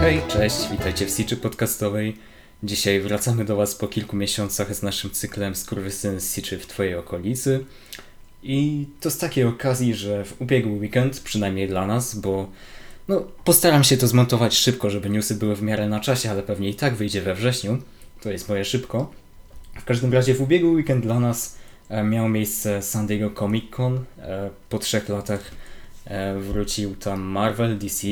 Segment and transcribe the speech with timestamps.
[0.00, 2.16] Hej, cześć, witajcie w Siczy Podcastowej.
[2.62, 6.94] Dzisiaj wracamy do Was po kilku miesiącach z naszym cyklem Skurwysyn z Siczy w Twojej
[6.94, 7.64] okolicy.
[8.42, 12.50] I to z takiej okazji, że w ubiegły weekend, przynajmniej dla nas, bo
[13.08, 16.68] no, postaram się to zmontować szybko, żeby newsy były w miarę na czasie, ale pewnie
[16.68, 17.78] i tak wyjdzie we wrześniu.
[18.20, 19.12] To jest moje szybko.
[19.80, 21.57] W każdym razie w ubiegły weekend dla nas
[21.88, 24.04] e, miało miejsce San Diego Comic Con.
[24.18, 25.50] E, po trzech latach
[26.04, 28.06] e, wrócił tam Marvel, DC,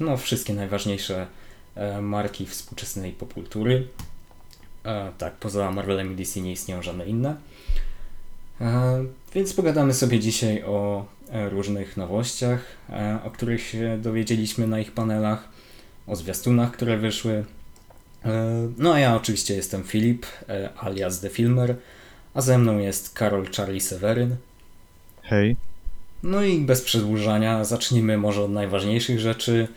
[0.00, 1.26] no wszystkie najważniejsze
[2.02, 3.88] marki współczesnej popkultury.
[4.84, 7.36] E, tak, poza Marvelem i DC nie istnieją żadne inne.
[9.34, 11.06] Więc pogadamy sobie dzisiaj o
[11.50, 12.64] różnych nowościach,
[13.24, 15.48] o których się dowiedzieliśmy na ich panelach,
[16.06, 17.44] o zwiastunach, które wyszły.
[18.78, 20.26] No a ja oczywiście jestem Filip,
[20.80, 21.76] alias The Filmer,
[22.38, 24.36] a ze mną jest Karol Charlie Seweryn.
[25.22, 25.56] Hej.
[26.22, 29.68] No i bez przedłużania zacznijmy może od najważniejszych rzeczy,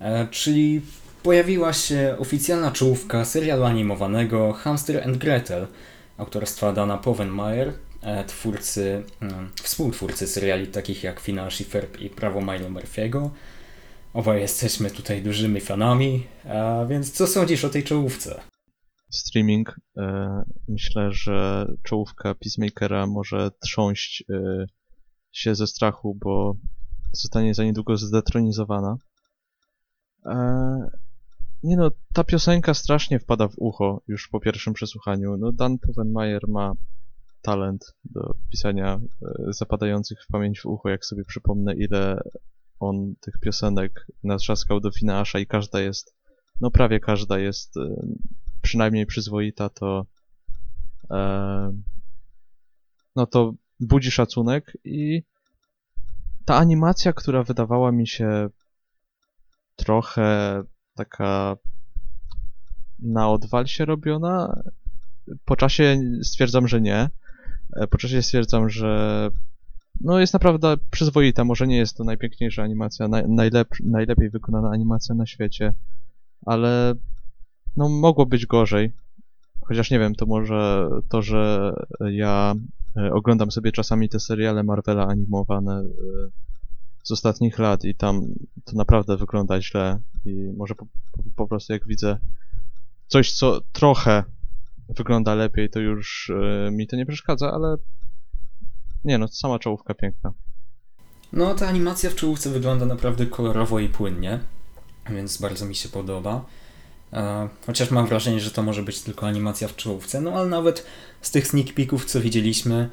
[0.00, 0.80] e, czyli
[1.22, 5.66] pojawiła się oficjalna czołówka serialu animowanego Hamster and Gretel
[6.18, 7.72] autorstwa Dana Povenmire,
[8.02, 11.28] e, twórcy, mm, współtwórcy seriali takich jak
[11.60, 13.28] i Ferb i Prawo Milo Murphy'ego.
[14.14, 18.40] Obaj jesteśmy tutaj dużymi fanami, a więc co sądzisz o tej czołówce?
[19.10, 19.80] Streaming.
[19.96, 24.66] E, myślę, że czołówka Peacemakera może trząść e,
[25.32, 26.56] się ze strachu, bo
[27.12, 28.96] zostanie za niedługo zdetronizowana.
[30.26, 30.36] E,
[31.62, 35.36] nie no, ta piosenka strasznie wpada w ucho już po pierwszym przesłuchaniu.
[35.36, 36.72] No, Dan Povenmire ma
[37.42, 39.00] talent do pisania
[39.48, 42.20] zapadających w pamięć w ucho, jak sobie przypomnę, ile
[42.80, 46.14] on tych piosenek natrzaskał do Finasza i każda jest,
[46.60, 47.74] no prawie każda jest
[48.66, 50.06] przynajmniej przyzwoita, to
[51.10, 51.72] e,
[53.16, 55.22] no to budzi szacunek i
[56.44, 58.48] ta animacja, która wydawała mi się
[59.76, 60.62] trochę
[60.94, 61.56] taka
[62.98, 64.62] na odwal się robiona,
[65.44, 67.10] po czasie stwierdzam, że nie.
[67.76, 69.30] E, Po czasie stwierdzam, że
[70.00, 71.44] no jest naprawdę przyzwoita.
[71.44, 75.74] Może nie jest to najpiękniejsza animacja, naj, najlep, najlepiej wykonana animacja na świecie,
[76.46, 76.94] ale
[77.76, 78.92] no mogło być gorzej.
[79.60, 81.72] Chociaż nie wiem, to może to, że
[82.10, 82.54] ja
[82.96, 85.84] e, oglądam sobie czasami te seriale Marvela animowane e,
[87.02, 88.22] z ostatnich lat i tam
[88.64, 92.18] to naprawdę wygląda źle i może po, po, po prostu jak widzę
[93.06, 94.24] coś, co trochę
[94.88, 96.32] wygląda lepiej, to już
[96.66, 97.76] e, mi to nie przeszkadza, ale
[99.04, 100.32] nie no, sama czołówka piękna.
[101.32, 104.40] No, ta animacja w czołówce wygląda naprawdę kolorowo i płynnie,
[105.10, 106.44] więc bardzo mi się podoba.
[107.66, 110.86] Chociaż mam wrażenie, że to może być tylko animacja w czołówce, no ale nawet
[111.20, 112.90] z tych sneak peeków, co widzieliśmy,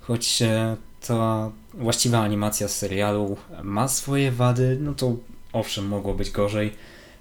[0.00, 5.16] choć e, ta właściwa animacja z serialu ma swoje wady, no to
[5.52, 6.72] owszem, mogło być gorzej.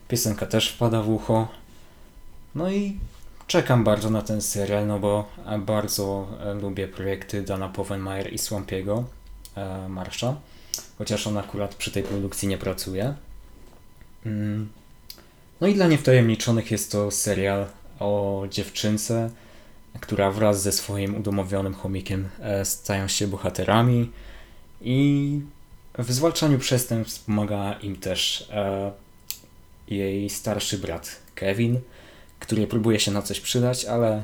[0.07, 1.47] Piosenka też wpada w ucho.
[2.55, 2.97] No i
[3.47, 8.37] czekam bardzo na ten serial, no bo e, bardzo e, lubię projekty Dana Povenmire i
[8.37, 9.03] Swampiego
[9.55, 10.35] e, Marsza,
[10.97, 13.13] chociaż on akurat przy tej produkcji nie pracuje.
[14.25, 14.69] Mm.
[15.61, 17.65] No i dla niewtajemniczonych jest to serial
[17.99, 19.29] o dziewczynce,
[19.99, 24.11] która wraz ze swoim udomowionym chomikiem e, stają się bohaterami
[24.81, 25.39] i
[25.97, 28.91] w zwalczaniu przestępstw pomaga im też e,
[29.87, 31.79] jej starszy brat Kevin,
[32.39, 34.23] który próbuje się na coś przydać, ale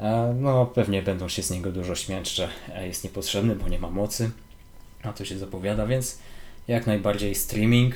[0.00, 2.48] e, no pewnie będą się z niego dużo śmiać, że
[2.80, 4.30] jest niepotrzebny, bo nie ma mocy.
[5.02, 6.18] A to się zapowiada, więc
[6.68, 7.94] jak najbardziej streaming.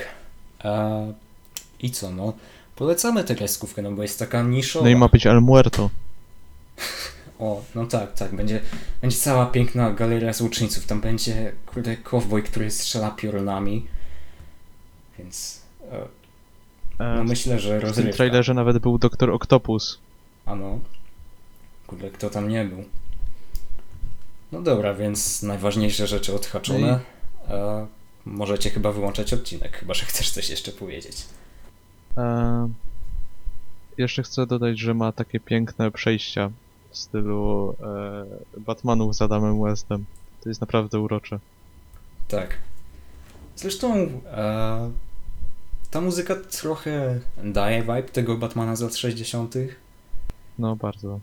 [1.81, 2.33] I co, no?
[2.77, 4.85] Polecamy tę kreskówkę, no bo jest taka niszowa.
[4.85, 5.91] No i ma być El Muerto.
[7.39, 8.35] O, no tak, tak.
[8.35, 8.61] Będzie,
[9.01, 10.87] będzie cała piękna galeria złoczyńców.
[10.87, 13.87] Tam będzie, kurde, cowboy, który strzela piorunami.
[15.19, 15.61] Więc
[15.93, 15.99] e,
[16.99, 18.17] no E, myślę, że w tym rozrywka.
[18.17, 19.99] trailerze nawet był Doktor Octopus.
[20.47, 20.79] Ano.
[21.87, 22.85] Kurde, kto tam nie był?
[24.53, 27.01] No dobra, więc najważniejsze rzeczy odhaczone.
[27.49, 27.87] E,
[28.25, 31.17] możecie chyba wyłączać odcinek, chyba że chcesz coś jeszcze powiedzieć.
[32.17, 32.69] E,
[33.99, 36.51] jeszcze chcę dodać, że ma takie piękne przejścia
[36.91, 37.75] w stylu
[38.57, 40.05] e, Batmanów z Adamem Westem.
[40.43, 41.39] To jest naprawdę urocze.
[42.29, 42.59] Tak.
[43.57, 43.95] Zresztą
[44.27, 44.91] e,
[45.91, 49.55] ta muzyka trochę daje vibe tego Batmana z lat 60.
[50.59, 51.21] No bardzo.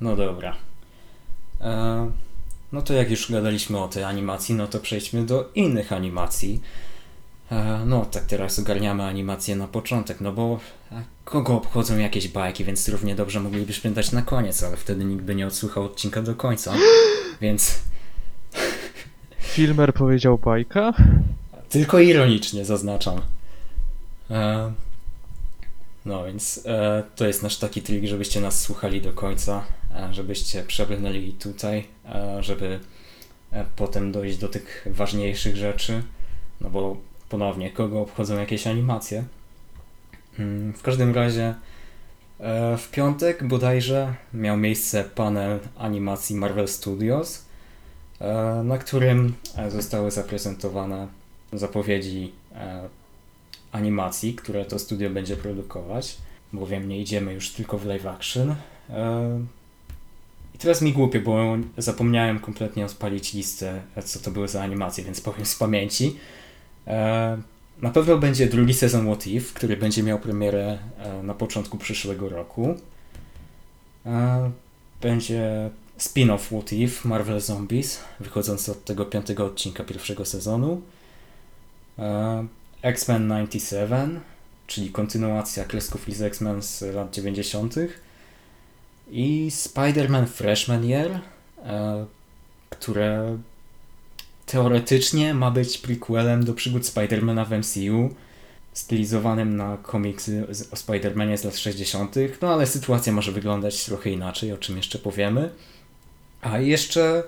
[0.00, 0.56] No dobra.
[1.60, 2.10] E,
[2.72, 6.60] no to jak już gadaliśmy o tej animacji, no to przejdźmy do innych animacji.
[7.54, 10.60] E, no tak teraz ogarniamy animację na początek, no bo
[10.92, 15.22] e, kogo obchodzą jakieś bajki, więc równie dobrze moglibyśmy dać na koniec, ale wtedy nikt
[15.22, 16.74] by nie odsłuchał odcinka do końca.
[17.40, 17.80] Więc
[19.38, 20.92] Filmer powiedział bajka?
[21.68, 23.20] Tylko ironicznie zaznaczam.
[24.30, 24.72] E,
[26.04, 26.64] no więc
[27.16, 29.64] to jest nasz taki trik, żebyście nas słuchali do końca,
[30.10, 31.84] żebyście przebrnęli tutaj,
[32.40, 32.80] żeby
[33.76, 36.02] potem dojść do tych ważniejszych rzeczy.
[36.60, 36.96] No bo
[37.34, 39.24] ponownie, kogo obchodzą jakieś animacje?
[40.38, 41.54] Mm, W każdym razie
[42.40, 47.44] e, w piątek bodajże miał miejsce panel animacji Marvel Studios,
[48.20, 51.08] e, na którym e, zostały zaprezentowane
[51.52, 52.32] zapowiedzi
[53.72, 56.16] animacji, które to studio będzie produkować,
[56.52, 58.54] bowiem nie idziemy już tylko w live action.
[60.54, 65.20] I teraz mi głupie, bo zapomniałem kompletnie odpalić listę, co to były za animacje, więc
[65.20, 66.16] powiem z pamięci.
[66.86, 67.38] E,
[67.82, 72.28] na pewno będzie drugi sezon What If, który będzie miał premierę e, na początku przyszłego
[72.28, 72.76] roku.
[74.06, 74.50] E,
[75.00, 80.82] Będzie spin-off What If Marvel Zombies, wychodzący od tego piątego odcinka pierwszego sezonu.
[82.82, 84.20] X-Men 97,
[84.66, 87.74] czyli kontynuacja kresków z X-Men z lat 90.
[89.10, 91.20] I Spider-Man Freshman Year,
[92.70, 93.38] które
[94.46, 98.14] teoretycznie ma być prequelem do przygód Spidermana w MCU,
[98.72, 104.52] stylizowanym na komiksy o Spidermanie z lat 60., no ale sytuacja może wyglądać trochę inaczej,
[104.52, 105.50] o czym jeszcze powiemy.
[106.42, 107.22] A jeszcze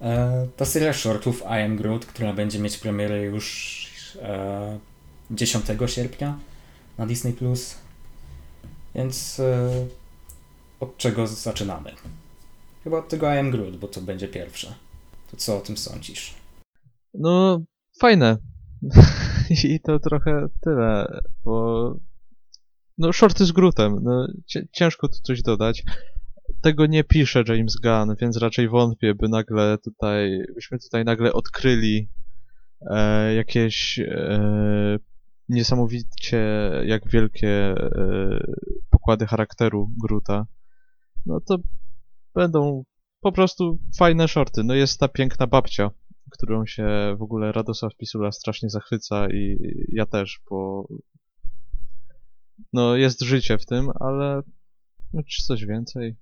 [0.00, 3.86] e, ta seria shortów I Am Groot, która będzie mieć premierę już
[4.22, 4.78] e,
[5.30, 6.38] 10 sierpnia
[6.98, 7.34] na Disney+.
[8.94, 9.70] Więc e,
[10.80, 11.94] od czego zaczynamy?
[12.84, 14.74] Chyba od tego I Am Groot, bo to będzie pierwsze.
[15.30, 16.39] To co o tym sądzisz?
[17.14, 17.62] No,
[18.00, 18.36] fajne.
[19.64, 21.94] I to trochę tyle, bo...
[22.98, 23.98] No, shorty z Grootem.
[24.02, 24.28] No,
[24.72, 25.84] ciężko tu coś dodać.
[26.60, 32.08] Tego nie pisze James Gunn, więc raczej wątpię, by nagle tutaj, byśmy tutaj nagle odkryli
[32.90, 34.98] e, jakieś e,
[35.48, 38.40] niesamowicie jak wielkie e,
[38.90, 40.46] pokłady charakteru Groota.
[41.26, 41.56] No to
[42.34, 42.84] będą
[43.20, 44.64] po prostu fajne shorty.
[44.64, 45.90] No jest ta piękna babcia,
[46.30, 50.88] którą się w ogóle Radosław Pisula strasznie zachwyca i ja też, bo
[52.72, 54.42] no jest życie w tym, ale
[55.12, 56.16] no, czy coś więcej?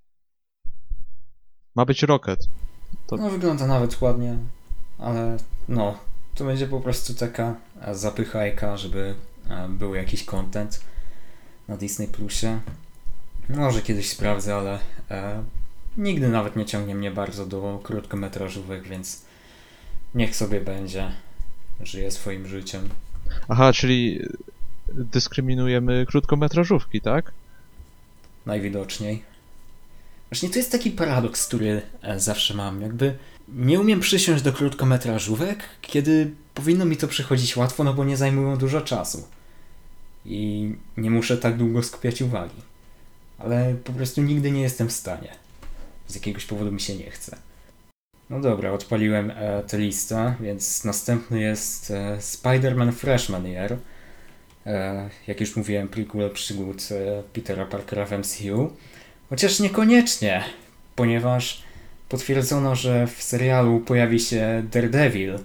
[1.74, 2.40] Ma być Rocket.
[3.06, 4.36] To- No wygląda nawet ładnie,
[4.98, 5.36] ale
[5.68, 5.98] no,
[6.34, 7.56] to będzie po prostu taka
[7.92, 9.14] zapychajka, żeby
[9.50, 10.80] e, był jakiś content
[11.68, 12.60] na Disney Plusie.
[13.48, 14.78] Może kiedyś sprawdzę, ale
[15.10, 15.44] e,
[15.96, 19.27] nigdy nawet nie ciągnie mnie bardzo do krótkometrażówek, więc
[20.14, 21.12] niech sobie będzie.
[21.80, 22.88] Żyje swoim życiem.
[23.48, 24.20] Aha, czyli
[24.88, 27.32] dyskryminujemy krótkometrażówki, tak?
[28.48, 29.22] najwidoczniej.
[30.30, 32.82] Właśnie to jest taki paradoks, który e, zawsze mam.
[32.82, 33.16] Jakby
[33.48, 38.56] nie umiem przysiąść do krótkometrażówek, kiedy powinno mi to przychodzić łatwo, no bo nie zajmują
[38.56, 39.28] dużo czasu.
[40.24, 42.62] I nie muszę tak długo skupiać uwagi.
[43.38, 45.28] Ale po prostu nigdy nie jestem w stanie.
[46.08, 47.36] Z jakiegoś powodu mi się nie chce.
[48.30, 53.76] No dobra, odpaliłem e, tę listę, więc następny jest e, Spider-Man Freshman Year.
[54.66, 58.72] E, jak już mówiłem, prequel przygód e, Petera Parkera w MCU.
[59.30, 60.44] Chociaż niekoniecznie,
[60.96, 61.62] ponieważ
[62.08, 65.38] potwierdzono, że w serialu pojawi się Daredevil,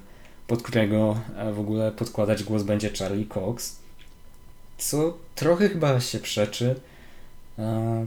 [0.48, 3.80] pod którego e, w ogóle podkładać głos będzie Charlie Cox.
[4.78, 6.76] Co trochę chyba się przeczy
[7.60, 8.06] e,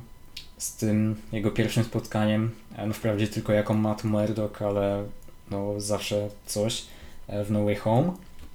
[0.59, 2.51] z tym jego pierwszym spotkaniem.
[2.77, 5.05] E, No wprawdzie tylko jako Matt Murdock, ale
[5.51, 6.85] no zawsze coś
[7.29, 8.13] e, w No Way Home.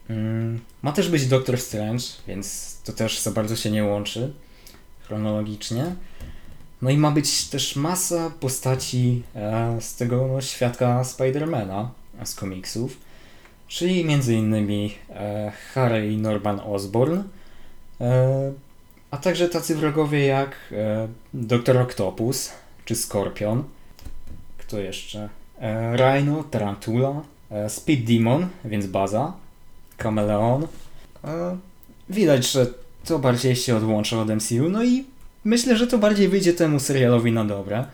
[0.10, 4.34] Mm, Ma też być Doctor Strange, więc to też za bardzo się nie łączy
[5.02, 5.96] chronologicznie.
[6.82, 11.92] No i ma być też masa postaci e, z tego no, świadka Spidermana
[12.24, 12.98] z komiksów,
[13.68, 14.06] czyli
[15.10, 17.24] e, Harry Norman Osborn,
[19.12, 20.74] a także tacy wrogowie jak
[21.34, 22.52] Doktor Octopus
[22.86, 23.64] czy Skorpion.
[24.72, 25.30] Kto jeszcze?
[25.60, 29.34] E, Rhino, Tarantula, e, Speed Demon, więc baza,
[29.98, 30.68] Kameleon.
[31.24, 31.58] E,
[32.10, 32.68] widać, że
[33.06, 35.06] to bardziej się odłącza od MCU, no i
[35.44, 37.86] myślę, że to bardziej wyjdzie temu serialowi na dobre.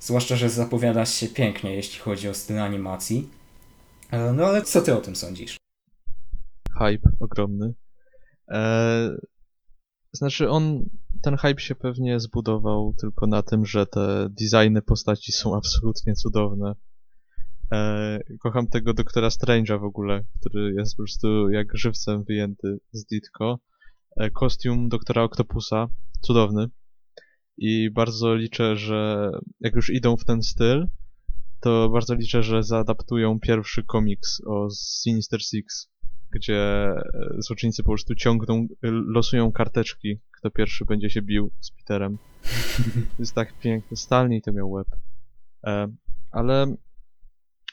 [0.00, 3.28] Zwłaszcza, że zapowiada się pięknie, jeśli chodzi o styl animacji.
[4.10, 5.56] E, No ale co ty o tym sądzisz?
[6.78, 7.74] Hype ogromny.
[8.50, 9.10] E,
[10.12, 10.84] znaczy on,
[11.22, 16.74] ten hype się pewnie zbudował tylko na tym, że te designy postaci są absolutnie cudowne.
[17.72, 23.04] E, kocham tego doktora Strange'a w ogóle, który jest po prostu jak żywcem wyjęty z
[23.04, 23.58] Ditko.
[24.16, 25.88] E, kostium doktora Octopusa,
[26.20, 26.68] cudowny.
[27.58, 30.86] I bardzo liczę, że jak już idą w ten styl,
[31.60, 35.90] to bardzo liczę, że zaadaptują pierwszy komiks o Sinister Six,
[36.30, 37.04] gdzie e,
[37.38, 42.18] złoczyńcy po prostu ciągną, losują karteczki, kto pierwszy będzie się bił z Peterem.
[42.86, 43.96] To jest tak piękne.
[43.96, 44.88] Stalni to miał łeb.
[45.66, 45.88] E,
[46.30, 46.74] ale...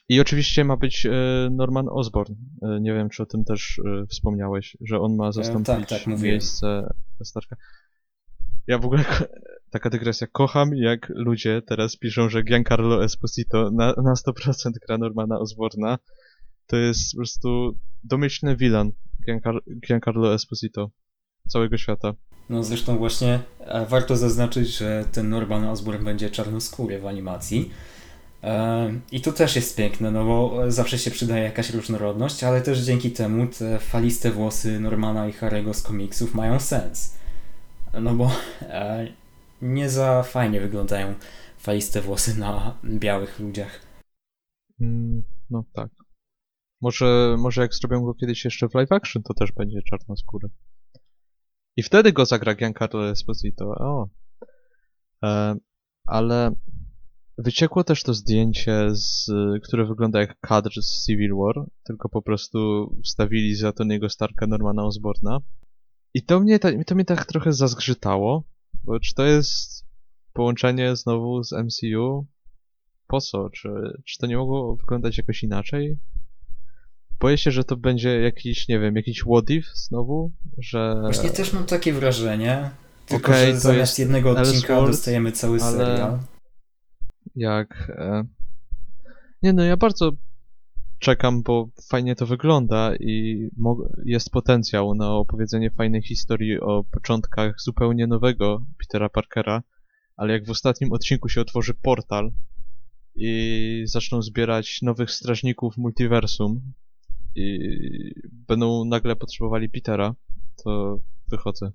[0.10, 1.12] I oczywiście ma być e,
[1.52, 2.34] Norman Osborn.
[2.62, 6.22] E, nie wiem, czy o tym też e, wspomniałeś, że on ma zastąpić tak, tak,
[6.22, 6.94] miejsce
[7.24, 7.56] Starka.
[8.68, 9.04] Ja w ogóle,
[9.70, 15.40] taka dygresja, kocham jak ludzie teraz piszą, że Giancarlo Esposito na, na 100% gra Normana
[15.40, 15.98] Osborna.
[16.68, 18.92] To jest po prostu domyślny villain
[19.28, 20.92] Giancar- Giancarlo Esposito
[21.50, 22.14] całego świata.
[22.50, 27.72] No zresztą właśnie e, warto zaznaczyć, że ten Norman Osborn będzie czarnoskóry w animacji.
[28.44, 32.80] E, I to też jest piękne, no bo zawsze się przydaje jakaś różnorodność, ale też
[32.80, 37.18] dzięki temu te faliste włosy Normana i Harry'ego z komiksów mają sens.
[38.02, 39.08] No bo e,
[39.62, 41.14] nie za fajnie wyglądają
[41.58, 43.80] faliste włosy na białych ludziach.
[44.82, 45.90] Mm, no tak.
[46.82, 50.50] Może, może jak zrobią go kiedyś jeszcze w live action, to też będzie czarnoskóry.
[51.78, 53.66] I wtedy go zagra Giancarlo Esposito.
[53.66, 54.10] O.
[55.24, 55.56] E,
[56.06, 56.52] ale
[57.38, 59.26] wyciekło też to zdjęcie, z,
[59.64, 64.84] które wygląda jak kadr z Civil War, tylko po prostu wstawili za Tony'ego Starka Normana
[64.86, 65.40] Osborna.
[66.14, 68.44] I to mnie, to mnie tak trochę zazgrzytało,
[68.84, 69.86] bo czy to jest
[70.34, 72.28] połączenie znowu z MCU?
[73.08, 73.50] Po co?
[73.50, 73.70] Czy,
[74.06, 75.98] czy to nie mogło wyglądać jakoś inaczej?
[77.20, 80.96] Boję się, że to będzie jakiś, nie wiem, jakiś what if znowu, że...
[81.02, 82.70] Właśnie też mam takie wrażenie,
[83.06, 86.20] tylko Okej, że to zamiast jest jednego odcinka Elseworlds, dostajemy cały ale- serial.
[87.36, 87.90] jak...
[87.90, 88.24] E...
[89.44, 90.12] Nie no, ja bardzo
[91.00, 93.48] czekam, bo fajnie to wygląda i
[94.06, 99.64] jest potencjał na opowiedzenie fajnej historii o początkach zupełnie nowego Petera Parkera,
[100.18, 102.32] ale jak w ostatnim odcinku się otworzy portal
[103.16, 106.74] i zaczną zbierać nowych strażników multiversum
[107.36, 107.60] i
[108.48, 110.16] będą nagle potrzebowali Petera,
[110.64, 111.72] to wychodzę.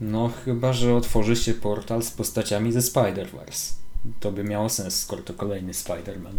[0.00, 3.74] No chyba, że otworzy się portal z postaciami ze Spider-Verse.
[4.20, 6.36] To by miało sens, skoro to kolejny Spider-Man.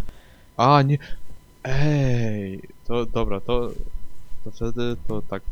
[0.57, 0.97] A, nie...
[1.63, 3.71] Ej, to dobra, to,
[4.43, 5.43] to wtedy to tak.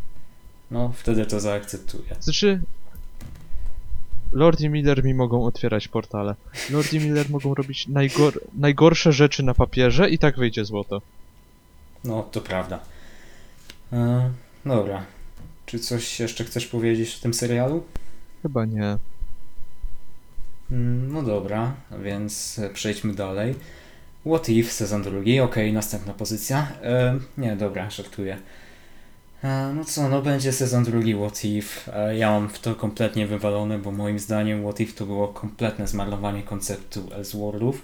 [0.72, 2.16] No, wtedy to zaakceptuję.
[2.20, 2.62] Znaczy,
[4.32, 6.36] Lord i Miller mi mogą otwierać portale.
[6.70, 11.02] Lord i Miller mogą robić najgor najgorsze rzeczy na papierze i tak wyjdzie złoto.
[12.04, 12.80] No, to prawda.
[13.94, 14.32] E,
[14.66, 15.06] dobra.
[15.66, 17.84] Czy coś jeszcze chcesz powiedzieć o tym serialu?
[18.42, 18.98] Chyba nie.
[20.72, 23.56] Mm, No dobra, więc e, przejdźmy dalej.
[24.26, 26.68] What If, sezon drugi, okej, następna pozycja.
[26.84, 28.38] E, nie, dobra, żartuję.
[29.44, 31.92] E, no co, no będzie sezon drugi What If.
[31.94, 35.88] E, ja mam w to kompletnie wywalone, bo moim zdaniem What If to było kompletne
[35.88, 37.82] zmarnowanie konceptu Elseworldów.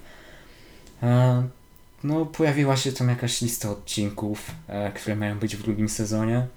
[2.07, 6.47] E, no, pojawiła się tam jakaś lista odcinków, e, które mają być w drugim sezonie.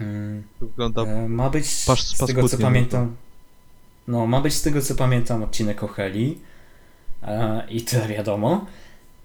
[0.00, 1.02] Mm, Wygląda...
[1.02, 3.16] E, Ma być, pas- z tego co pamiętam,
[4.08, 6.38] no ma być z tego co pamiętam odcinek o Heli
[7.22, 8.66] e, i tyle wiadomo.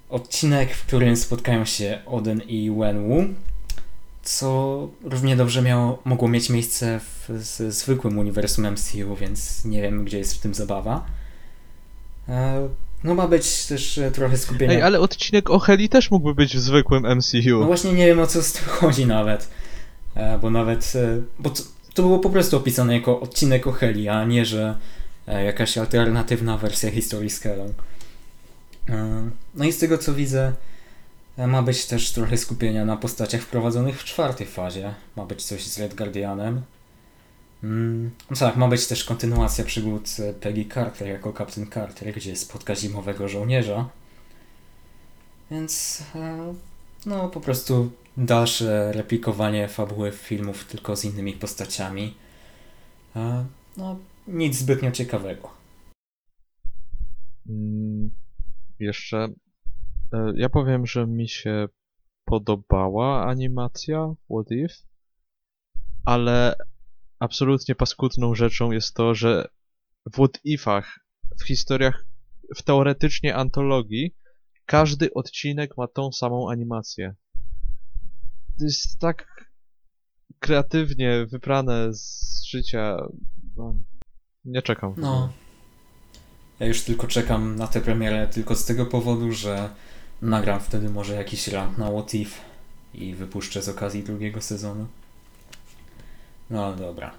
[0.10, 3.24] Odcinek, w którym spotkają się Oden i Wenwu,
[4.24, 10.05] co równie dobrze miało, mogło mieć miejsce w z, zwykłym uniwersum MCU, więc nie wiem
[10.05, 11.05] gdzie jest w tym zabawa.
[13.03, 16.55] No ma być też e, trochę skupienia Ej, ale odcinek o Heli też mógłby być
[16.55, 17.65] w zwykłym no MCU.
[17.65, 19.48] właśnie nie wiem o co z tym chodzi nawet.
[20.15, 20.93] E, bo nawet.
[20.95, 24.77] E, bo to, to było po prostu opisane jako odcinek o Heli, a nie, że
[25.27, 27.74] e, jakaś alternatywna wersja historii z Helą.
[28.89, 30.53] E, no i z tego co widzę,
[31.38, 34.93] e, ma być też trochę skupienia na postaciach wprowadzonych w czwartej fazie.
[35.15, 36.62] Ma być coś z Red Guardianem.
[37.63, 42.75] No tak, ma być też kontynuacja przygód e, Peggy Carter jako Captain Carter, gdzie spotka
[42.75, 43.89] zimowego żołnierza.
[45.51, 46.53] Więc e,
[47.05, 52.13] no po prostu dalsze replikowanie fabuły filmów tylko z innymi postaciami.
[53.15, 53.46] E,
[53.77, 55.50] No nic zbytnio ciekawego.
[57.50, 58.12] Mm,
[58.79, 59.27] jeszcze...
[60.36, 61.67] Ja powiem, że mi się
[62.25, 64.75] podobała animacja What If,
[66.05, 66.55] ale
[67.24, 69.48] absolutnie paskudną rzeczą jest to, że
[70.06, 71.00] w What Ifach,
[71.42, 72.06] w historiach,
[72.56, 74.15] w teoretycznie antologii,
[74.65, 77.15] każdy odcinek ma tą samą animację.
[78.60, 79.25] To jest tak
[80.39, 82.98] kreatywnie wyprane z życia.
[83.56, 83.75] No,
[84.46, 84.94] nie czekam.
[84.98, 85.34] No.
[86.60, 89.70] Ja już tylko czekam na tę premierę tylko z tego powodu, że
[90.22, 92.39] nagram wtedy może jakiś rant na What If
[92.94, 94.88] i wypuszczę z okazji drugiego sezonu.
[96.50, 97.12] No dobra.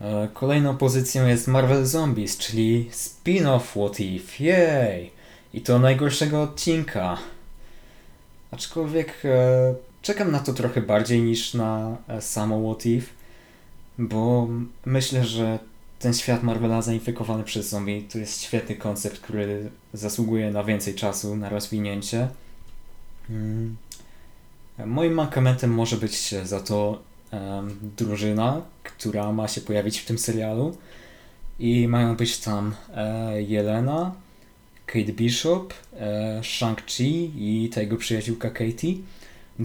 [0.00, 4.44] E, Kolejną pozycją jest Marvel Zombies, czyli spin-off What If.
[4.44, 5.10] Jej!
[5.54, 7.18] I to najgorszego odcinka.
[8.50, 13.06] Aczkolwiek e, czekam na to trochę bardziej niż na e, samo What If,
[13.98, 14.48] bo
[14.86, 15.58] myślę, że
[15.98, 21.36] ten świat Marvela zainfekowany przez zombie to jest świetny koncept, który zasługuje na więcej czasu,
[21.36, 22.28] na rozwinięcie.
[23.30, 23.76] Mm.
[24.86, 30.76] Moim mankamentem może być za to um, drużyna, która ma się pojawić w tym serialu.
[31.58, 34.12] I mają być tam e, Jelena,
[34.86, 38.94] Kate Bishop, e, Shang-Chi i ta jego przyjaciółka Katie,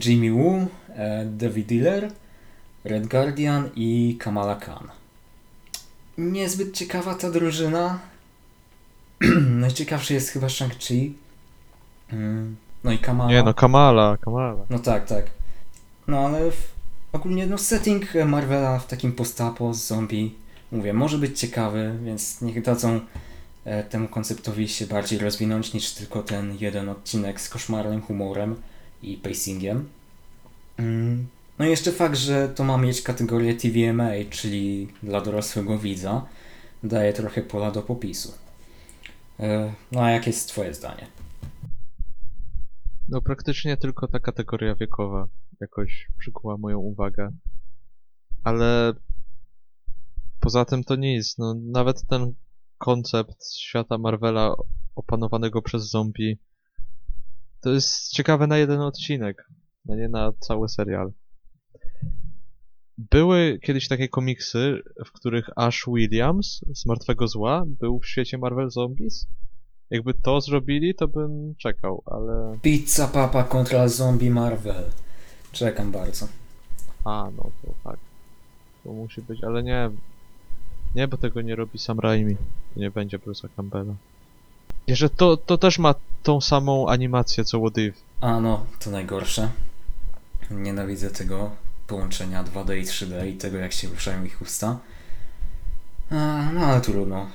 [0.05, 2.11] Jimmy Woo, e, David Diller,
[2.83, 4.87] Red Guardian i Kamala Khan.
[6.17, 7.99] Niezbyt ciekawa ta drużyna.
[9.63, 11.13] Najciekawszy jest chyba Shang-Chi.
[12.13, 13.31] Mm, no i Kamala.
[13.31, 14.65] Nie no, Kamala, Kamala.
[14.69, 15.25] No tak, tak.
[16.07, 16.76] No ale w,
[17.11, 20.35] ogólnie no setting Marvela w takim postapo z zombie,
[20.71, 22.99] mówię, może być ciekawy, więc niech dadzą
[23.65, 28.55] e, temu konceptowi się bardziej rozwinąć niż tylko ten jeden odcinek z koszmarnym humorem
[29.03, 29.89] i pacingiem.
[30.77, 31.27] Mm.
[31.59, 36.25] No i jeszcze fakt, że to ma mieć kategorię TVMA, czyli dla dorosłego widza,
[36.83, 38.33] daje trochę pola do popisu.
[39.39, 41.07] E, no a jakie jest twoje zdanie?
[43.09, 45.27] No praktycznie tylko ta kategoria wiekowa
[45.61, 47.31] jakoś przykuła moją uwagę.
[48.43, 48.93] Ale
[50.39, 51.37] poza tym to nic.
[51.37, 52.33] No, nawet ten
[52.77, 54.55] koncept świata Marvela
[54.95, 56.37] opanowanego przez zombie
[57.61, 59.49] to jest ciekawe na jeden odcinek,
[59.89, 61.11] a nie na cały serial.
[62.97, 68.69] Były kiedyś takie komiksy, w których Ash Williams z Martwego Zła był w świecie Marvel
[68.69, 69.27] Zombies.
[69.89, 72.59] Jakby to zrobili, to bym czekał, ale...
[72.61, 74.83] Pizza Papa kontra Zombie Marvel.
[75.57, 76.27] Czekam bardzo.
[77.05, 77.97] A, no to tak.
[78.83, 79.89] To musi być, ale nie...
[80.95, 82.35] Nie, bo tego nie robi Sam Raimi.
[82.75, 83.93] Nie będzie Bruce'a Campbella.
[84.87, 87.97] Jeszcze to, to też ma tą samą animację co What If.
[88.21, 89.49] A no, to najgorsze.
[90.51, 91.51] Nienawidzę tego
[91.87, 94.77] połączenia 2D i 3D i tego jak się ruszają ich usta.
[96.11, 97.29] A, no ale trudno.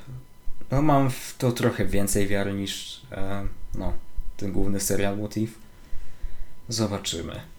[0.71, 3.93] No mam w to trochę więcej wiary niż e, no,
[4.37, 5.53] ten główny serial What If.
[6.69, 7.52] Zobaczymy.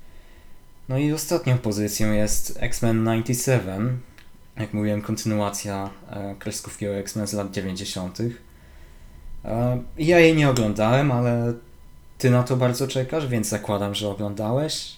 [0.89, 3.99] No i ostatnią pozycją jest X-Men 97.
[4.57, 8.19] Jak mówiłem, kontynuacja e, kreskówki o X-Men z lat 90.
[9.45, 11.53] E, ja jej nie oglądałem, ale
[12.17, 14.97] ty na to bardzo czekasz, więc zakładam, że oglądałeś,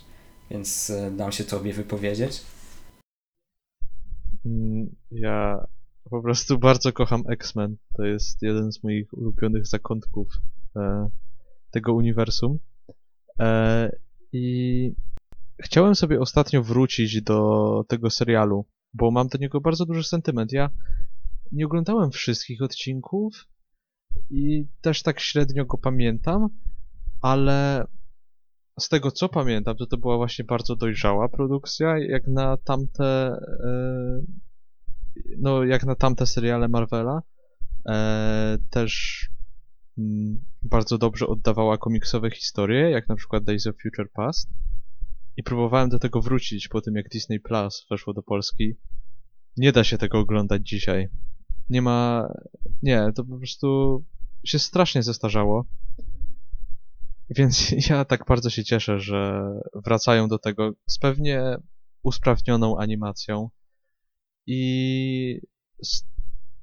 [0.52, 2.42] więc e, dam się tobie wypowiedzieć.
[4.46, 5.68] Mm, ja
[6.10, 7.78] po prostu bardzo kocham X-Men.
[7.94, 10.28] To jest jeden z moich ulubionych zakątków
[10.76, 11.10] e,
[11.72, 12.60] tego uniwersum.
[13.40, 13.92] E,
[14.34, 14.94] I
[15.60, 20.52] chciałem sobie ostatnio wrócić do tego serialu, bo mam do niego bardzo duży sentyment.
[20.52, 20.70] Ja
[21.52, 23.48] nie oglądałem wszystkich odcinków
[24.30, 26.48] i też tak średnio go pamiętam,
[27.22, 27.88] ale
[28.80, 34.22] z tego co pamiętam, to to była właśnie bardzo dojrzała produkcja, jak na tamte e,
[35.38, 37.22] no jak na tamte seriale Marvela
[37.90, 39.22] e, też
[39.98, 44.50] mm, bardzo dobrze oddawała komiksowe historie, jak na przykład Days of Future Past
[45.38, 48.74] i próbowałem do tego wrócić po tym, jak Disney Plus weszło do Polski.
[49.58, 51.10] Nie da się tego oglądać dzisiaj.
[51.70, 52.28] Nie ma...
[52.84, 54.04] Nie, to po prostu
[54.46, 55.66] się strasznie zestarzało.
[57.30, 59.44] Więc ja tak bardzo się cieszę, że
[59.86, 61.58] wracają do tego z pewnie
[62.04, 63.50] usprawnioną animacją
[64.48, 65.42] i
[65.84, 66.04] z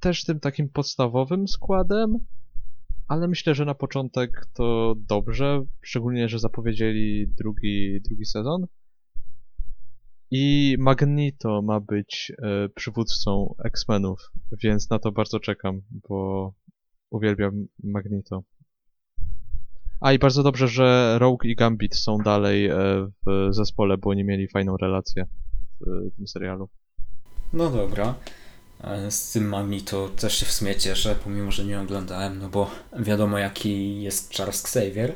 [0.01, 2.19] też tym takim podstawowym składem,
[3.09, 8.67] ale myślę, że na początek to dobrze, szczególnie, że zapowiedzieli drugi, drugi sezon.
[10.31, 16.53] I Magneto ma być e, przywódcą X-Menów, więc na to bardzo czekam, bo
[17.11, 18.43] uwielbiam Magneto.
[20.01, 22.77] A i bardzo dobrze, że Rogue i Gambit są dalej e,
[23.27, 25.27] w zespole, bo oni mieli fajną relację
[25.81, 26.69] w tym serialu.
[27.53, 28.15] No dobra.
[28.85, 32.71] E, z tym Magneto też się w sumie cieszę, pomimo, że nie oglądałem, no bo
[32.99, 35.14] wiadomo jaki jest Charles Xavier.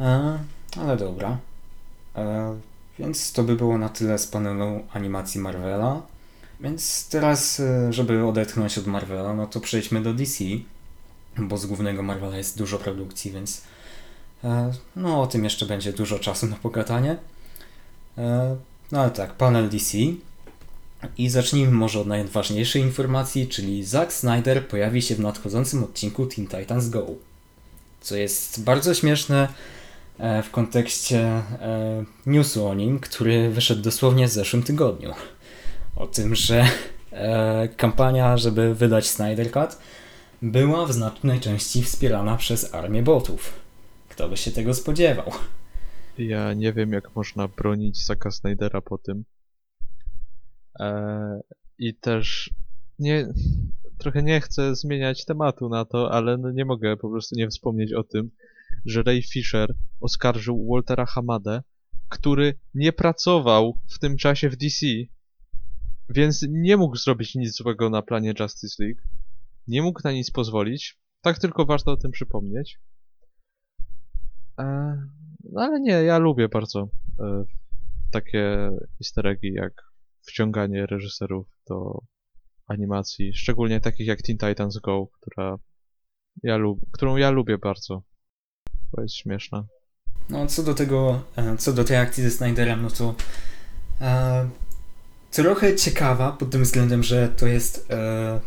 [0.00, 0.38] E,
[0.76, 1.38] ale dobra.
[2.16, 2.56] E,
[2.98, 6.02] więc to by było na tyle z panelu animacji Marvela.
[6.60, 10.44] Więc teraz, żeby odetchnąć od Marvela, no to przejdźmy do DC,
[11.38, 13.62] bo z głównego Marvela jest dużo produkcji, więc
[14.96, 17.16] no o tym jeszcze będzie dużo czasu na pogadanie.
[18.92, 19.98] No ale tak, panel DC
[21.18, 26.46] i zacznijmy może od najważniejszej informacji, czyli Zack Snyder pojawi się w nadchodzącym odcinku Teen
[26.46, 27.06] Titans Go.
[28.00, 29.48] Co jest bardzo śmieszne
[30.18, 35.14] e, w kontekście e, newsu o nim, który wyszedł dosłownie w zeszłym tygodniu.
[35.96, 36.66] O tym, że
[37.12, 39.78] e, kampania, żeby wydać Snyder Cut,
[40.42, 43.52] była w znacznej części wspierana przez armię botów.
[44.08, 45.32] Kto by się tego spodziewał?
[46.18, 49.24] Ja nie wiem, jak można bronić Zaka Snydera po tym.
[50.80, 51.40] Eee,
[51.78, 52.50] I też
[52.98, 53.28] nie,
[53.98, 57.92] trochę nie chcę zmieniać tematu na to, ale no nie mogę po prostu nie wspomnieć
[57.92, 58.30] o tym,
[58.86, 61.62] że Ray Fisher oskarżył Waltera Hamadę,
[62.08, 64.86] który nie pracował w tym czasie w DC,
[66.08, 69.00] więc nie mógł zrobić nic złego na planie Justice League.
[69.68, 70.98] Nie mógł na nic pozwolić.
[71.20, 72.78] Tak tylko warto o tym przypomnieć.
[74.58, 74.96] Eee,
[75.52, 76.88] no ale nie, ja lubię bardzo
[77.20, 77.44] e,
[78.10, 79.89] takie easter eggi jak
[80.22, 81.98] wciąganie reżyserów do
[82.66, 85.56] animacji, szczególnie takich jak Teen Titans Go, która
[86.42, 88.02] ja lub, którą ja lubię bardzo.
[88.92, 89.64] Bo jest śmieszna.
[90.28, 93.14] No, co do tego, e, co do tej akcji ze Snyderem, no to
[94.00, 94.48] e,
[95.30, 98.40] trochę ciekawa pod tym względem, że to jest e,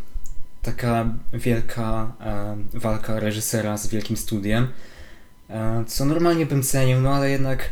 [0.62, 4.68] taka wielka e, walka reżysera z wielkim studiem,
[5.50, 7.70] e, co normalnie bym cenił, no ale jednak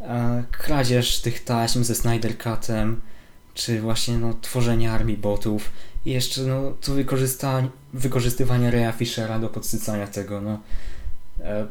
[0.00, 3.00] e, kradzież tych taśm ze Snyder Cutem,
[3.58, 5.70] czy właśnie no, tworzenie armii botów
[6.06, 6.92] i jeszcze no, to
[7.92, 10.60] wykorzystywanie Raya Fishera do podsycania tego, no
[11.40, 11.66] e,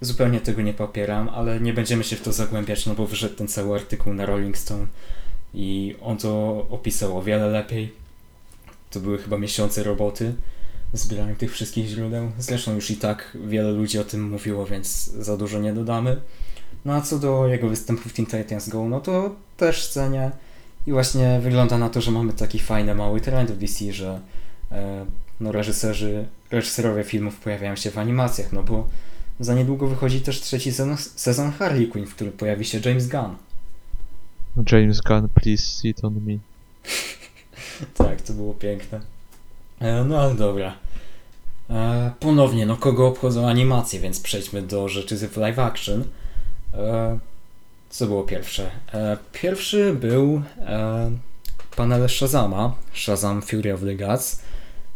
[0.00, 3.48] zupełnie tego nie popieram, ale nie będziemy się w to zagłębiać, no bo wyszedł ten
[3.48, 4.86] cały artykuł na Rolling Stone
[5.54, 7.92] i on to opisał o wiele lepiej.
[8.90, 10.34] To były chyba miesiące roboty
[10.92, 12.32] zbierania tych wszystkich źródeł.
[12.38, 16.20] Zresztą już i tak wiele ludzi o tym mówiło, więc za dużo nie dodamy.
[16.84, 20.30] No a co do jego występu w Teen Titans Go, no to też cenię.
[20.86, 24.20] I właśnie wygląda na to, że mamy taki fajny mały trend w DC, że
[24.72, 25.06] e,
[25.40, 28.88] no reżyserzy, reżyserowie filmów pojawiają się w animacjach, no bo
[29.40, 33.36] za niedługo wychodzi też trzeci sezon, sezon Harley Quinn, w którym pojawi się James Gunn.
[34.72, 36.38] James Gunn, please sit on me.
[37.94, 39.00] Tak, to było piękne.
[39.80, 40.74] E, no ale dobra.
[41.70, 46.04] E, ponownie, no kogo obchodzą animacje, więc przejdźmy do rzeczy z live action.
[46.74, 47.18] E,
[47.90, 48.70] co było pierwsze?
[48.92, 51.10] E, pierwszy był e,
[51.76, 54.42] panel Shazama, Shazam Fury of the Gods.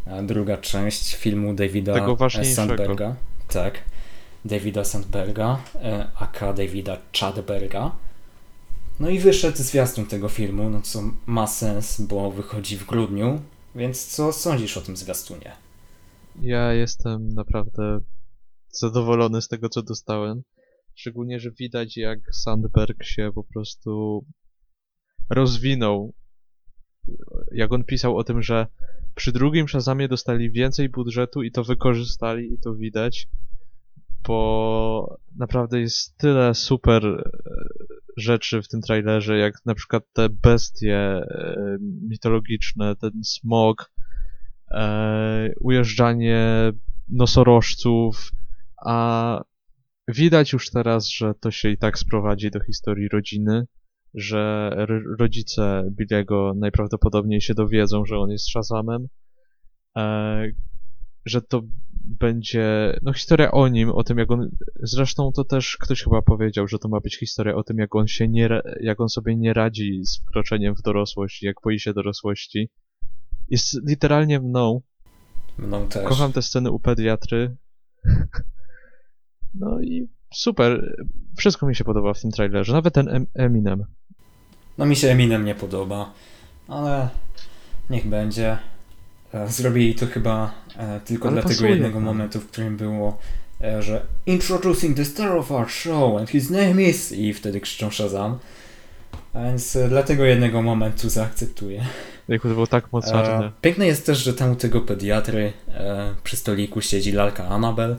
[0.05, 1.93] E, druga część filmu Davida.
[2.43, 3.15] Sandberga.
[3.47, 3.81] Tak.
[4.45, 5.59] Davida Sandberga,
[6.19, 7.91] aka Davida Chadberga.
[8.99, 13.41] No i wyszedł zwiastun tego filmu, no co ma sens, bo wychodzi w grudniu,
[13.75, 15.51] więc co sądzisz o tym zwiastunie?
[16.41, 17.99] Ja jestem naprawdę
[18.69, 20.41] zadowolony z tego, co dostałem.
[20.95, 24.25] Szczególnie, że widać, jak Sandberg się po prostu
[25.29, 26.13] rozwinął.
[27.51, 28.67] Jak on pisał o tym, że
[29.15, 33.27] przy drugim Shazamie dostali więcej budżetu i to wykorzystali i to widać,
[34.27, 37.29] bo naprawdę jest tyle super e,
[38.17, 43.91] rzeczy w tym trailerze, jak na przykład te bestie e, mitologiczne, ten smog,
[44.71, 46.71] e, ujeżdżanie
[47.09, 48.31] nosorożców,
[48.85, 49.41] a
[50.07, 53.67] widać już teraz, że to się i tak sprowadzi do historii rodziny,
[54.13, 59.07] że ro- rodzice Billiego najprawdopodobniej się dowiedzą, że on jest Shazamem,
[59.97, 60.47] e,
[61.25, 61.61] że to
[62.19, 66.67] będzie, no historia o nim, o tym jak on, zresztą to też ktoś chyba powiedział,
[66.67, 68.49] że to ma być historia o tym jak on się nie,
[68.81, 72.69] jak on sobie nie radzi z wkroczeniem w dorosłość, jak boi się dorosłości.
[73.49, 74.81] Jest literalnie mną,
[75.57, 76.07] Mną też.
[76.07, 77.55] Kocham te sceny u pediatry.
[79.59, 80.95] No i super.
[81.37, 82.73] Wszystko mi się podoba w tym trailerze.
[82.73, 83.85] Nawet ten em Eminem.
[84.77, 86.13] No mi się Eminem nie podoba,
[86.67, 87.09] ale
[87.89, 88.57] niech będzie.
[89.33, 92.05] E, Zrobili to chyba e, tylko Ale dla tego pasuje, jednego no.
[92.05, 93.17] momentu, w którym było,
[93.61, 97.11] e, że Introducing the star of our show and his name is...
[97.11, 98.39] i wtedy krzyczą Shazam.
[99.33, 101.85] A Więc dla tego jednego momentu zaakceptuję.
[102.27, 103.45] Jak to było tak mocarne.
[103.45, 105.53] E, piękne jest też, że tam u tego pediatry
[106.23, 107.95] przy stoliku siedzi lalka Annabel.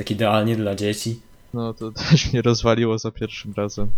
[0.00, 1.20] Tak idealnie dla dzieci.
[1.54, 3.88] No to też mnie rozwaliło za pierwszym razem.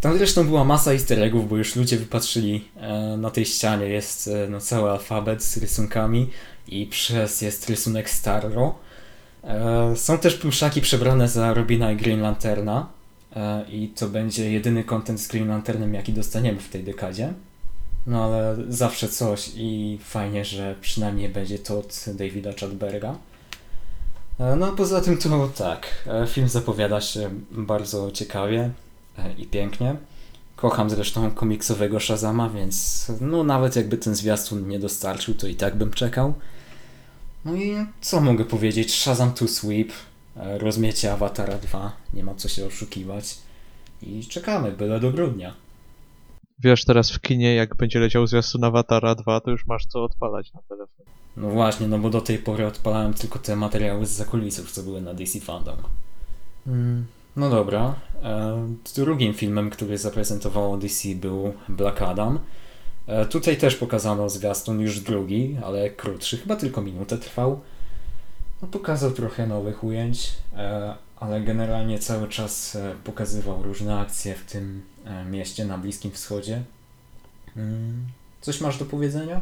[0.00, 4.28] Tam zresztą była masa easter eggów, bo już ludzie wypatrzyli e, na tej ścianie jest
[4.28, 6.30] e, no, cały alfabet z rysunkami
[6.68, 8.74] i przez jest rysunek Starro.
[9.44, 12.86] E, są też pluszaki przebrane za Robina i Green Lanterna
[13.36, 17.32] e, i to będzie jedyny content z Green Lanternem jaki dostaniemy w tej dekadzie.
[18.06, 23.14] No ale zawsze coś i fajnie, że przynajmniej będzie to od Davida Chadberga.
[24.38, 28.70] E, No poza tym to tak, e, film zapowiada się bardzo ciekawie
[29.18, 29.96] e, i pięknie.
[30.56, 35.76] Kocham zresztą komiksowego Shazama, więc no nawet jakby ten zwiastun nie dostarczył, to i tak
[35.76, 36.34] bym czekał.
[37.44, 38.94] No i co mogę powiedzieć?
[38.94, 39.92] Shazam to Sweep,
[40.36, 43.38] rozmiecie Awatara 2, nie ma co się oszukiwać.
[44.02, 45.54] I czekamy, byle do grudnia.
[46.58, 50.52] Wiesz, teraz w kinie, jak będzie leciał zwiastun Awatara 2, to już masz co odpalać
[50.52, 51.06] na telefon.
[51.38, 55.00] No właśnie, no bo do tej pory odpalałem tylko te materiały z zakulisów, co były
[55.00, 55.76] na DC Fandom.
[56.66, 57.94] Mm, no dobra.
[58.22, 62.38] E, drugim filmem, który zaprezentowało DC był Black Adam.
[63.06, 67.60] E, tutaj też pokazano zwiastun już drugi, ale krótszy, chyba tylko minutę trwał.
[68.62, 74.82] No, pokazał trochę nowych ujęć, e, ale generalnie cały czas pokazywał różne akcje w tym
[75.30, 76.62] mieście na Bliskim Wschodzie.
[77.56, 78.06] Mm,
[78.40, 79.40] coś masz do powiedzenia?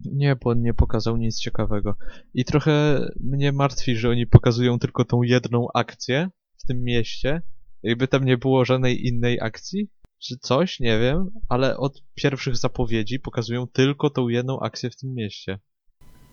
[0.00, 1.96] Nie, bo on nie pokazał nic ciekawego.
[2.34, 6.28] I trochę mnie martwi, że oni pokazują tylko tą jedną akcję
[6.58, 7.42] w tym mieście.
[7.82, 13.20] Jakby tam nie było żadnej innej akcji, czy coś, nie wiem, ale od pierwszych zapowiedzi
[13.20, 15.58] pokazują tylko tą jedną akcję w tym mieście.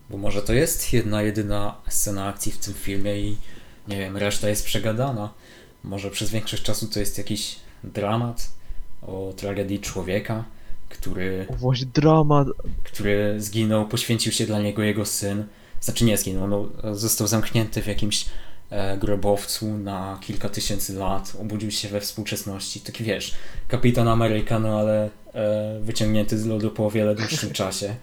[0.10, 3.38] Bo może to jest jedna, jedyna scena akcji w tym filmie i
[3.88, 5.34] nie wiem, reszta jest przegadana.
[5.84, 8.52] Może przez większość czasu to jest jakiś dramat
[9.02, 10.46] o tragedii człowieka,
[10.92, 12.48] który, O, właśnie dramat.
[12.84, 15.44] który zginął, poświęcił się dla niego jego syn.
[15.82, 18.26] Znaczy nie zginął, no, został zamknięty w jakimś
[18.70, 22.80] e, grobowcu na kilka tysięcy lat, obudził się we współczesności.
[22.80, 23.34] Taki wiesz,
[23.68, 27.96] kapitan Ameryka, no ale e, wyciągnięty z lodu po o wiele dłuższym czasie.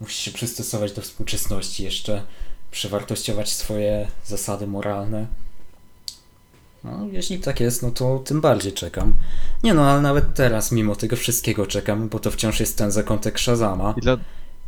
[0.00, 2.22] Musi się przystosować do współczesności, jeszcze
[2.70, 5.26] przewartościować swoje zasady moralne.
[6.84, 9.14] No, jeśli tak jest, no to tym bardziej czekam.
[9.62, 13.38] Nie no, ale nawet teraz, mimo tego wszystkiego czekam, bo to wciąż jest ten zakątek
[13.38, 13.94] Shazama.
[13.96, 14.16] I dla...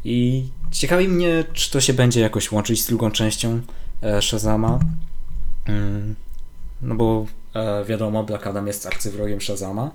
[0.05, 3.61] I ciekawi mnie, czy to się będzie jakoś łączyć z drugą częścią
[4.03, 4.79] e, Shazama.
[5.65, 6.15] Mm,
[6.83, 9.91] no bo e, wiadomo, Black Adam jest arcywrogiem Shazama.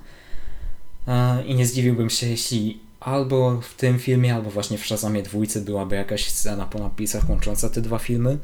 [1.07, 5.61] E, I nie zdziwiłbym się, jeśli albo w tym filmie, albo właśnie w Shazamie dwójce
[5.61, 8.37] byłaby jakaś scena po napisach łącząca te dwa filmy.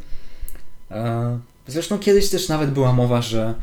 [0.92, 3.54] E, zresztą kiedyś też nawet była mowa, że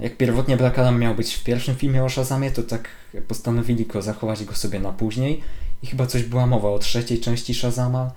[0.00, 2.88] jak pierwotnie Black Adam miał być w pierwszym filmie o Shazamie, to tak
[3.28, 5.42] postanowili go zachować go sobie na później.
[5.82, 8.10] I chyba coś była mowa o trzeciej części Shazama,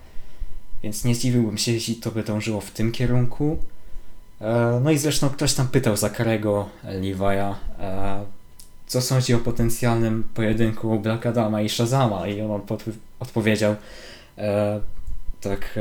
[0.83, 3.57] więc nie zdziwiłbym się, jeśli to by dążyło w tym kierunku.
[4.41, 8.23] E, No i zresztą ktoś tam pytał Zakarego Levi'a, e,
[8.87, 12.61] co sądzi o potencjalnym pojedynku Black Adama i Shazama i on
[13.19, 13.75] odpowiedział
[14.37, 14.79] e,
[15.41, 15.79] tak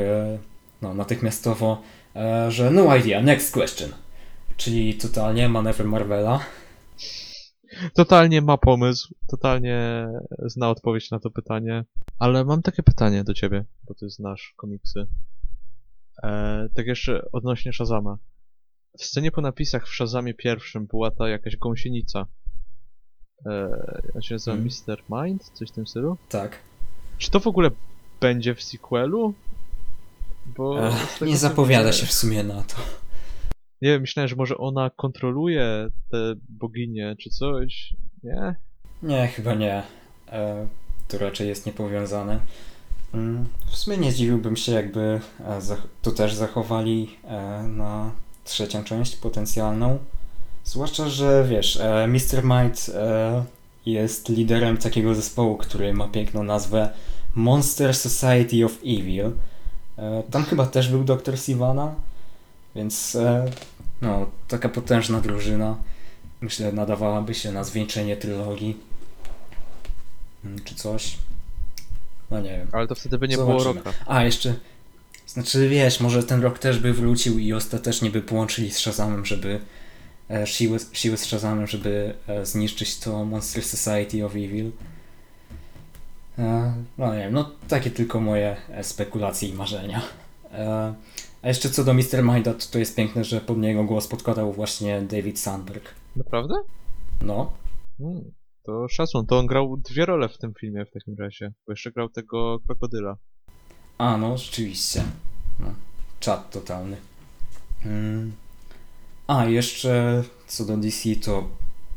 [0.81, 1.81] no, natychmiastowo,
[2.49, 3.89] że no idea, next question.
[4.57, 6.39] Czyli totalnie manewr Marvela.
[7.93, 10.07] Totalnie ma pomysł, totalnie
[10.45, 11.85] zna odpowiedź na to pytanie.
[12.19, 15.07] Ale mam takie pytanie do ciebie, bo ty znasz komiksy.
[16.23, 18.17] E, tak jeszcze odnośnie Shazama.
[18.99, 22.25] W scenie po napisach w Shazamie pierwszym była ta jakaś gąsienica.
[23.45, 23.69] E,
[24.15, 24.69] on się nazywa Hmm.
[24.87, 25.03] Mr.
[25.09, 25.51] Mind?
[25.53, 26.17] Coś w tym stylu?
[26.29, 26.59] Tak.
[27.17, 27.71] Czy to w ogóle
[28.21, 29.33] będzie w sequelu?
[30.45, 32.75] Bo E, nie zapowiada się w sumie na to.
[33.81, 36.17] Nie wiem, myślałem, że może ona kontroluje te
[36.49, 37.93] boginie czy coś.
[38.23, 38.55] Nie?
[39.03, 39.83] Nie, chyba nie.
[40.31, 40.67] E,
[41.07, 42.39] to raczej jest niepowiązane.
[43.13, 45.59] Mm, W sumie nie zdziwiłbym się, jakby e,
[46.01, 48.11] to też zachowali e, na
[48.43, 49.97] trzecią część potencjalną.
[50.63, 52.43] Zwłaszcza, że wiesz, e, Mr.
[52.43, 53.43] Might e,
[53.85, 56.89] jest liderem takiego zespołu, który ma piękną nazwę
[57.35, 59.31] Monster Society of Evil.
[59.97, 61.39] E, Tam chyba też był Dr.
[61.39, 61.95] Sivana,
[62.75, 63.45] więc e,
[64.01, 65.75] no, taka potężna drużyna.
[66.41, 68.77] Myślę, nadawałaby się na zwieńczenie trylogii.
[70.45, 71.17] Mm, Czy coś.
[72.31, 72.67] No nie wiem.
[72.71, 73.83] Ale to wtedy by nie było Zobaczymy.
[73.85, 73.97] roka.
[74.05, 74.53] A, jeszcze.
[75.27, 79.59] Znaczy, wiesz, może ten rok też by wrócił i ostatecznie by połączyli z Shazamem, żeby.
[80.29, 84.71] E, siły, siły z Shazamem, żeby zniszczyć to Monster Society of Evil.
[86.39, 90.01] E, no nie wiem, no takie tylko moje e, spekulacje i marzenia.
[90.53, 90.93] E,
[91.41, 92.23] a jeszcze co do Mr.
[92.23, 95.95] Minda, to, to jest piękne, że pod niego głos podkładał właśnie David Sandberg.
[96.15, 96.55] Naprawdę?
[97.21, 97.51] No,
[98.01, 98.31] Hmm,
[98.63, 101.51] to szacun, to on grał dwie role w tym filmie w takim razie.
[101.67, 103.15] Bo jeszcze grał tego krokodyla.
[103.97, 105.03] A, no, rzeczywiście.
[105.59, 105.73] No,
[106.19, 106.97] czat totalny.
[107.85, 108.31] Mm.
[109.27, 111.49] A, jeszcze co do DC, to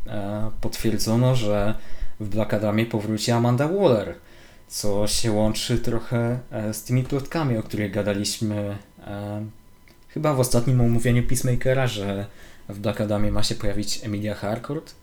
[0.06, 1.74] e, potwierdzono, że
[2.20, 4.14] w Black Adamie powróci Amanda Waller,
[4.68, 9.46] co się łączy trochę e, z tymi plotkami, o których gadaliśmy e,
[10.08, 12.26] chyba w ostatnim omówieniu Peacemakera, że
[12.68, 14.94] w Black Adamie ma się pojawić Emilia Harcourt.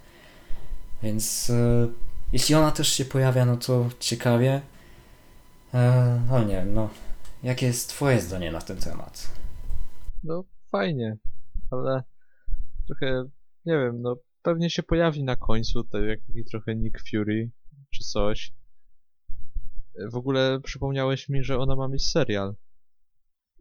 [1.04, 1.88] Więc e,
[2.34, 4.62] jeśli ona też się pojawia, no to ciekawie.
[5.74, 6.90] E, ale nie wiem, no.
[7.44, 9.32] Jakie jest Twoje zdanie na ten temat?
[10.24, 11.18] No, fajnie,
[11.72, 12.04] ale
[12.88, 13.24] trochę,
[13.66, 17.50] nie wiem, no pewnie się pojawi na końcu, tak jak taki trochę Nick Fury,
[17.94, 18.54] czy coś.
[20.12, 22.56] W ogóle przypomniałeś mi, że ona ma mieć serial.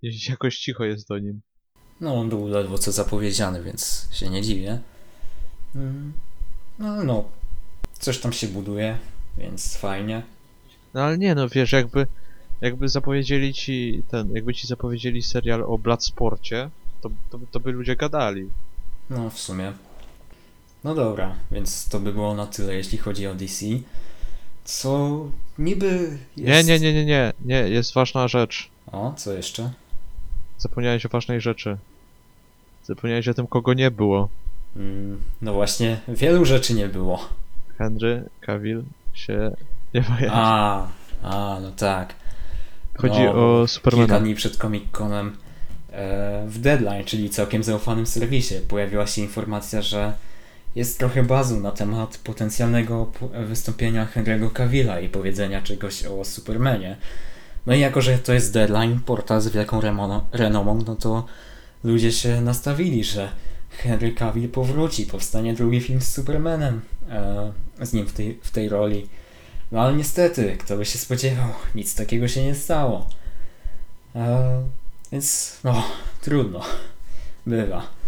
[0.02, 1.40] I jakoś cicho jest do nim.
[2.00, 4.80] No, on był ledwo co zapowiedziany, więc się nie dziwię.
[5.74, 6.12] Mm,
[6.78, 7.24] No, no.
[7.92, 8.98] coś tam się buduje,
[9.38, 10.22] więc fajnie.
[10.94, 12.06] No ale nie, no wiesz, jakby,
[12.60, 17.96] jakby zapowiedzieli ci ten, jakby ci zapowiedzieli serial o Bloodsporcie, to, to, to by ludzie
[17.96, 18.50] gadali.
[19.10, 19.72] No, w sumie.
[20.84, 23.66] No dobra, więc to by było na tyle, jeśli chodzi o DC.
[24.64, 25.20] Co
[25.58, 26.68] niby Nie, jest...
[26.68, 28.70] nie, nie, nie, nie, nie, jest ważna rzecz.
[28.92, 29.70] O, co jeszcze?
[30.58, 31.76] Zapomniałeś o ważnej rzeczy.
[32.84, 34.28] Zapomniałeś o tym, kogo nie było.
[34.76, 37.28] Mm, no właśnie, wielu rzeczy nie było.
[37.78, 38.82] Henry Cavill
[39.14, 39.50] się
[39.94, 40.28] nie pojawił.
[40.32, 40.86] A,
[41.22, 42.14] a, no tak.
[42.96, 44.20] Chodzi no, o Kilka Supermana.
[44.20, 45.30] dni przed Comic-Conem
[45.92, 50.12] e, w Deadline, czyli całkiem zaufanym serwisie, pojawiła się informacja, że
[50.74, 53.12] jest trochę bazu na temat potencjalnego
[53.46, 56.96] wystąpienia Henry'ego Cavilla i powiedzenia czegoś o Supermanie.
[57.66, 59.80] No i jako, że to jest Deadline, portal z wielką
[60.32, 61.24] renomą, no to
[61.84, 63.28] ludzie się nastawili, że
[63.70, 66.80] Henry Cavill powróci, powstanie drugi film z Supermanem
[67.10, 67.52] e,
[67.86, 69.08] z nim w tej, w tej roli.
[69.72, 73.08] No ale niestety, kto by się spodziewał, nic takiego się nie stało.
[74.16, 74.62] E,
[75.12, 75.84] więc no,
[76.20, 76.60] trudno.
[77.46, 77.99] Bywa.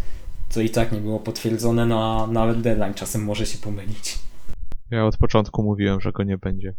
[0.55, 4.19] To i tak nie było potwierdzone, no a nawet deadline czasem może się pomylić.
[4.91, 6.75] Ja od początku mówiłem, że go nie będzie.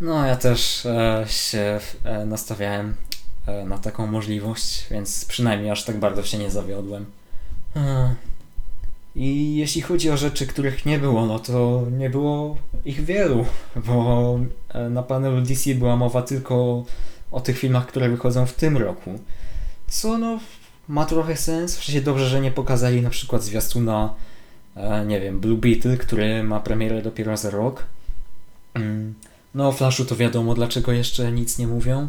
[0.00, 2.94] No, ja też e, się e, nastawiałem
[3.46, 7.06] e, na taką możliwość, więc przynajmniej aż tak bardzo się nie zawiodłem.
[7.76, 8.14] E,
[9.14, 14.38] I jeśli chodzi o rzeczy, których nie było, no to nie było ich wielu, bo
[14.68, 16.84] e, na panelu DC była mowa tylko
[17.30, 19.18] o tych filmach, które wychodzą w tym roku.
[19.88, 20.38] Co no
[20.90, 24.14] ma trochę sens, w sensie dobrze, że nie pokazali na przykład zwiastuna,
[24.76, 27.84] e, nie wiem, Blue Beetle, który ma premierę dopiero za rok.
[28.74, 29.14] Mm.
[29.54, 32.08] No o Flashu to wiadomo, dlaczego jeszcze nic nie mówią.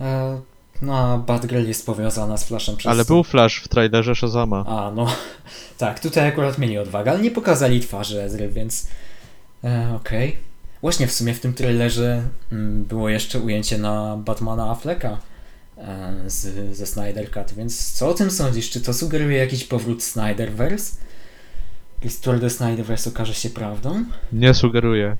[0.00, 0.40] E,
[0.82, 2.92] no a Batgirl jest powiązana z Flashem przez...
[2.92, 4.64] Ale był Flash w trailerze Shazama.
[4.66, 5.06] A, no
[5.78, 8.88] tak, tutaj akurat mieli odwagę, ale nie pokazali twarzy Ezry, więc
[9.64, 10.36] e, okej.
[10.80, 15.31] Właśnie w sumie w tym trailerze mm, było jeszcze ujęcie na Batmana Afflecka e,
[16.26, 18.70] z, ze Snyder Cut, więc co o tym sądzisz?
[18.70, 20.96] Czy to sugeruje jakiś powrót Snyderverse?
[22.02, 24.04] Historia The Snyderverse okaże się prawdą?
[24.32, 25.16] Nie sugeruję.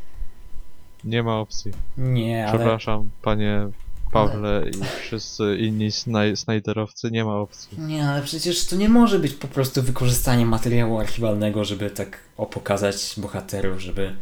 [1.04, 1.72] Nie ma opcji.
[1.96, 2.58] Nie, ale...
[2.58, 3.68] Przepraszam, panie
[4.12, 7.80] Pawle i wszyscy inni snaj- Snyderowcy, nie ma opcji.
[7.80, 13.14] Nie, ale przecież to nie może być po prostu wykorzystanie materiału archiwalnego, żeby tak opokazać
[13.16, 14.12] bohaterów, żeby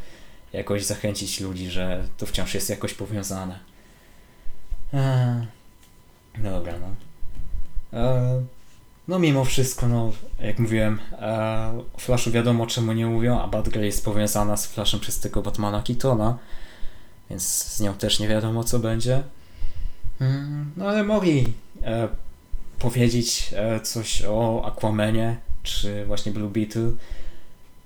[0.53, 3.59] jakoś zachęcić ludzi, że to wciąż jest jakoś powiązane.
[4.93, 5.47] Eee,
[6.39, 6.87] dobra, no.
[7.99, 8.45] Eee,
[9.09, 13.85] no mimo wszystko, no, jak mówiłem, eee, o Flashu wiadomo czemu nie mówią, a Batgirl
[13.85, 16.39] jest powiązana z Flashem przez tego Batmana Keatona,
[17.31, 19.23] więc z nią też nie wiadomo co będzie.
[20.21, 22.09] Mm, no ale mogli e,
[22.79, 26.91] powiedzieć e, coś o Aquamanie, czy właśnie Blue Beetle.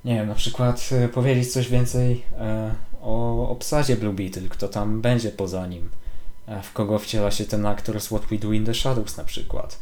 [0.05, 5.01] Nie wiem, na przykład e, powiedzieć coś więcej e, o obsadzie Blue Beetle, kto tam
[5.01, 6.04] będzie poza nim, e,
[6.63, 9.79] w kogo wciela się ten aktor z What We Do in the Shadows na przykład.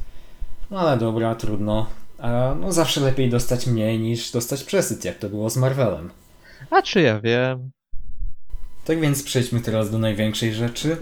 [0.71, 1.87] No ale dobra, trudno.
[2.19, 6.11] E, no zawsze lepiej dostać mniej niż dostać przesyt, jak to było z Marvelem.
[6.71, 7.71] A czy ja wiem?
[8.85, 10.97] Tak więc przejdźmy teraz do największej rzeczy,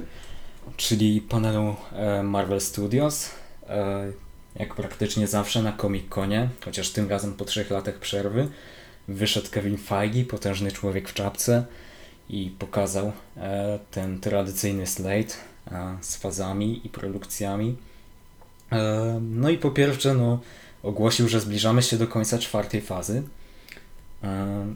[0.76, 3.30] czyli panelu e, Marvel Studios.
[3.68, 4.12] E,
[4.56, 8.48] jak praktycznie zawsze na Comic-Conie, chociaż tym razem po trzech latach przerwy,
[9.08, 11.64] wyszedł Kevin Feige, potężny człowiek w czapce
[12.28, 15.49] i pokazał e, ten tradycyjny slate e,
[16.00, 17.76] z fazami i produkcjami.
[18.72, 20.40] E, no i po pierwsze, no,
[20.82, 23.22] ogłosił, że zbliżamy się do końca czwartej fazy.
[24.24, 24.66] E,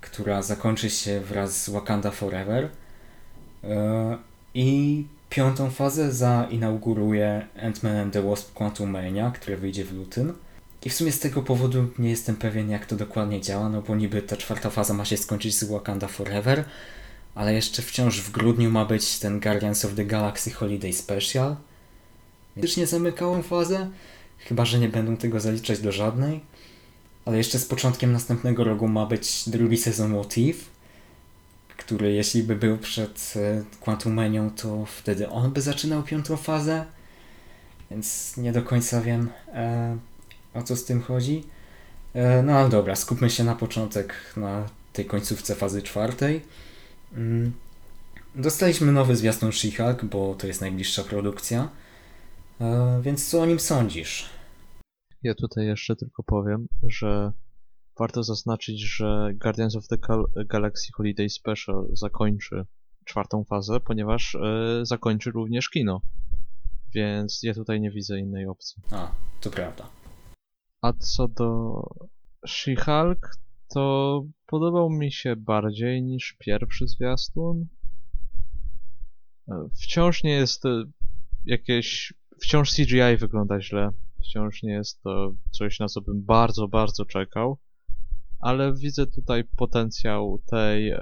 [0.00, 2.68] która zakończy się wraz z Wakanda Forever.
[3.64, 4.18] E,
[4.54, 10.34] I piątą fazę zainauguruje Ant-Man and the Wasp Quantumania, które wyjdzie w lutym.
[10.84, 13.96] I w sumie z tego powodu nie jestem pewien, jak to dokładnie działa, no bo
[13.96, 16.64] niby ta czwarta faza ma się skończyć z Wakanda Forever,
[17.34, 21.56] ale jeszcze wciąż w grudniu ma być ten Guardians of the Galaxy Holiday Special.
[22.56, 23.90] Więc nie zamykałem fazę,
[24.38, 26.40] chyba że nie będą tego zaliczać do żadnej.
[27.24, 30.64] Ale jeszcze z początkiem następnego roku ma być drugi sezon What If,
[31.76, 36.84] który jeśli by był przed e, Quantumanią, to wtedy on by zaczynał piątą fazę.
[37.90, 39.96] Więc nie do końca wiem e,
[40.54, 41.44] o co z tym chodzi.
[42.14, 46.40] E, no ale dobra, skupmy się na początek, na tej końcówce fazy czwartej.
[47.14, 47.52] Mm.
[48.34, 51.68] Dostaliśmy nowy zwiastun She-Hulk, bo to jest najbliższa produkcja.
[52.60, 54.30] E, więc co o nim sądzisz?
[55.22, 57.32] Ja tutaj jeszcze tylko powiem, że
[57.98, 62.64] warto zaznaczyć, że Guardians of the Gal- Galaxy Holiday Special zakończy
[63.04, 66.00] czwartą fazę, ponieważ e, zakończy również kino.
[66.94, 68.82] Więc ja tutaj nie widzę innej opcji.
[68.90, 69.88] A, to prawda.
[70.82, 71.72] A co do
[72.46, 73.30] She-Hulk,
[73.68, 77.66] to podobał mi się bardziej niż pierwszy zwiastun.
[79.48, 80.84] E, Wciąż nie jest e,
[81.44, 82.14] jakieś.
[82.42, 83.90] Wciąż CGI wygląda źle.
[84.20, 87.58] Wciąż nie jest to coś, na co bym bardzo, bardzo czekał.
[88.40, 91.00] Ale widzę tutaj potencjał tej e,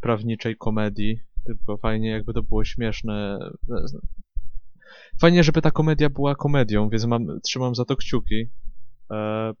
[0.00, 1.20] prawniczej komedii.
[1.46, 3.38] Tylko fajnie, jakby to było śmieszne.
[5.20, 8.50] Fajnie, żeby ta komedia była komedią, więc mam, trzymam za to kciuki.
[9.10, 9.52] E,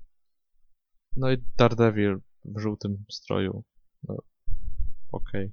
[1.16, 3.64] no i Daredevil w żółtym stroju.
[4.08, 4.16] No,
[5.12, 5.52] Okej.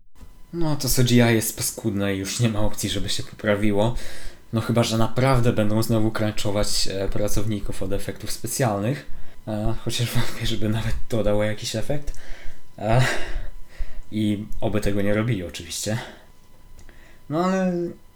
[0.54, 3.96] No to CGI jest paskudne i już nie ma opcji, żeby się poprawiło.
[4.54, 9.06] No chyba, że naprawdę będą znowu crunchować e, pracowników od efektów specjalnych.
[9.48, 12.14] E, chociaż wątpię, żeby nawet to dało jakiś efekt.
[12.78, 13.02] E,
[14.12, 15.98] I oby tego nie robili oczywiście.
[17.30, 17.74] No ale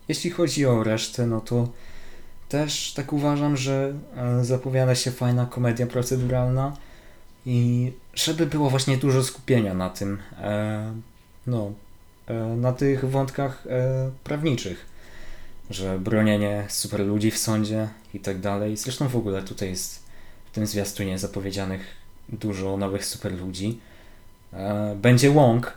[0.08, 1.70] jeśli chodzi o resztę, no to
[2.50, 6.78] też tak uważam, że e, zapowiada się fajna komedia proceduralna
[7.46, 10.94] i żeby było właśnie dużo skupienia na tym, e,
[11.48, 11.72] no,
[12.28, 14.86] e, na tych wątkach e, prawniczych,
[15.70, 18.78] że bronienie super ludzi w sądzie i tak dalej.
[18.78, 20.04] Zresztą w ogóle tutaj jest
[20.46, 21.82] w tym zwiastunie zapowiedzianych
[22.30, 23.80] dużo nowych super ludzi.
[24.96, 25.74] Będzie Wong,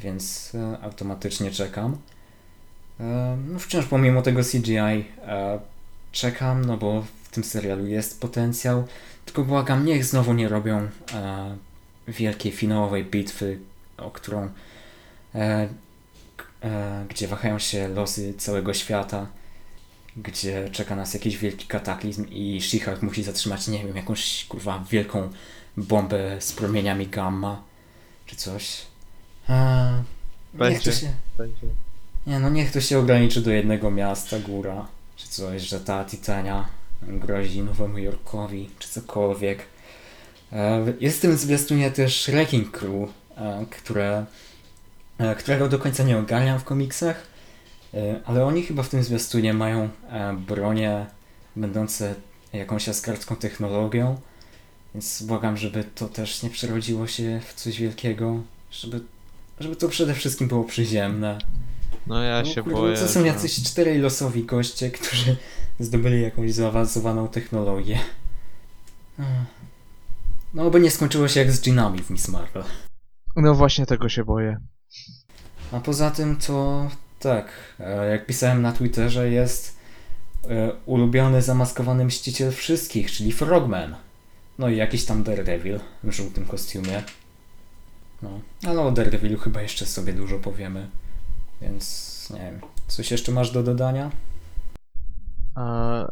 [0.00, 0.52] więc
[0.82, 1.96] automatycznie czekam.
[3.48, 5.04] No wciąż pomimo tego CGI
[6.12, 8.84] czekam, no bo w tym serialu jest potencjał.
[9.28, 11.56] Tylko błagam, niech znowu nie robią e,
[12.08, 13.58] wielkiej finałowej bitwy,
[13.96, 14.50] o którą
[15.34, 15.68] e,
[16.62, 19.26] e, gdzie wahają się losy całego świata,
[20.16, 25.28] gdzie czeka nas jakiś wielki kataklizm i She-Hulk musi zatrzymać, nie wiem, jakąś kurwa wielką
[25.76, 27.62] bombę z promieniami gamma,
[28.26, 28.86] czy coś.
[29.48, 30.02] E,
[30.52, 30.92] niech Będzie.
[30.92, 31.12] to się...
[31.38, 31.66] Będzie.
[32.26, 36.77] Nie, no niech to się ograniczy do jednego miasta, góra, czy coś, że ta Titania
[37.02, 39.58] grozi Nowemu Jorkowi, czy cokolwiek.
[40.52, 44.26] E, Jest w tym zwiastunie też Wrecking Crew, e, które,
[45.18, 47.26] e, którego do końca nie ogarniam w komiksach,
[48.24, 49.88] ale oni chyba w tym zwiastunie mają
[50.46, 51.06] bronie
[51.56, 52.14] będące
[52.52, 54.20] jakąś askarską technologią,
[54.94, 59.00] więc błagam, żeby to też nie przerodziło się w coś wielkiego, żeby,
[59.60, 61.38] żeby to przede wszystkim było przyziemne.
[62.06, 62.96] No ja No się kurde, boję.
[62.96, 65.36] To są że- jacyś czterej losowi goście, którzy
[65.80, 67.98] zdobyli jakąś zaawansowaną technologię.
[69.18, 69.26] Ech.
[70.54, 72.64] No, by nie skończyło się jak z dżinami w Miss Marvel.
[73.36, 74.56] No właśnie tego się boję.
[75.72, 79.76] A poza tym to tak, e, jak pisałem na Twitterze, jest
[80.44, 83.96] e, ulubiony zamaskowany mściciel wszystkich, czyli Frogman.
[84.58, 87.02] No i jakiś tam Daredevil w żółtym kostiumie.
[88.22, 90.88] No, ale o Daredevilu chyba jeszcze sobie dużo powiemy.
[91.60, 94.10] Więc nie wiem, coś jeszcze masz do dodania?
[95.58, 96.08] A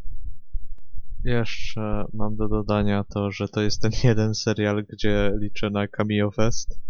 [1.25, 6.31] jeszcze mam do dodania to, że to jest ten jeden serial, gdzie liczę na Cameo
[6.31, 6.81] Fest.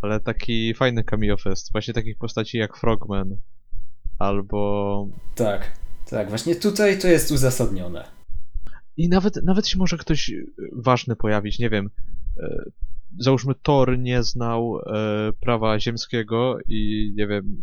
[0.00, 1.72] Ale taki fajny Cameo Fest.
[1.72, 3.36] Właśnie takich postaci jak Frogman.
[4.18, 5.08] Albo...
[5.34, 5.72] Tak,
[6.10, 8.04] tak, właśnie tutaj to jest uzasadnione.
[8.96, 11.90] I nawet, nawet się może ktoś y, ważny pojawić, nie wiem.
[12.38, 12.64] e,
[13.18, 14.82] Załóżmy Thor nie znał e,
[15.40, 17.62] prawa ziemskiego i nie wiem,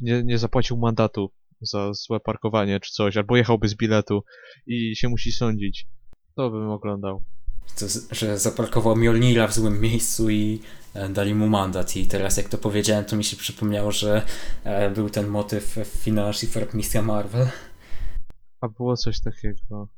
[0.00, 4.24] nie, nie zapłacił mandatu za złe parkowanie czy coś, albo jechał bez biletu
[4.66, 5.86] i się musi sądzić.
[6.34, 7.22] To bym oglądał.
[7.78, 10.60] To, z- że zaparkował Mjolnira w złym miejscu i
[10.94, 11.96] e, dali mu mandat.
[11.96, 14.22] I teraz jak to powiedziałem, to mi się przypomniało, że
[14.64, 17.46] e, był ten motyw w Final Shift Misja Marvel.
[18.60, 19.88] A było coś takiego.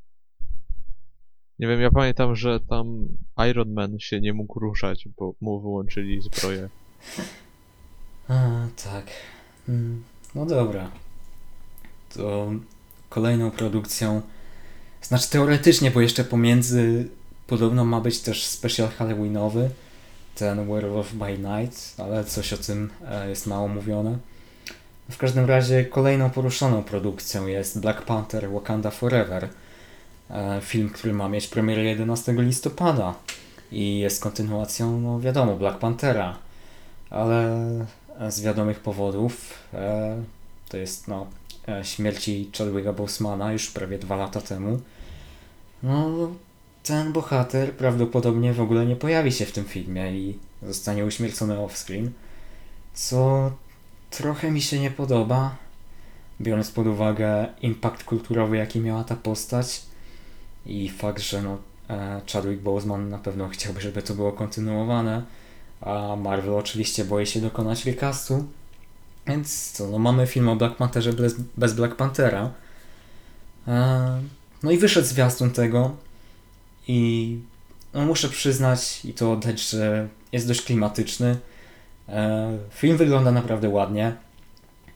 [1.58, 3.08] Nie wiem, ja pamiętam, że tam
[3.50, 6.68] Iron Man się nie mógł ruszać, bo mu wyłączyli zbroję.
[8.28, 9.06] A, tak.
[9.68, 10.04] Mm,
[10.34, 10.90] No dobra.
[12.14, 12.50] To
[13.08, 14.22] kolejną produkcją,
[15.02, 17.08] znaczy teoretycznie, bo jeszcze pomiędzy
[17.46, 19.70] podobno ma być też special Halloweenowy,
[20.34, 24.18] ten Werewolf by Night, ale coś o tym e, jest mało mówione.
[25.10, 29.48] W każdym razie kolejną poruszoną produkcją jest Black Panther Wakanda Forever.
[30.30, 33.14] E, Film, który ma mieć premierę 11 listopada
[33.72, 36.38] i jest kontynuacją, no wiadomo, Black Panthera,
[37.10, 37.68] ale
[38.28, 39.54] z wiadomych powodów.
[39.74, 40.16] E,
[40.68, 41.26] to jest no,
[41.82, 44.80] śmierci Chadwicka Bosemana już prawie dwa lata temu.
[45.82, 46.28] No,
[46.82, 52.08] ten bohater prawdopodobnie w ogóle nie pojawi się w tym filmie i zostanie uśmiercony off-screen,
[52.94, 53.50] co
[54.10, 55.56] trochę mi się nie podoba,
[56.40, 59.82] biorąc pod uwagę impact kulturowy, jaki miała ta postać
[60.66, 61.58] i fakt, że no,
[61.90, 65.22] e, Chadwick Boseman na pewno chciałby, żeby to było kontynuowane,
[65.80, 68.44] a Marvel oczywiście boi się dokonać recastu.
[69.28, 72.50] Więc co, no mamy film o Black Pantherze bez, bez Black Panthera.
[73.68, 74.20] E,
[74.62, 75.96] no i wyszedł zwiastun tego
[76.88, 77.38] i
[77.94, 81.36] no muszę przyznać i to oddać, że jest dość klimatyczny.
[82.08, 84.16] E, film wygląda naprawdę ładnie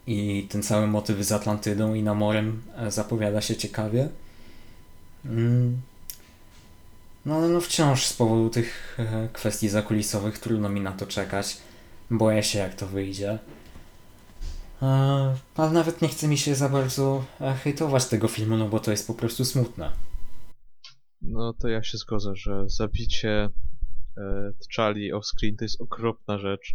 [0.06, 4.08] i ten cały motyw z Atlantydą i Namorem e, zapowiada się ciekawie.
[5.24, 5.80] Mm.
[7.26, 8.98] No ale no wciąż z powodu tych
[9.32, 11.56] kwestii zakulisowych trudno mi na to czekać.
[12.10, 13.38] Boję się jak to wyjdzie.
[15.56, 17.24] Ale nawet nie chce mi się za bardzo
[17.64, 19.92] hejtować tego filmu, no bo to jest po prostu smutne.
[21.22, 23.48] No to ja się zgodzę, że zabicie
[24.16, 26.74] e, T'Challi off-screen to jest okropna rzecz.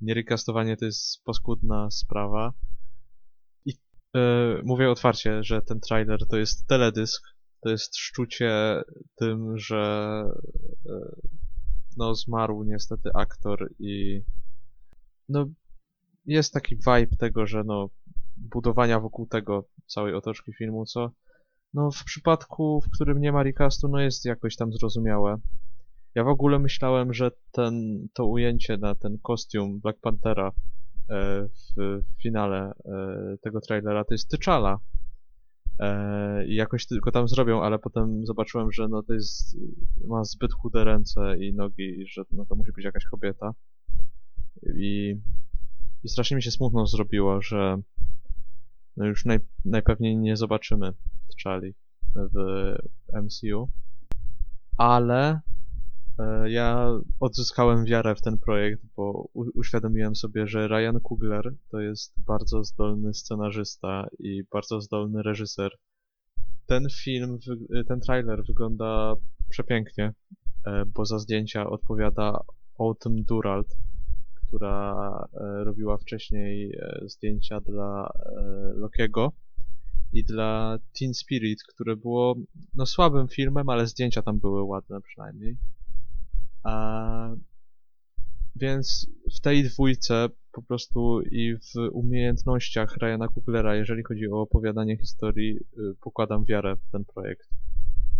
[0.00, 2.52] Nierykastowanie to jest paskudna sprawa.
[3.64, 3.74] I
[4.16, 4.20] e,
[4.64, 7.22] mówię otwarcie, że ten trailer to jest teledysk.
[7.60, 8.82] To jest szczucie
[9.16, 10.24] tym, że
[10.86, 10.92] e,
[11.96, 14.22] no zmarł niestety aktor i
[15.28, 15.46] no
[16.34, 17.88] jest taki vibe tego, że no
[18.36, 21.10] budowania wokół tego całej otoczki filmu, co
[21.74, 25.36] no w przypadku, w którym nie ma recastu, no jest jakoś tam zrozumiałe.
[26.14, 30.52] Ja w ogóle myślałem, że ten, to ujęcie na ten kostium Black Panthera
[31.10, 34.76] e, w finale e, tego trailera to jest T'Challa.
[35.80, 39.56] E, I jakoś tylko tam zrobią, ale potem zobaczyłem, że no to jest,
[40.06, 43.54] ma zbyt chude ręce i nogi, że no to musi być jakaś kobieta.
[44.76, 45.16] I,
[46.04, 47.78] i strasznie mi się smutno zrobiło, że
[48.96, 50.92] no już naj, najpewniej nie zobaczymy
[51.28, 51.72] T'Challi
[52.14, 52.34] w
[53.22, 53.68] MCU.
[54.76, 55.40] Ale
[56.18, 56.90] e, ja
[57.20, 62.64] odzyskałem wiarę w ten projekt, bo u, uświadomiłem sobie, że Ryan Coogler to jest bardzo
[62.64, 65.70] zdolny scenarzysta i bardzo zdolny reżyser.
[66.66, 67.38] Ten film,
[67.88, 69.14] ten trailer wygląda
[69.48, 70.14] przepięknie,
[70.66, 72.40] e, bo za zdjęcia odpowiada
[72.78, 73.68] Autumn Durald,
[74.48, 78.42] która e, robiła wcześniej e, zdjęcia dla e,
[78.74, 79.32] Lokiego
[80.12, 82.36] i dla Teen Spirit, które było
[82.74, 85.56] no słabym filmem, ale zdjęcia tam były ładne przynajmniej.
[86.62, 87.34] A,
[88.56, 94.96] więc w tej dwójce po prostu i w umiejętnościach Ryana Kuglera, jeżeli chodzi o opowiadanie
[94.96, 97.48] historii, y, pokładam wiarę w ten projekt.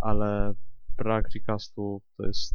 [0.02, 0.54] Ale
[0.96, 2.54] brak recastu to jest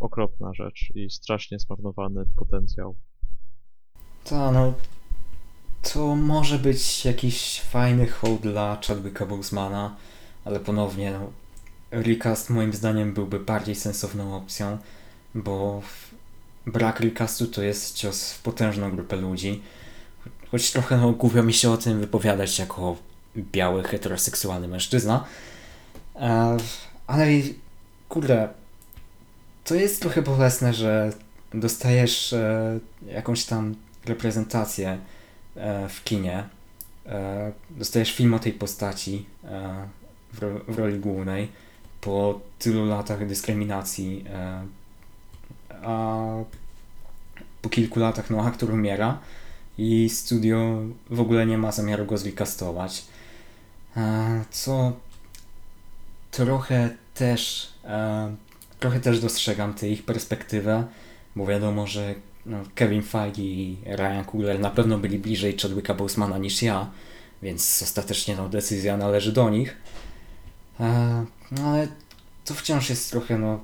[0.00, 2.96] okropna rzecz i strasznie zmarnowany potencjał.
[4.24, 4.72] To no,
[5.82, 9.96] to może być jakiś fajny hołd dla Chadwicka Bosemana,
[10.44, 11.32] ale ponownie no,
[11.90, 14.78] recast moim zdaniem byłby bardziej sensowną opcją,
[15.34, 15.82] bo
[16.66, 19.62] brak recastu to jest cios w potężną grupę ludzi.
[20.50, 22.96] Choć trochę no, głupio mi się o tym wypowiadać jako
[23.36, 25.24] biały, heteroseksualny mężczyzna.
[26.16, 26.56] E,
[27.06, 27.26] ale
[28.08, 28.48] kurde,
[29.70, 31.12] to jest trochę bolesne, że
[31.54, 33.74] dostajesz e, jakąś tam
[34.06, 34.98] reprezentację
[35.56, 36.44] e, w kinie,
[37.06, 39.88] e, dostajesz film o tej postaci e,
[40.32, 41.48] w, ro, w, roli głównej
[42.00, 44.62] po tylu latach dyskryminacji, e,
[45.82, 46.24] a
[47.62, 49.18] po kilku latach no aktor umiera
[49.78, 53.04] i studio w ogóle nie ma zamiaru go zrecastować,
[53.96, 54.92] e, co
[56.30, 57.72] trochę też
[58.80, 60.84] trochę też dostrzegam tę ich perspektywę,
[61.36, 62.14] bo wiadomo, że
[62.46, 66.90] no, Kevin Feige i Ryan Coogler na pewno byli bliżej Chadwicka Bosemana niż ja,
[67.42, 69.76] więc ostatecznie no, decyzja należy do nich.
[70.80, 71.88] E, no, ale
[72.44, 73.60] to wciąż jest trochę no,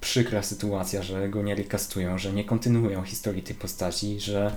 [0.00, 4.56] przykra sytuacja, że go nie recastują, że nie kontynuują historii tej postaci, że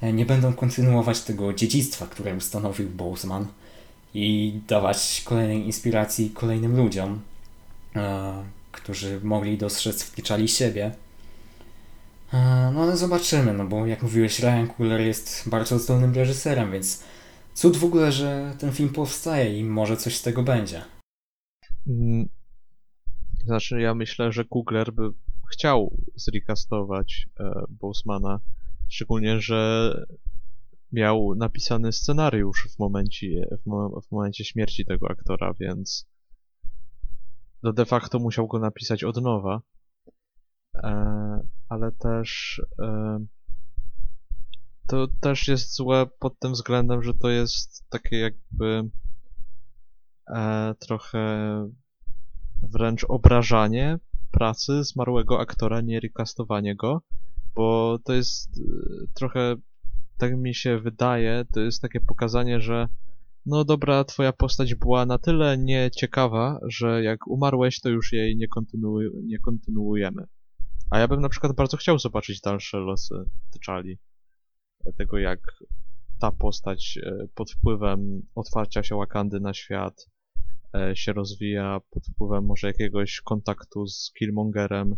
[0.00, 3.46] e, nie będą kontynuować tego dziedzictwa, które ustanowił Boseman
[4.14, 7.20] i dawać kolejnej inspiracji kolejnym ludziom.
[7.96, 10.90] E, którzy mogli dostrzec w Tichali siebie.
[12.32, 17.04] E, no ale zobaczymy, no bo jak mówiłeś, Ryan Cooler jest bardzo zdolnym reżyserem, więc
[17.54, 20.82] cud w ogóle, że ten film powstaje i może coś z tego będzie.
[21.86, 22.28] Mm,
[23.44, 25.10] znaczy, ja myślę, że Kugler by
[25.52, 28.40] chciał zrecastować e, Bosemana,
[28.88, 29.92] szczególnie, że
[30.92, 36.06] miał napisany scenariusz w momencie, w, mo w momencie śmierci tego aktora, więc
[37.62, 39.60] no de facto musiał go napisać od nowa,
[40.74, 43.18] e, ale też e,
[44.86, 48.90] to też jest złe pod tym względem, że to jest takie jakby
[50.34, 51.28] e, trochę
[52.62, 53.98] wręcz obrażanie
[54.30, 57.02] pracy zmarłego aktora, nie recastowanie go,
[57.54, 58.60] bo to jest
[59.14, 59.54] trochę,
[60.18, 62.88] tak mi się wydaje, to jest takie pokazanie, że
[63.46, 68.48] no dobra, twoja postać była na tyle nieciekawa, że jak umarłeś, to już jej nie,
[68.48, 70.26] kontynuuj, nie kontynuujemy.
[70.90, 73.14] A ja bym na przykład bardzo chciał zobaczyć dalsze losy
[73.54, 73.96] T'Challi.
[74.98, 75.40] Tego jak
[76.20, 80.06] ta postać e, pod wpływem otwarcia się Wakandy na świat,
[80.74, 84.96] e, się rozwija pod wpływem może jakiegoś kontaktu z Killmongerem,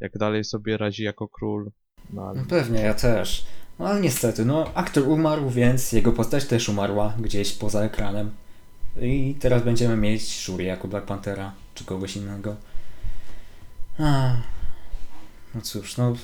[0.00, 1.70] jak dalej sobie radzi jako król.
[2.12, 2.40] No, ale...
[2.40, 3.46] No pewnie, ja też.
[3.82, 8.30] No ale niestety, no aktor umarł, więc jego postać też umarła gdzieś poza ekranem.
[9.00, 12.56] I teraz będziemy mieć Shuri jako Black Panthera, czy kogoś innego.
[15.54, 16.16] No cóż, no...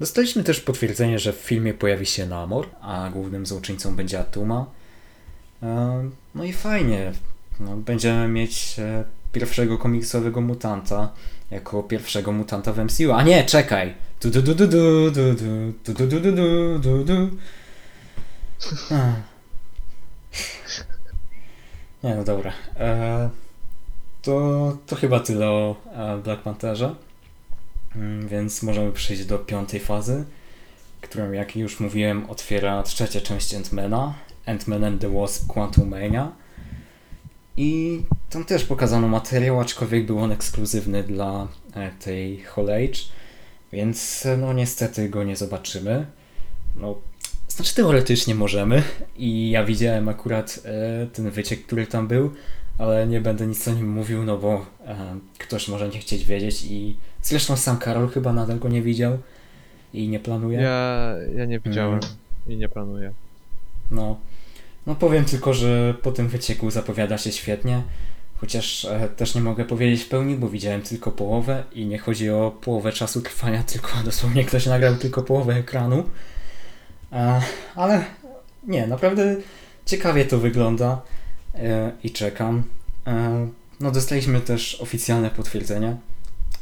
[0.00, 4.66] Dostaliśmy też potwierdzenie, że w filmie pojawi się Namor, a głównym złoczyńcą będzie Atuma.
[5.62, 7.12] E, No i fajnie.
[7.60, 11.12] No, będziemy mieć e, pierwszego komiksowego mutanta
[11.50, 13.12] jako pierwszego mutanta w MCU.
[13.12, 13.94] A nie, czekaj!
[14.20, 14.70] Du, du, du, du,
[17.04, 17.38] du.
[22.02, 22.52] Nie, no dobra.
[22.76, 23.30] E,
[24.22, 26.94] to, to chyba tyle o e, Black Pantherze.
[27.96, 30.24] Mm, Więc możemy przejść do piątej fazy,
[31.00, 34.12] którą, jak już mówiłem, otwiera trzecia część Ant-Mana,
[34.46, 36.32] Ant-Man and the Wasp Quantumania.
[37.56, 43.00] I tam też pokazano materiał, aczkolwiek był on ekskluzywny dla e, tej Hall Age,
[43.72, 46.06] więc no niestety go nie zobaczymy.
[46.76, 46.94] No,
[47.48, 48.82] znaczy teoretycznie możemy
[49.16, 52.30] i ja widziałem akurat e, ten wyciek, który tam był,
[52.78, 56.64] ale nie będę nic o nim mówił, no bo e, ktoś może nie chcieć wiedzieć
[56.64, 59.18] i zresztą sam Karol chyba nadal go nie widział
[59.94, 60.60] i nie planuje.
[60.60, 62.16] Ja, ja nie widziałem Mm.
[62.46, 63.12] i nie planuję.
[63.90, 64.18] No,
[64.86, 67.82] no powiem tylko, że po tym wycieku zapowiada się świetnie,
[68.40, 72.30] chociaż e, też nie mogę powiedzieć w pełni, bo widziałem tylko połowę i nie chodzi
[72.30, 76.04] o połowę czasu trwania, tylko dosłownie ktoś nagrał tylko połowę ekranu.
[77.12, 77.40] E,
[77.74, 78.04] ale
[78.66, 79.36] nie, naprawdę
[79.86, 81.02] ciekawie to wygląda
[81.54, 82.62] e, i czekam.
[83.06, 83.48] E,
[83.80, 85.96] no dostaliśmy też oficjalne potwierdzenia.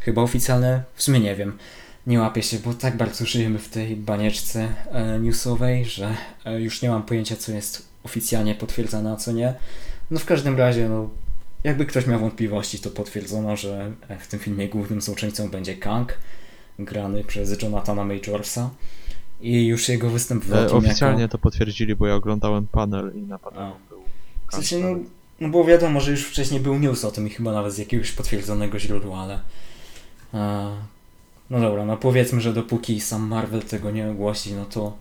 [0.00, 1.58] Chyba oficjalne, w sumie nie wiem.
[2.06, 6.14] Nie łapię się, bo tak bardzo żyjemy w tej banieczce e, newsowej, że
[6.44, 9.54] e, już nie mam pojęcia, co jest oficjalnie potwierdzone, a co nie.
[10.10, 11.10] No w każdym razie, no,
[11.64, 16.18] jakby ktoś miał wątpliwości, to potwierdzono, że e, w tym filmie głównym złoczyńcą będzie Kang,
[16.78, 18.70] grany przez Jonathana Majorsa.
[19.40, 21.32] I już jego występ w E, oficjalnie jako...
[21.32, 23.88] to potwierdzili, bo ja oglądałem panel i na panelu A.
[23.90, 24.02] był.
[24.50, 24.98] W sensie, no,
[25.40, 28.12] no bo wiadomo, że już wcześniej był news o tym i chyba nawet z jakiegoś
[28.12, 29.40] potwierdzonego źródła, ale...
[30.34, 30.70] E,
[31.50, 34.96] no dobra, no powiedzmy, że dopóki sam Marvel tego nie ogłosi, no to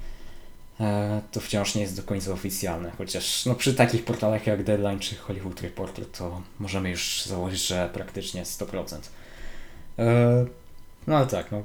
[1.32, 2.92] to wciąż nie jest do końca oficjalne.
[2.98, 7.90] Chociaż no przy takich portalach jak Deadline czy Hollywood Reporter to możemy już założyć, że
[7.94, 8.98] praktycznie 100%.
[10.00, 10.46] E,
[11.08, 11.64] no ale tak, no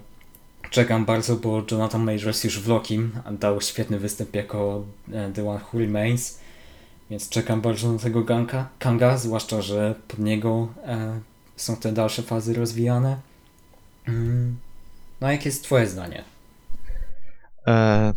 [0.71, 5.61] czekam bardzo, bo Jonathan Majors już w Lokim dał świetny występ jako e, The One
[5.73, 6.39] Who Remains.
[7.11, 11.21] Więc czekam bardzo na tego ganka, Kanga, zwłaszcza, że pod niego e,
[11.57, 13.17] są te dalsze fazy rozwijane.
[14.09, 14.57] Mm.
[15.21, 16.25] No jakie jest twoje zdanie?
[17.67, 18.13] E,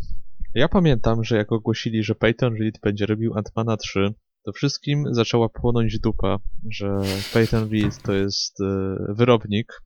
[0.56, 5.48] ja pamiętam, że jak ogłosili, że Peyton Reed będzie robił Ant-Mana 3, to wszystkim zaczęła
[5.48, 6.38] płonąć dupa,
[6.70, 6.98] że
[7.32, 9.82] Peyton Reed to jest e, wyrobnik.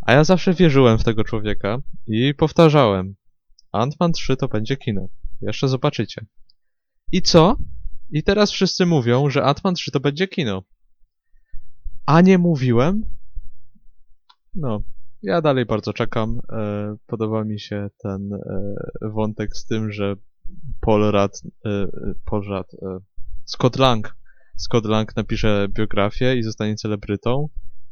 [0.00, 3.14] A ja zawsze wierzyłem w tego człowieka i powtarzałem,
[3.72, 5.08] Ant-Man 3 to będzie kino.
[5.40, 6.26] Jeszcze zobaczycie.
[7.12, 7.56] I co?
[8.10, 10.62] I teraz wszyscy mówią, że Ant-Man 3 to będzie kino.
[12.06, 13.02] A nie mówiłem?
[14.54, 14.82] No,
[15.22, 16.40] ja dalej bardzo czekam.
[16.52, 20.16] E, podoba mi się ten e, wątek z tym, że
[20.80, 21.86] Paul Rudd, e,
[22.24, 22.64] Paul e,
[23.44, 24.16] Scott Lang,
[24.56, 27.48] Scott Lang napisze biografię i zostanie celebrytą.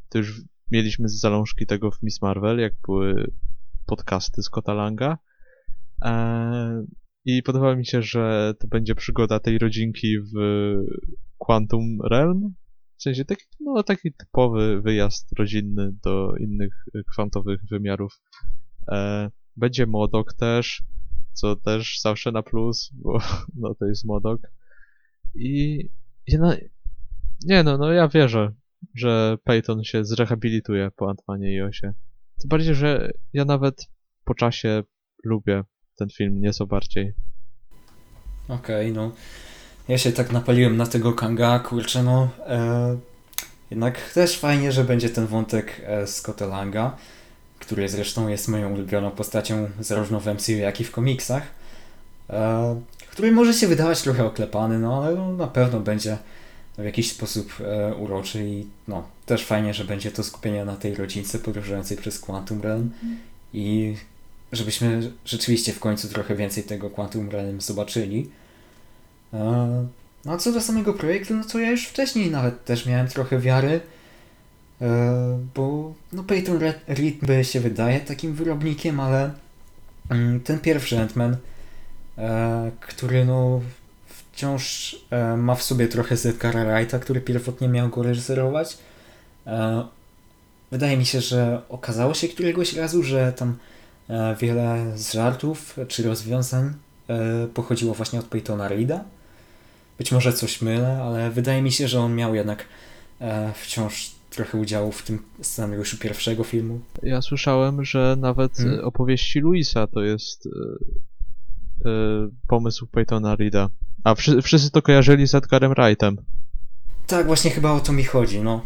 [0.08, 3.32] To już mieliśmy zalążki tego w Miss Marvel, jak były
[3.86, 5.18] podcasty Scotta Langa.
[7.24, 10.34] I podoba mi się, że to będzie przygoda tej rodzinki w
[11.38, 12.54] Quantum Realm.
[12.96, 18.20] W sensie taki, no, taki typowy wyjazd rodzinny do innych y, kwantowych wymiarów.
[18.88, 20.82] E, będzie Modok też,
[21.32, 23.18] co też zawsze na plus, bo
[23.62, 24.40] no to jest Modok.
[25.34, 25.88] I,
[26.26, 26.52] i no,
[27.44, 28.52] nie no, no ja wierzę,
[28.94, 31.92] że Peyton się zrehabilituje po Antmanie i Osie.
[32.40, 33.86] Tym bardziej, że ja nawet
[34.24, 34.82] po czasie
[35.24, 35.64] lubię
[35.96, 37.12] ten film nieco bardziej.
[38.48, 39.12] Okej, no.
[39.88, 42.28] Ja się tak napaliłem na tego Kanga, kurczę, no.
[42.46, 42.96] E,
[43.70, 46.96] jednak też fajnie, że będzie ten wątek e, Scotta Langa,
[47.58, 51.42] który zresztą jest moją ulubioną postacią zarówno w MCU, jak i w komiksach.
[52.30, 52.80] E,
[53.10, 56.18] który może się wydawać trochę oklepany, no ale no, na pewno będzie
[56.78, 60.94] w jakiś sposób e, uroczy i no, też fajnie, że będzie to skupienie na tej
[60.94, 62.90] rodzince podróżującej przez Quantum Realm
[63.52, 63.96] i
[64.52, 68.30] żebyśmy rzeczywiście w końcu trochę więcej tego Quantum Realm zobaczyli.
[70.24, 73.38] No a co do samego projektu, no to ja już wcześniej nawet też miałem trochę
[73.38, 73.80] wiary,
[74.80, 79.30] e, bo no Peyton Re- Reed się wydaje takim wyrobnikiem, ale
[80.10, 81.36] mm, ten pierwszy Ant-Man,
[82.18, 83.60] e, który no
[84.06, 88.78] wciąż e, ma w sobie trochę z Edgara Wrighta, który pierwotnie miał go reżyserować.
[90.70, 93.56] Wydaje mi się, że okazało się któregoś razu, że tam
[94.40, 96.74] wiele z żartów czy rozwiązań
[97.54, 99.04] pochodziło właśnie od Peytona Reeda.
[99.98, 102.64] Być może coś mylę, ale wydaje mi się, że on miał jednak
[103.20, 106.80] e, wciąż trochę udziału w tym scenariuszu pierwszego filmu.
[107.02, 108.72] Ja słyszałem, że nawet Hmm?
[108.72, 108.88] hmm?
[108.88, 110.50] opowieści Luisa to jest e,
[111.90, 113.68] e, pomysł Peytona Reeda.
[114.04, 116.16] A wszy, wszyscy to kojarzyli z Edgarem Wrightem.
[117.06, 118.60] Tak, właśnie chyba o to mi chodzi, no.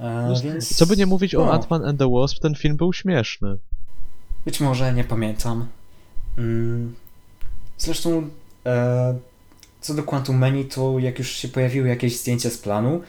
[0.00, 0.76] E, więc...
[0.76, 1.52] Co by nie mówić o no.
[1.52, 3.56] Ant-Man and the Wasp, ten film był śmieszny.
[4.44, 5.68] Być może, nie pamiętam.
[6.38, 6.94] Mm.
[7.78, 8.28] Zresztą,
[8.66, 9.18] e,
[9.80, 13.00] co do Quantum Mani, to jak już się pojawiły jakieś zdjęcia z planu,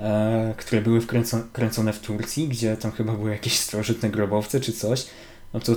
[0.00, 4.72] e, które były wkręco- kręcone w Turcji, gdzie tam chyba były jakieś starożytne grobowce czy
[4.72, 5.06] coś,
[5.54, 5.72] no to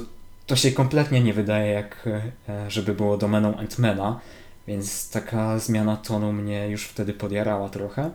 [0.48, 2.10] to się kompletnie nie wydaje jak,
[2.50, 4.20] e, żeby było domeną Antmana,
[4.68, 8.12] więc taka zmiana tonu mnie już wtedy podjarała trochę.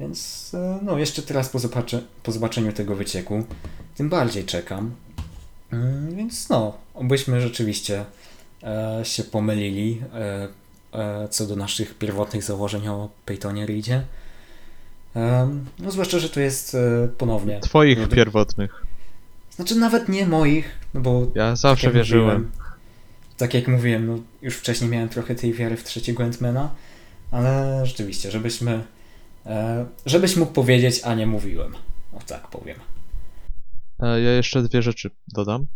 [0.00, 3.44] Więc e, no, jeszcze teraz po, zobacze- po zobaczeniu tego wycieku,
[3.96, 4.94] tym bardziej czekam.
[5.72, 8.04] Mm, Więc no, obyśmy rzeczywiście
[8.62, 10.48] e, się pomylili e,
[11.30, 14.02] co do naszych pierwotnych założeń o Peytonie Reedzie.
[15.78, 17.60] No zwłaszcza, że to jest e, ponownie.
[17.60, 18.86] Twoich pierwotnych.
[19.50, 22.24] Znaczy nawet nie moich, no bo Ja zawsze tak wierzyłem.
[22.42, 22.52] mówiłem-
[23.36, 26.68] tak jak mówiłem, no już wcześniej miałem trochę tej wiary w trzeciego Ant-Mana,
[27.30, 28.84] ale rzeczywiście, żebyśmy
[29.46, 31.74] e, żebyś mógł powiedzieć, a nie mówiłem.
[32.12, 32.76] O tak powiem.
[34.00, 35.66] E, Ja jeszcze dwie rzeczy dodam.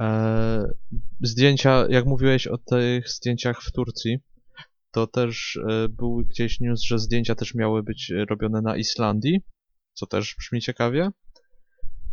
[0.00, 0.68] E,
[1.20, 4.18] Zdjęcia, jak mówiłeś o tych zdjęciach w Turcji,
[4.90, 9.40] to też e, był gdzieś news, że zdjęcia też miały być robione na Islandii,
[9.92, 11.10] co też brzmi ciekawie.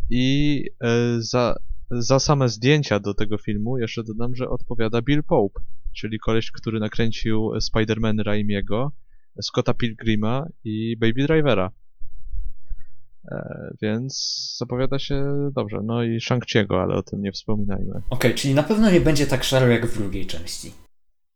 [0.10, 1.56] I e, za,
[1.92, 5.62] za same zdjęcia do tego filmu jeszcze dodam, że odpowiada Bill Pope,
[5.94, 8.92] czyli koleś, który nakręcił Spider-Man Raimiego,
[9.42, 11.72] Scotta Pilgrima i Baby Drivera.
[13.32, 14.16] E, więc
[14.58, 15.80] zapowiada się dobrze.
[15.84, 18.02] No i Shang-Chi'ego, ale o tym nie wspominajmy.
[18.10, 20.72] Okej, czyli na pewno nie będzie tak szaro jak w drugiej części.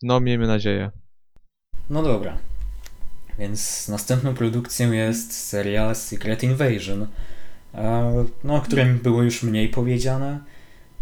[0.04, 0.92] No, miejmy nadzieję.
[1.90, 2.38] No dobra.
[3.40, 7.08] Więc następną produkcją jest serial Secret Invasion,
[7.74, 10.40] e, no, o którym było już mniej powiedziane,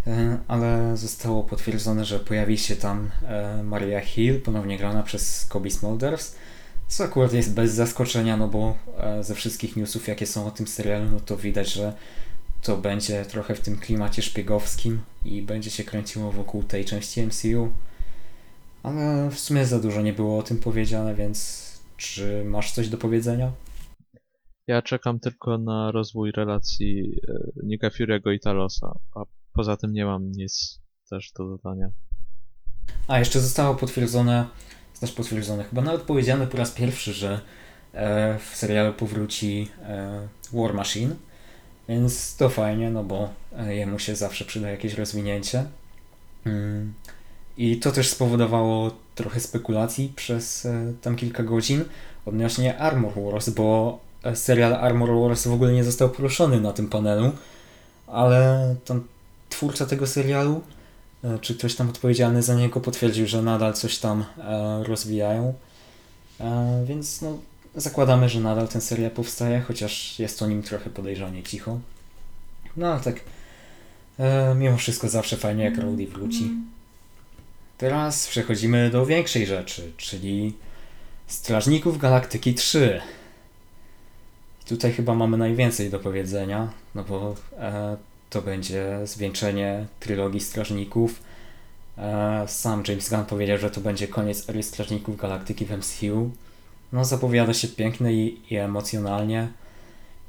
[0.08, 3.10] e, ale zostało potwierdzone, że pojawi się tam
[3.64, 6.36] Maria Hill, ponownie grana przez Kobe Smulders,
[6.94, 10.68] co akurat jest bez zaskoczenia, no bo e, ze wszystkich newsów, jakie są o tym
[10.68, 11.94] serialu, no to widać, że
[12.62, 17.72] to będzie trochę w tym klimacie szpiegowskim i będzie się kręciło wokół tej części MCU.
[18.84, 21.64] Ale w sumie za dużo nie było o tym powiedziane, więc
[21.98, 23.52] czy masz coś do powiedzenia?
[24.68, 27.34] Ja czekam tylko na rozwój relacji e,
[27.64, 29.20] Nika Fury'ego i Talosa, a
[29.54, 31.92] poza tym nie mam nic też do dodania.
[33.08, 34.48] A, jeszcze zostało potwierdzone,
[35.04, 37.40] znaczy potwierdzone, chyba nawet powiedziane po raz pierwszy, że
[37.94, 41.16] e, w serialu powróci e, War Machine,
[41.90, 45.66] więc to fajnie, no bo e, jemu się zawsze przyda jakieś rozwinięcie.
[46.46, 46.94] Mm.
[47.58, 50.68] I to też spowodowało trochę spekulacji przez
[51.02, 51.86] tam kilka godzin
[52.26, 54.00] odnośnie Armor Wars, bo
[54.34, 57.32] serial Armor Wars w ogóle nie został poruszony na tym panelu,
[58.08, 59.04] ale tam
[59.50, 60.62] twórca tego serialu,
[61.42, 65.54] czy ktoś tam odpowiedzialny za niego potwierdził, że nadal coś tam e, rozwijają.
[66.40, 67.38] E, więc no,
[67.76, 71.80] zakładamy, że nadal ten serial powstaje, chociaż jest o nim trochę podejrzanie cicho.
[72.78, 73.20] No ale tak,
[74.20, 76.52] e, mimo wszystko zawsze fajnie jak Rowdy wróci.
[77.78, 80.54] Teraz przechodzimy do większej rzeczy, czyli
[81.28, 83.02] Strażników Galaktyki 3.
[84.62, 87.98] I tutaj chyba mamy najwięcej do powiedzenia, no bo e,
[88.34, 91.24] to będzie zwieńczenie trylogii Strażników.
[91.98, 96.32] E, sam James Gunn powiedział, że to będzie koniec ery Strażników Galaktyki w MCU.
[96.94, 99.48] No zapowiada się pięknie i, i emocjonalnie.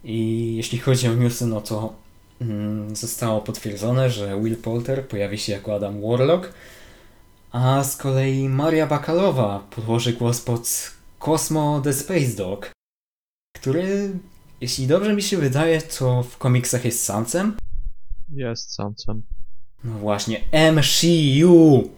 [0.05, 1.93] I jeśli chodzi o newsy, no to
[2.41, 6.53] mm, zostało potwierdzone, że Will Poulter pojawi się jako Adam Warlock,
[7.53, 12.71] a z kolei Maria Bakalowa podłoży głos pod Cosmo the Space Dog,
[13.57, 14.11] który,
[14.61, 17.57] jeśli dobrze mi się wydaje, to w komiksach jest samcem.
[18.29, 19.23] Jest samcem.
[19.85, 20.41] No właśnie,
[20.73, 21.91] MCU!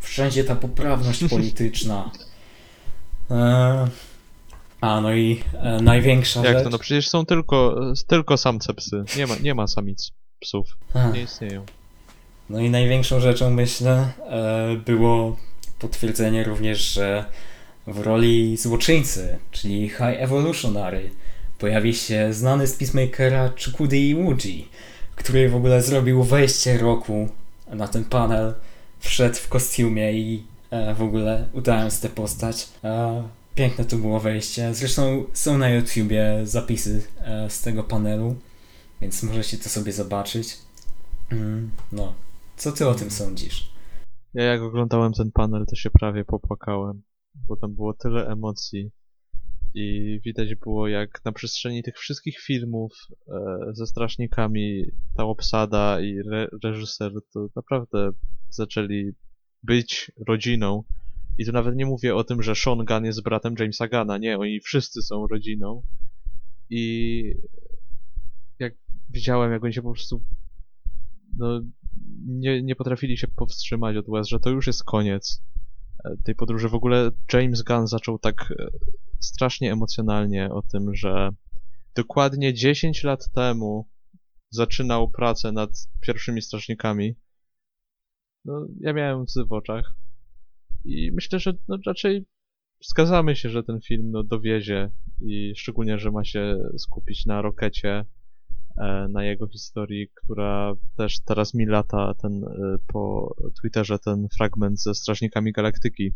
[0.00, 2.10] Wszędzie ta poprawność polityczna.
[3.30, 3.88] E,
[4.80, 6.64] a, no i e, największa Jak rzecz...
[6.64, 6.70] to?
[6.70, 9.04] No przecież są tylko, tylko samce psy.
[9.16, 10.66] Nie ma, nie ma samic psów.
[10.94, 11.10] A.
[11.10, 11.64] Nie istnieją.
[12.50, 15.36] No i największą rzeczą, myślę, e, było
[15.78, 17.24] potwierdzenie również, że
[17.86, 21.10] w roli złoczyńcy, czyli High Evolutionary,
[21.58, 24.68] pojawi się znany z Peacemakera Chukudi Iwuji,
[25.16, 27.28] który w ogóle zrobił wejście roku
[27.68, 28.54] na ten panel,
[28.98, 32.68] wszedł w kostiumie i e, w ogóle udając tę postać.
[32.84, 33.22] E,
[33.54, 34.74] piękne to było wejście.
[34.74, 38.36] Zresztą są na YouTubie zapisy e, z tego panelu,
[39.00, 40.58] więc możecie to sobie zobaczyć.
[41.32, 42.14] Mm, no,
[42.56, 43.74] co ty o tym sądzisz?
[44.34, 47.02] Ja jak oglądałem ten panel, to się prawie popłakałem,
[47.34, 48.90] bo tam było tyle emocji
[49.74, 52.92] i widać było jak na przestrzeni tych wszystkich filmów
[53.28, 53.34] e,
[53.72, 54.84] ze strażnikami
[55.16, 58.10] ta obsada i re reżyser to naprawdę
[58.50, 59.12] zaczęli
[59.62, 60.84] być rodziną.
[61.38, 64.18] I tu nawet nie mówię o tym, że Sean Gunn jest bratem Jamesa Gunna.
[64.18, 65.82] Nie, oni wszyscy są rodziną.
[66.70, 67.22] I
[68.58, 68.74] jak
[69.10, 70.22] widziałem, jak oni się po prostu
[71.38, 71.60] no,
[72.26, 75.42] nie, nie potrafili się powstrzymać od łez, że to już jest koniec
[76.04, 76.68] e, tej podróży.
[76.68, 78.66] W ogóle James Gunn zaczął tak e,
[79.20, 81.30] strasznie emocjonalnie o tym, że
[81.94, 83.88] dokładnie 10 lat temu
[84.50, 87.14] zaczynał pracę nad pierwszymi strażnikami.
[88.44, 89.94] No, ja miałem łzy w oczach.
[90.84, 92.24] I myślę, że no, raczej
[92.80, 94.90] zgadzamy się, że ten film no, dowiezie
[95.20, 98.04] i szczególnie, że ma się skupić na Rokecie,
[98.78, 104.80] e, na jego historii, która też teraz mi lata ten, e, po Twitterze ten fragment
[104.80, 106.12] ze Strażnikami Galaktyki,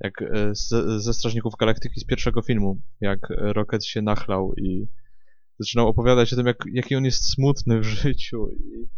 [0.00, 0.68] jak e, z,
[1.02, 4.88] ze Strażników Galaktyki z pierwszego filmu, jak Rocket się nachlał i
[5.58, 8.88] zaczynał opowiadać o tym, jak, jaki on jest smutny w życiu i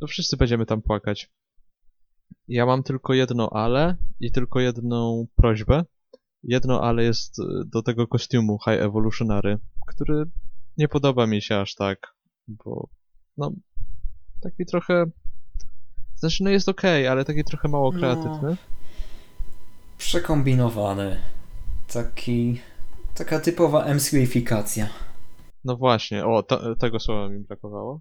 [0.00, 1.30] no wszyscy będziemy tam płakać.
[2.48, 5.84] Ja mam tylko jedno ale i tylko jedną prośbę.
[6.42, 10.24] Jedno ale jest do tego kostiumu High Evolutionary, który
[10.78, 12.14] nie podoba mi się aż tak,
[12.48, 12.88] bo
[13.36, 13.52] no
[14.42, 15.04] taki trochę
[16.16, 17.98] znaczy no jest okej, okay, ale taki trochę mało no.
[17.98, 18.50] kreatywny.
[18.50, 18.75] No,
[19.98, 21.16] przekombinowany.
[21.92, 22.60] Taki
[23.14, 24.86] taka typowa MCU-ifikacja.
[25.64, 28.00] No właśnie, o, to, tego słowa mi brakowało.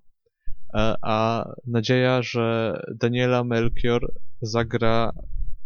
[0.74, 5.12] E, a nadzieja, że Daniela Melchior zagra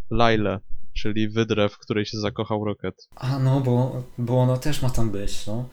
[0.10, 0.60] Lailę,
[0.94, 3.08] czyli wydrę, w której się zakochał Rocket.
[3.16, 5.70] A no, bo, bo ona też ma tam być, no.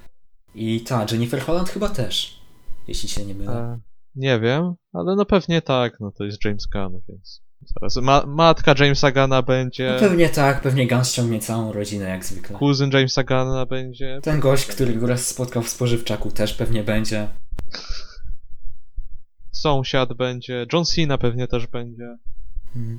[0.55, 2.41] I ta, Jennifer Holland chyba też,
[2.89, 3.53] jeśli się nie mylę.
[3.53, 3.81] E,
[4.15, 7.46] nie wiem, ale no pewnie tak, no to jest James Gunn, więc...
[7.63, 9.93] Zaraz, ma matka Jamesa Gunna będzie...
[9.95, 12.59] No pewnie tak, pewnie Gunn ściągnie całą rodzinę jak zwykle.
[12.59, 14.21] Kuzyn Jamesa Gunna będzie...
[14.23, 17.29] Ten gość, który go raz spotkał w spożywczaku też pewnie będzie.
[19.53, 22.17] Sąsiad będzie, John Cena pewnie też będzie.
[22.75, 22.99] Hmm.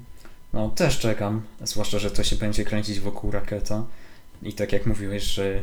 [0.53, 3.85] No, też czekam, zwłaszcza, że to się będzie kręcić wokół Raketa.
[4.43, 5.61] I tak jak mówiłeś, że e,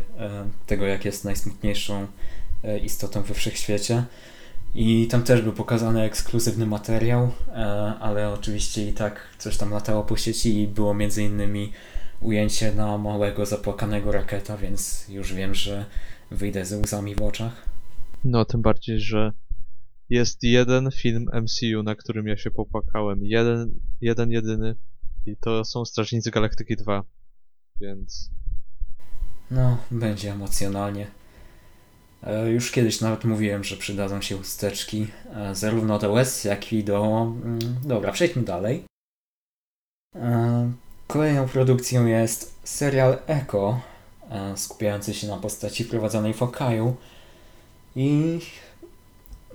[0.67, 2.07] tego jak jest najsmutniejszą
[2.65, 4.05] e, istotą we wszechświecie.
[4.75, 7.55] I tam też był pokazany ekskluzywny materiał, e,
[8.01, 11.73] ale oczywiście i tak coś tam latało po sieci i było między innymi
[12.21, 15.85] ujęcie na małego zapłakanego raketa, więc już wiem, że
[16.31, 17.69] wyjdę ze łzami w oczach.
[18.25, 19.33] No, tym bardziej, że
[20.09, 23.25] jest jeden film MCU, na którym ja się popłakałem.
[23.25, 24.77] Jeden, jeden jedyny.
[25.27, 27.03] I to są Strażnicy Galaktyki 2.
[27.81, 28.31] Więc.
[29.51, 31.07] No, będzie emocjonalnie.
[32.27, 36.85] E, już kiedyś nawet mówiłem, że przydadzą się usteczki e, zarówno do łez, jak i
[36.85, 37.23] do...
[37.45, 38.85] Mm, dobra, przejdźmy dalej.
[40.17, 40.73] E,
[41.07, 43.81] kolejną produkcją jest serial Echo,
[44.57, 46.97] skupiający się na postaci prowadzonej w Okaju.
[47.97, 48.39] I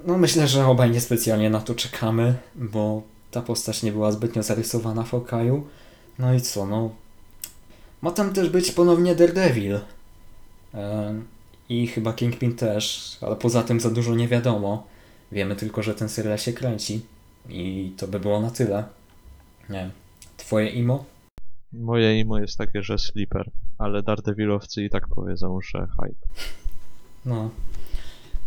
[0.06, 3.02] no myślę, że obaj niespecjalnie na to czekamy, bo
[3.32, 5.68] ta postać nie była zbytnio zarysowana w Okaju.
[6.20, 6.90] No i co, no...
[8.02, 9.80] Ma tam też być ponownie Daredevil.
[11.70, 14.88] I chyba Kingpin też, ale poza tym za dużo nie wiadomo.
[15.32, 17.02] Wiemy tylko, że ten serial się kręci.
[17.50, 18.84] I to by było na tyle.
[19.70, 19.90] Nie
[20.38, 21.06] Twoje imo?
[21.74, 26.44] Moje imo jest takie, że sleeper, ale Daredevilowcy i tak powiedzą, że hype.
[27.26, 27.50] No.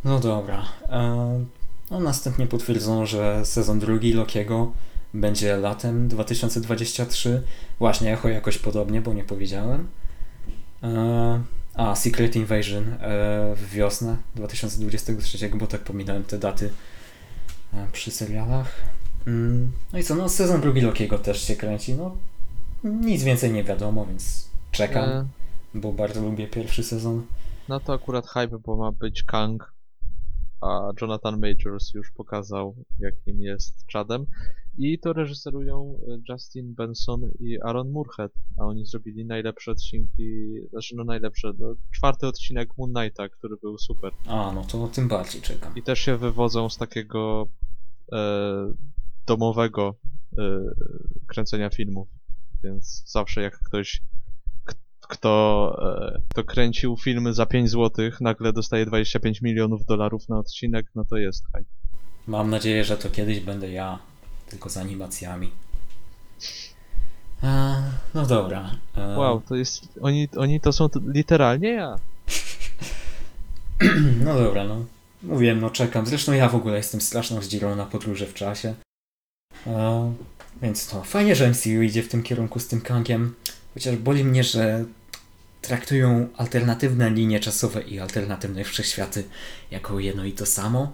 [0.04, 0.64] No dobra.
[0.88, 1.44] E,
[1.90, 4.72] no następnie potwierdzono, że sezon drugi Lokiego
[5.14, 7.42] będzie latem 2023.
[7.78, 9.88] Właśnie, echo jakoś podobnie, bo nie powiedziałem.
[10.82, 11.42] E,
[11.74, 12.98] a, Secret Invasion e,
[13.56, 16.70] w wiosnę 2023, bo tak pominąłem te daty
[17.74, 18.74] e, przy serialach.
[19.26, 22.16] Mm, no i co, no sezon drugi Lokiego też się kręci, no
[22.84, 25.26] nic więcej nie wiadomo, więc czekam, e...
[25.74, 27.26] bo bardzo lubię pierwszy sezon.
[27.68, 29.72] No to akurat hype, bo ma być Kang,
[30.60, 34.26] a Jonathan Majors już pokazał, jakim jest Chadem.
[34.78, 40.96] I to reżyserują e, Justin Benson i Aaron Moorhead, a oni zrobili najlepsze odcinki, znaczy
[40.96, 44.12] no najlepsze, no, czwarty odcinek Moon Knighta, który był super.
[44.26, 45.76] A, no to tym bardziej czekam.
[45.76, 47.48] I też się wywodzą z takiego
[48.12, 48.72] e,
[49.26, 49.96] domowego
[50.38, 50.60] e,
[51.26, 52.08] kręcenia filmów,
[52.64, 54.02] więc zawsze jak ktoś
[55.12, 55.76] kto,
[56.14, 61.04] e, kto kręcił filmy za 5 zł, nagle dostaje 25 milionów dolarów na odcinek, no
[61.04, 61.70] to jest hype.
[62.26, 64.11] Mam nadzieję, że to kiedyś będę ja
[64.52, 65.50] tylko z animacjami.
[67.42, 67.82] E,
[68.14, 68.70] no dobra.
[68.96, 69.88] E, Wow, to jest.
[70.00, 71.98] Oni, oni to są literalnie ja.
[74.24, 74.84] No dobra, no.
[75.22, 76.06] Mówiłem, no czekam.
[76.06, 78.74] Zresztą ja w ogóle jestem straszną zdzirą na podróże w czasie.
[79.66, 80.12] E,
[80.62, 83.34] więc no, fajnie, że MCU idzie w tym kierunku z tym Kangiem.
[83.74, 84.84] Chociaż boli mnie, że
[85.62, 89.24] traktują alternatywne linie czasowe i alternatywne wszechświaty
[89.70, 90.92] jako jedno i to samo,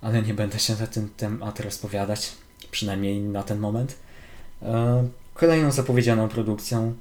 [0.00, 2.32] ale nie będę się na ten temat rozpowiadać,
[2.74, 3.96] przynajmniej na ten moment.
[4.62, 6.94] E, Kolejną zapowiedzianą produkcją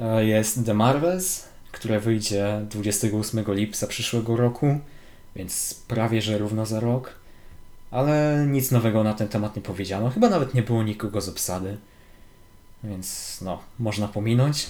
[0.00, 4.78] e, jest The Marvels, które wyjdzie 28 lipca przyszłego roku,
[5.36, 7.14] więc prawie że równo za rok.
[7.90, 10.10] Ale nic nowego na ten temat nie powiedziano.
[10.10, 11.76] Chyba nawet nie było nikogo z obsady.
[12.84, 14.66] Więc no, można pominąć.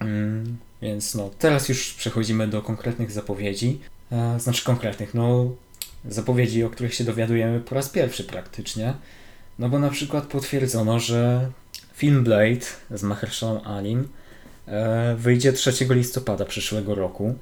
[0.00, 3.80] Mm, więc no, teraz już przechodzimy do konkretnych zapowiedzi.
[4.12, 5.50] E, znaczy konkretnych, no
[6.04, 8.94] zapowiedzi, o których się dowiadujemy po raz pierwszy praktycznie.
[9.58, 11.50] No bo na przykład potwierdzono, że
[11.94, 14.08] film Blade z Mahershalą Alim
[14.66, 17.34] e, wyjdzie 3 listopada przyszłego roku.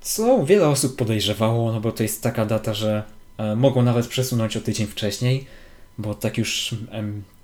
[0.00, 3.02] Co wiele osób podejrzewało, no bo to jest taka data, że
[3.38, 5.46] e, mogą nawet przesunąć o tydzień wcześniej,
[5.98, 6.74] bo tak już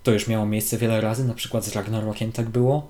[0.03, 2.89] to już miało miejsce wiele razy, na przykład z Ragnarokiem tak było.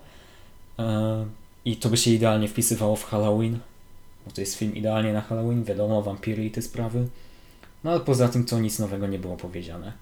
[0.78, 1.26] E,
[1.64, 3.58] I to by się idealnie wpisywało w Halloween,
[4.26, 7.08] bo to jest film idealnie na Halloween, wiadomo, wampiry i te sprawy.
[7.84, 9.92] No ale poza tym to nic nowego nie było powiedziane.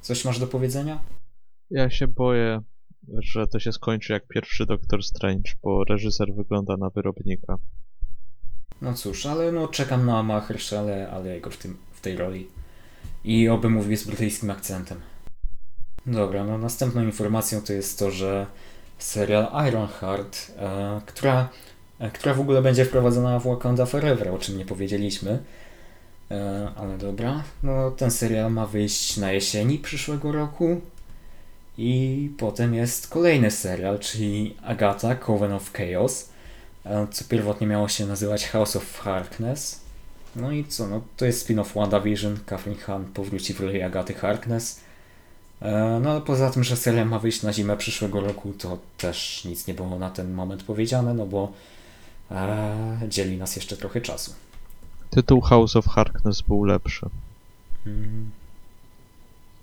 [0.00, 1.00] Coś masz do powiedzenia?
[1.70, 2.60] Ja się boję,
[3.18, 7.56] że to się skończy jak pierwszy Doctor Strange, bo reżyser wygląda na wyrobnika.
[8.82, 12.46] No cóż, ale no czekam na Mahershala Aliego w, tym, w tej roli.
[13.24, 15.00] I oby mówił z brytyjskim akcentem.
[16.06, 18.46] Dobra, no następną informacją to jest to, że
[18.98, 21.48] serial Ironheart, e, która,
[21.98, 25.42] e, która w ogóle będzie wprowadzona w Wakanda Forever, o czym nie powiedzieliśmy.
[26.30, 30.80] E, ale dobra, no ten serial ma wyjść na jesieni przyszłego roku.
[31.78, 36.28] I potem jest kolejny serial, czyli Agatha, Coven of Chaos,
[36.86, 39.80] e, co pierwotnie miało się nazywać House of Harkness.
[40.36, 44.80] No i co, no to jest spin-off WandaVision, Catherine Hahn powróci w roli Agaty Harkness.
[45.62, 49.44] E, No ale poza tym, że serial ma wyjść na zimę przyszłego roku, to też
[49.44, 51.52] nic nie było na ten moment powiedziane, no bo
[52.30, 54.32] e, dzieli nas jeszcze trochę czasu.
[55.10, 57.06] Tytuł House of Harkness był lepszy.
[57.86, 58.30] Mm,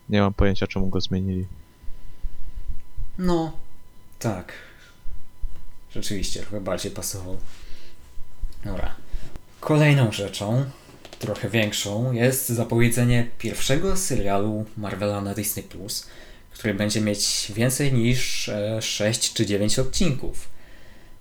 [0.10, 1.46] Nie mam pojęcia, czemu go zmienili.
[3.18, 3.52] No,
[4.20, 4.54] tak.
[5.92, 7.38] Rzeczywiście, trochę bardziej pasował.
[8.66, 8.96] Dobra.
[9.60, 10.66] Kolejną rzeczą,
[11.20, 15.64] trochę większą, jest zapowiedzenie pierwszego serialu Marvela na Disney+,
[16.52, 20.50] który będzie mieć więcej niż e, 6 czy 9 odcinków.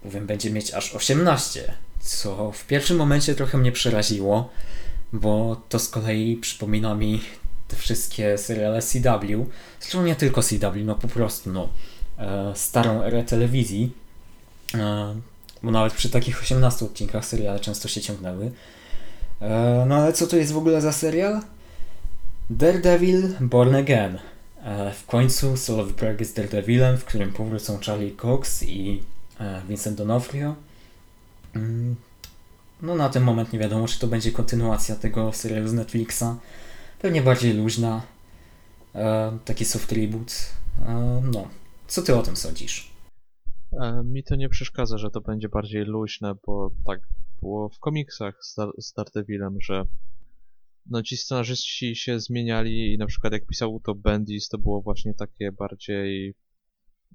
[0.04, 1.74] Bowiem będzie mieć aż 18,
[2.06, 4.50] co w pierwszym momencie trochę mnie przeraziło,
[5.12, 7.20] bo to z kolei przypomina mi
[7.68, 9.46] te wszystkie seriale CW,
[9.80, 11.68] zresztą nie tylko CW, no po prostu, no,
[12.18, 13.92] e, starą erę telewizji,
[14.74, 15.14] e,
[15.62, 18.50] bo nawet przy takich 18 odcinkach seriale często się ciągnęły.
[19.40, 21.40] E, no ale co to jest w ogóle za serial?
[22.50, 24.18] Daredevil Born Again.
[24.94, 29.02] W końcu solowy projekt z Daredevilem, w którym powrócą Charlie Cox i
[29.68, 30.54] Vincent D'Onofrio.
[31.56, 31.96] Mm,
[32.82, 36.24] No na ten moment nie wiadomo, czy to będzie kontynuacja tego serialu z Netflixa.
[36.98, 38.02] Pewnie bardziej luźna.
[38.94, 40.32] E, taki soft reboot.
[40.86, 41.48] E, no,
[41.86, 42.90] co ty o tym sądzisz?
[43.72, 47.00] E, mi to nie przeszkadza, że to będzie bardziej luźne, bo tak
[47.40, 49.84] było w komiksach z, Dar- z Daredevilem, że
[50.86, 55.14] no ci scenarzyści się zmieniali i na przykład jak pisał to Bendis, to było właśnie
[55.14, 56.34] takie bardziej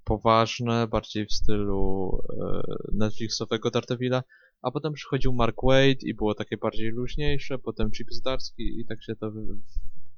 [0.03, 2.11] poważne, bardziej w stylu
[2.43, 2.61] e,
[2.93, 4.23] Netflixowego Daredevila,
[4.61, 9.03] a potem przychodził Mark Wade i było takie bardziej luźniejsze, potem Chip Zdarsky i tak
[9.03, 9.31] się to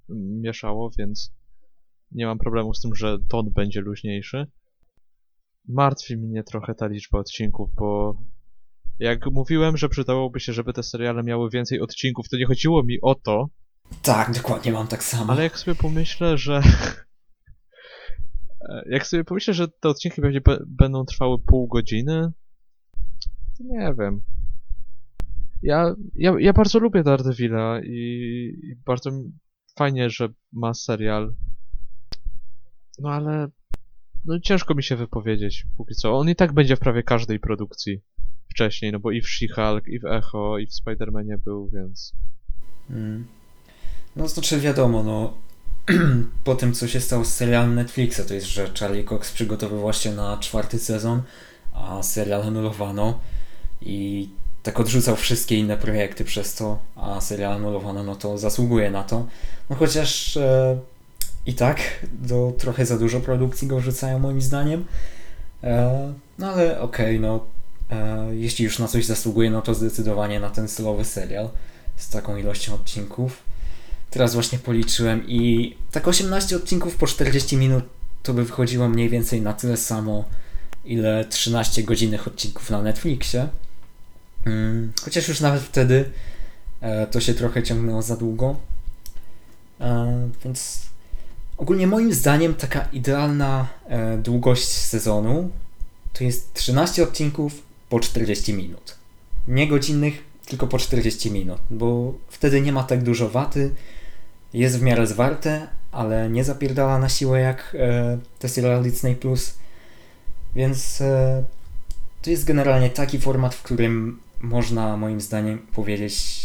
[0.10, 1.32] mieszało, więc
[2.12, 4.48] nie mam problemu z tym, że ton będzie luźniejszy.
[5.68, 8.18] Martwi mnie trochę ta liczba odcinków, bo
[9.00, 13.02] jak mówiłem, że przydałoby się, żeby te seriale miały więcej odcinków, to nie chodziło mi
[13.02, 13.50] o to,
[14.02, 15.34] Tak, dokładnie mam tak samo.
[15.34, 16.62] ale jak sobie pomyślę, że
[18.86, 22.32] jak sobie pomyślę, że te odcinki pewnie będą trwały pół godziny,
[23.58, 24.22] to nie wiem.
[25.62, 28.00] Ja, ja, ja bardzo lubię Daredevila i,
[28.64, 29.12] i bardzo
[29.78, 31.34] fajnie, że ma serial.
[33.00, 33.48] No ale
[34.26, 36.18] no ciężko mi się wypowiedzieć póki co.
[36.18, 38.02] On i tak będzie w prawie każdej produkcji
[38.50, 42.14] wcześniej, no bo i w She-Hulk, i w Echo, i w Spider-Manie był, więc...
[42.90, 43.26] Mm.
[44.16, 45.34] No znaczy wiadomo, no
[46.44, 50.12] po tym co się stało z serialem Netflixa, to jest, że Charlie Cox przygotowywał się
[50.12, 51.22] na czwarty sezon,
[51.74, 53.20] a serial anulowano
[53.82, 54.30] i
[54.64, 59.28] tak odrzucał wszystkie inne projekty przez to, a serial anulowano, no to zasługuje na to.
[59.70, 60.78] No chociaż e,
[61.46, 61.82] i tak
[62.14, 64.86] do trochę za dużo produkcji go wrzucają moim zdaniem.
[65.64, 67.46] E, no ale okej, okay, no
[67.92, 71.50] e, jeśli już na coś zasługuje, no to zdecydowanie na ten stylowy serial
[71.98, 73.53] z taką ilością odcinków.
[74.14, 77.84] Teraz właśnie policzyłem i tak 18 odcinków po 40 minut
[78.24, 80.26] to by wychodziło mniej więcej na tyle samo,
[80.86, 83.48] ile 13 godzinnych odcinków na Netflixie.
[84.46, 86.10] Mm, chociaż już nawet wtedy
[86.82, 88.56] e, to się trochę ciągnęło za długo.
[89.82, 90.82] E, więc
[91.58, 95.50] ogólnie moim zdaniem taka idealna e, długość sezonu
[96.14, 98.96] to jest 13 odcinków po 40 minut.
[99.48, 103.72] Nie godzinnych, tylko po 40 minut, bo wtedy nie ma tak dużo waty,
[104.54, 109.16] jest w miarę zwarte, ale nie zapierdala na siłę jak e, te serial Disney+.
[109.16, 109.54] Plus.
[110.56, 111.44] Więc e,
[112.22, 116.44] to jest generalnie taki format, w którym można moim zdaniem powiedzieć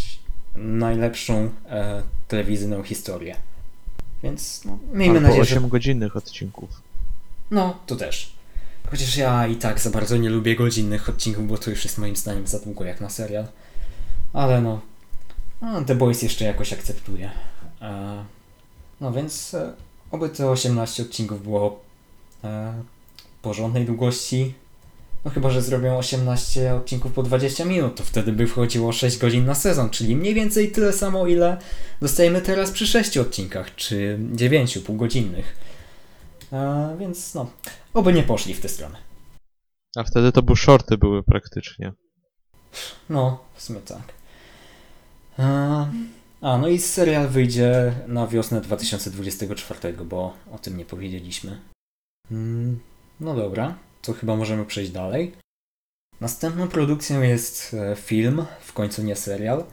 [0.57, 3.37] najlepszą e, telewizyjną historię.
[4.23, 5.69] Więc no, miejmy Albo nadzieję, 8 że...
[5.69, 6.71] godzinnych odcinków.
[7.51, 8.33] No, to też.
[8.91, 12.17] Chociaż ja i tak za bardzo nie lubię godzinnych odcinków, bo to już jest moim
[12.17, 13.47] zdaniem za długo jak na serial.
[14.33, 14.81] Ale no,
[15.63, 17.31] no The Boys jeszcze jakoś akceptuję.
[17.83, 18.25] E,
[19.01, 19.73] no więc e,
[20.11, 21.81] oby te 18 odcinków było
[22.45, 22.83] e,
[23.43, 24.55] porządnej długości.
[25.25, 29.45] No chyba, że zrobią 18 odcinków po 20 minut, to wtedy by wchodziło 6 godzin
[29.45, 31.59] na sezon, czyli mniej więcej tyle samo, ile
[32.01, 35.57] dostajemy teraz przy 6 odcinkach, czy 9 półgodzinnych.
[36.53, 37.51] E, więc no,
[37.95, 38.99] oby nie poszli w tę stronę.
[39.97, 41.93] A wtedy to były shorty były praktycznie.
[43.11, 44.18] No, w sumie tak.
[45.39, 51.61] A, no i serial wyjdzie na wiosnę 2024, bo o tym nie powiedzieliśmy.
[52.31, 52.81] Mm,
[53.21, 55.33] no dobra, to chyba możemy przejść dalej.
[56.21, 59.65] Następną produkcją jest e, film, w końcu nie serial,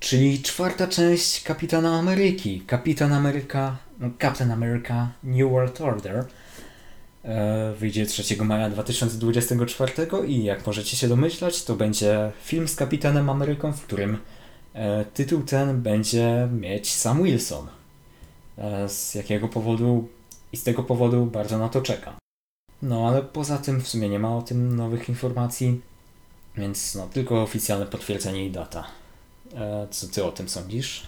[0.00, 2.60] czyli czwarta część Kapitana Ameryki.
[2.60, 6.24] Kapitan Ameryka, no, Captain America New World Order.
[7.24, 9.92] E, wyjdzie 3 maja 2024
[10.26, 14.18] i jak możecie się domyślać, to będzie film z Kapitanem Ameryką, w którym
[15.14, 17.68] tytuł ten będzie mieć Sam Wilson.
[18.58, 20.08] E, z jakiego powodu
[20.52, 22.14] i z tego powodu bardzo na to czekam.
[22.82, 25.80] No ale poza tym w sumie nie ma o tym nowych informacji,
[26.56, 28.84] więc no tylko oficjalne potwierdzenie i data.
[29.54, 31.06] E, co ty o tym sądzisz?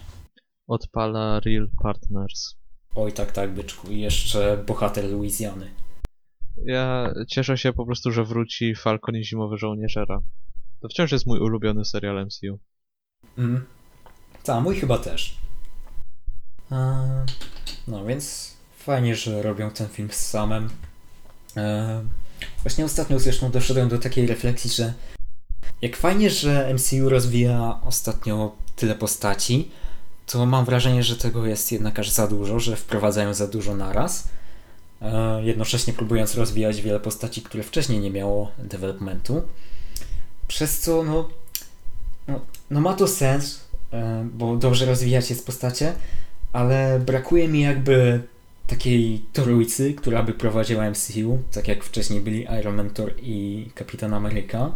[0.67, 2.55] Odpala Real Partners.
[2.95, 3.91] Oj tak, tak, byczku.
[3.91, 5.71] I jeszcze bohater Luizjany.
[6.65, 10.23] Ja cieszę się po prostu, że wróci Falcon i Zimowy Żołnierzera.
[10.81, 12.59] To wciąż jest mój ulubiony serial MCU.
[13.39, 13.65] Mhm.
[14.45, 15.37] Tak, mój chyba też.
[17.89, 20.71] no więc fajnie, że robią ten film z samym.
[21.57, 22.03] E,
[22.63, 24.95] właśnie ostatnio zresztą doszedłem do takiej refleksji, że
[25.83, 29.71] jak fajnie, że MCU rozwija ostatnio tyle postaci,
[30.27, 34.29] to mam wrażenie, że tego jest jednak aż za dużo, że wprowadzają za dużo naraz.
[35.03, 39.43] E, jednocześnie próbując rozwijać wiele postaci, które wcześniej nie miało developmentu.
[40.49, 41.29] Przez co no,
[42.29, 43.61] no, no ma to sens,
[43.93, 45.93] e, bo dobrze rozwijać jest postacie,
[46.53, 48.23] ale brakuje mi jakby
[48.67, 54.15] takiej trójcy, która by prowadziła MCU, tak jak wcześniej byli Iron Man, Thor i Kapitan
[54.15, 54.73] Ameryka.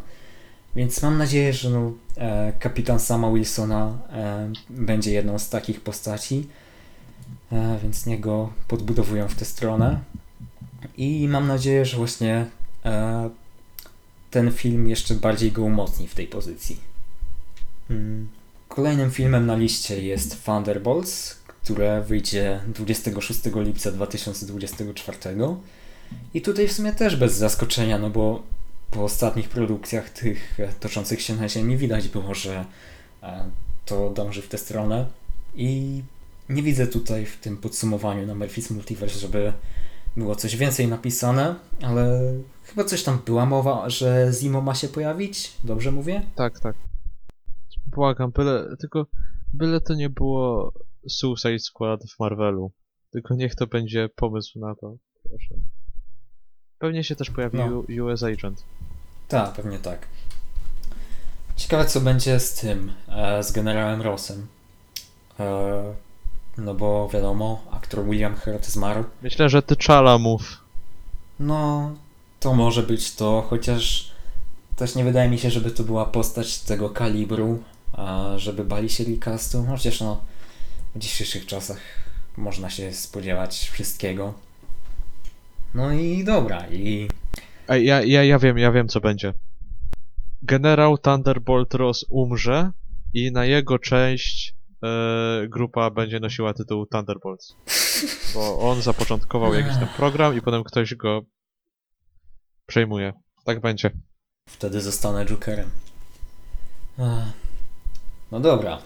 [0.76, 6.48] Więc mam nadzieję, że no, e, kapitan sama Wilsona e, będzie jedną z takich postaci,
[7.52, 10.00] e, więc niego podbudowują w tę stronę.
[10.96, 12.46] I mam nadzieję, że właśnie
[12.84, 13.30] e,
[14.30, 16.89] ten film jeszcze bardziej go umocni w tej pozycji.
[17.90, 18.28] Hmm.
[18.68, 25.18] Kolejnym filmem na liście jest Thunderbolts, które wyjdzie 26 lipca 2024.
[26.34, 28.42] I tutaj w sumie też bez zaskoczenia, no bo
[28.90, 32.64] po ostatnich produkcjach tych e, toczących się na ziemi widać było, że
[33.22, 33.44] e,
[33.84, 35.06] to dąży w tę stronę.
[35.54, 36.02] I
[36.48, 39.52] nie widzę tutaj w tym podsumowaniu na Murphy's Multiverse, żeby
[40.16, 42.32] było coś więcej napisane, ale
[42.64, 45.52] chyba coś tam była mowa, że Zimo ma się pojawić.
[45.64, 46.22] Dobrze mówię?
[46.34, 46.89] Tak, tak.
[47.90, 49.06] Błagam, byle, tylko
[49.52, 50.72] byle to nie było
[51.08, 52.72] Suicide Squad w Marvelu.
[53.10, 54.94] Tylko niech to będzie pomysł na to,
[55.28, 55.54] proszę.
[56.78, 58.04] Pewnie się też pojawi no.
[58.04, 58.64] US Agent.
[59.28, 60.06] Tak, pewnie tak.
[61.56, 64.46] Ciekawe co będzie z tym, e, z generałem Rossem.
[65.40, 65.94] E,
[66.58, 69.04] no bo wiadomo, aktor William Hurt zmarł.
[69.22, 70.64] Myślę, że ty czala mów.
[71.40, 71.92] No,
[72.40, 74.10] to może być to, chociaż
[74.76, 77.62] też nie wydaje mi się, żeby to była postać tego kalibru,
[78.36, 79.64] żeby bali się recastu.
[79.68, 80.24] Chociaż no,
[80.94, 81.80] w dzisiejszych czasach
[82.36, 84.34] można się spodziewać wszystkiego.
[85.74, 87.08] No i dobra, i...
[87.68, 89.34] A ja, ja, ja wiem, ja wiem co będzie.
[90.42, 92.70] Generał Thunderbolt Ross umrze
[93.14, 94.54] i na jego część
[94.84, 97.56] e, grupa będzie nosiła tytuł Thunderbolts.
[98.34, 101.20] Bo on zapoczątkował jakiś tam program i potem ktoś go
[102.66, 103.12] przejmuje.
[103.44, 103.90] Tak będzie.
[104.48, 105.70] Wtedy zostanę Jokerem.
[106.98, 107.49] Ech.
[108.32, 108.78] No dobra.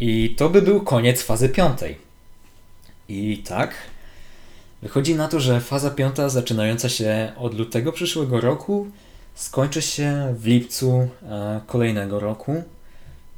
[0.00, 1.98] I to by był koniec fazy piątej.
[3.08, 3.74] I tak,
[4.82, 8.86] wychodzi na to, że faza piąta zaczynająca się od lutego przyszłego roku
[9.34, 12.62] skończy się w lipcu e, kolejnego roku,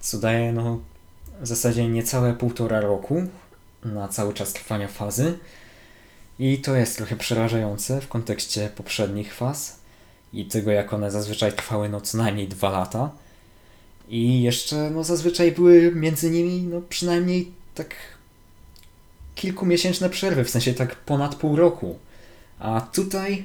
[0.01, 0.81] co daje no,
[1.41, 3.23] w zasadzie niecałe półtora roku
[3.85, 5.39] na cały czas trwania fazy.
[6.39, 9.79] I to jest trochę przerażające w kontekście poprzednich faz
[10.33, 13.11] i tego, jak one zazwyczaj trwały no co najmniej dwa lata.
[14.09, 17.95] I jeszcze no zazwyczaj były między nimi no przynajmniej tak
[19.35, 21.99] kilkumiesięczne przerwy, w sensie tak ponad pół roku.
[22.59, 23.45] A tutaj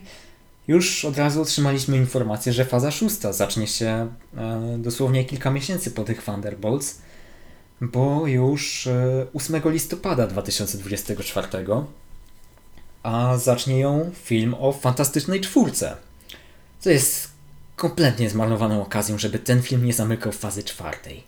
[0.68, 4.08] już od razu otrzymaliśmy informację, że faza szósta zacznie się
[4.38, 7.02] e, dosłownie kilka miesięcy po tych Thunderbolts,
[7.82, 11.48] bo już e, 8 listopada 2024,
[13.04, 15.98] a zacznie ją film o fantastycznej czwórce.
[16.80, 17.37] Co jest
[17.78, 21.24] kompletnie zmarnowaną okazją, żeby ten film nie zamykał fazy czwartej.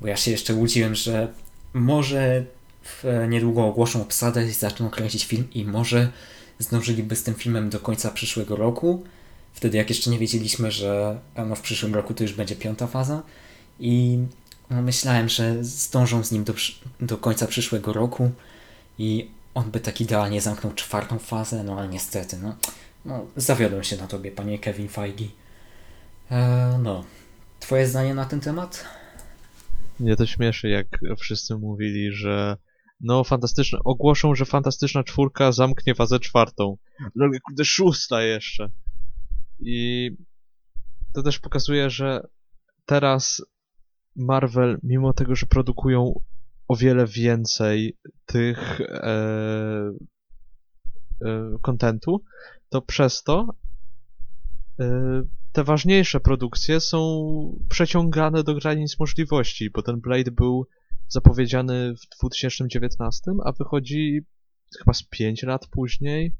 [0.00, 1.28] Bo ja się jeszcze łudziłem, że
[1.74, 2.44] może
[2.82, 6.08] w, niedługo ogłoszą obsadę i zaczną kręcić film i może
[6.58, 9.04] zdążyliby z tym filmem do końca przyszłego roku.
[9.52, 13.22] Wtedy jak jeszcze nie wiedzieliśmy, że no, w przyszłym roku to już będzie piąta faza
[13.80, 14.18] i
[14.70, 16.54] no, myślałem, że zdążą z nim do,
[17.00, 18.30] do końca przyszłego roku
[18.98, 22.56] i on by tak idealnie zamknął czwartą fazę, no ale niestety, no,
[23.04, 25.43] no zawiodłem się na tobie, panie Kevin Feige.
[26.34, 27.04] Eee, no,
[27.60, 28.84] twoje zdanie na ten temat?
[30.00, 30.86] Mnie to śmieszy, jak
[31.18, 32.56] wszyscy mówili, że
[33.00, 36.76] no fantastyczne, ogłoszą, że fantastyczna czwórka zamknie fazę czwartą.
[37.14, 38.70] No kurde, szósta jeszcze.
[39.60, 40.10] I
[41.12, 42.20] to też pokazuje, że
[42.86, 43.42] teraz
[44.16, 46.20] Marvel, mimo tego, że produkują
[46.68, 47.96] o wiele więcej
[48.26, 48.80] tych
[51.62, 53.48] kontentu, e, e, to przez to
[54.80, 55.22] e,
[55.54, 57.28] te ważniejsze produkcje są
[57.68, 60.66] przeciągane do granic możliwości, bo ten Blade był
[61.08, 64.20] zapowiedziany w 2019, a wychodzi
[64.78, 66.36] chyba z 5 lat później.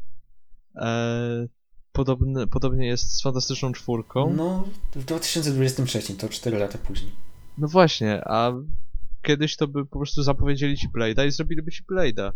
[0.76, 1.46] E,
[1.92, 4.32] podobne, podobnie jest z Fantastyczną Czwórką.
[4.36, 7.12] No, w 2023, to 4 lata później.
[7.58, 8.52] No właśnie, a
[9.22, 12.32] kiedyś to by po prostu zapowiedzieli ci Blade'a i zrobiliby ci Blade'a.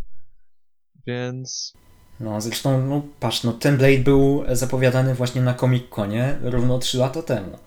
[1.07, 1.73] Więc...
[2.20, 7.23] No, zresztą, no patrz, no ten Blade był zapowiadany właśnie na Comic-Conie równo 3 lata
[7.23, 7.59] temu.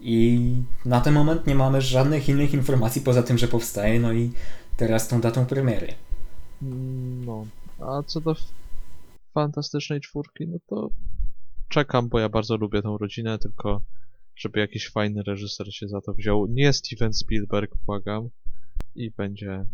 [0.00, 0.54] I
[0.84, 4.30] na ten moment nie mamy żadnych innych informacji poza tym, że powstaje, no i
[4.76, 5.94] teraz tą datą premiery.
[7.26, 7.46] No,
[7.80, 8.36] a co do
[9.34, 10.90] fantastycznej czwórki, no to
[11.68, 13.80] czekam, bo ja bardzo lubię tą rodzinę, tylko
[14.36, 16.46] żeby jakiś fajny reżyser się za to wziął.
[16.46, 18.28] Nie Steven Spielberg, błagam.
[18.94, 19.64] I będzie...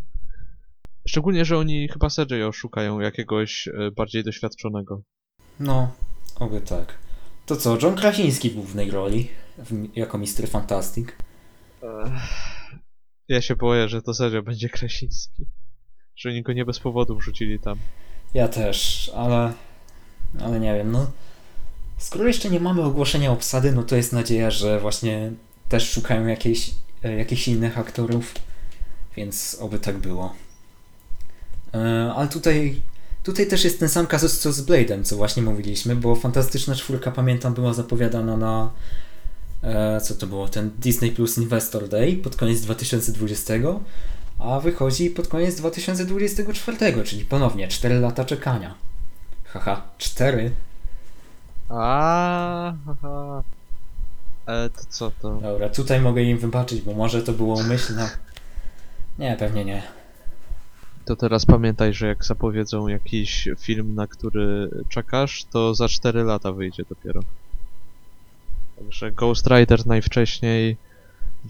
[1.08, 5.02] Szczególnie, że oni chyba serio szukają jakiegoś e, bardziej doświadczonego.
[5.60, 5.92] No,
[6.40, 6.98] oby tak.
[7.46, 9.28] To co, John Krasiński był w tej roli?
[9.94, 10.48] jako Mr.
[10.48, 11.08] Fantastic.
[13.28, 15.46] Ja się boję, że to serio będzie Krasiński.
[16.16, 17.78] Że oni go nie bez powodu wrzucili tam.
[18.34, 19.52] Ja też, ale...
[20.40, 21.10] Ale nie wiem, no...
[21.98, 25.32] Skoro jeszcze nie mamy ogłoszenia obsady, no to jest nadzieja, że właśnie
[25.68, 26.70] też szukają jakiejś,
[27.04, 28.34] e, jakichś innych aktorów,
[29.16, 30.47] więc oby tak było.
[31.74, 32.82] E, ale tutaj,
[33.22, 37.10] tutaj też jest ten sam kazus co z Blade'em, co właśnie mówiliśmy, bo Fantastyczna Czwórka,
[37.10, 38.70] pamiętam, była zapowiadana na
[39.62, 43.54] E, co to było, ten Disney Plus Investor Day pod koniec 2020,
[44.38, 48.74] a wychodzi pod koniec 2024, czyli ponownie 4 lata czekania.
[49.44, 50.50] Haha, 4.
[51.68, 53.42] A, haha.
[54.46, 55.40] E, to co to?
[55.40, 58.10] Dobra, tutaj mogę im wybaczyć, bo może to było umyślne.
[59.18, 59.82] Nie, pewnie nie.
[61.08, 66.52] To teraz pamiętaj, że jak zapowiedzą jakiś film, na który czekasz, to za 4 lata
[66.52, 67.20] wyjdzie dopiero.
[68.78, 70.76] Także Ghost Rider najwcześniej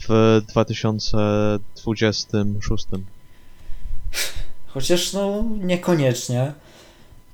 [0.08, 2.86] w 2026.
[4.66, 6.52] Chociaż no niekoniecznie,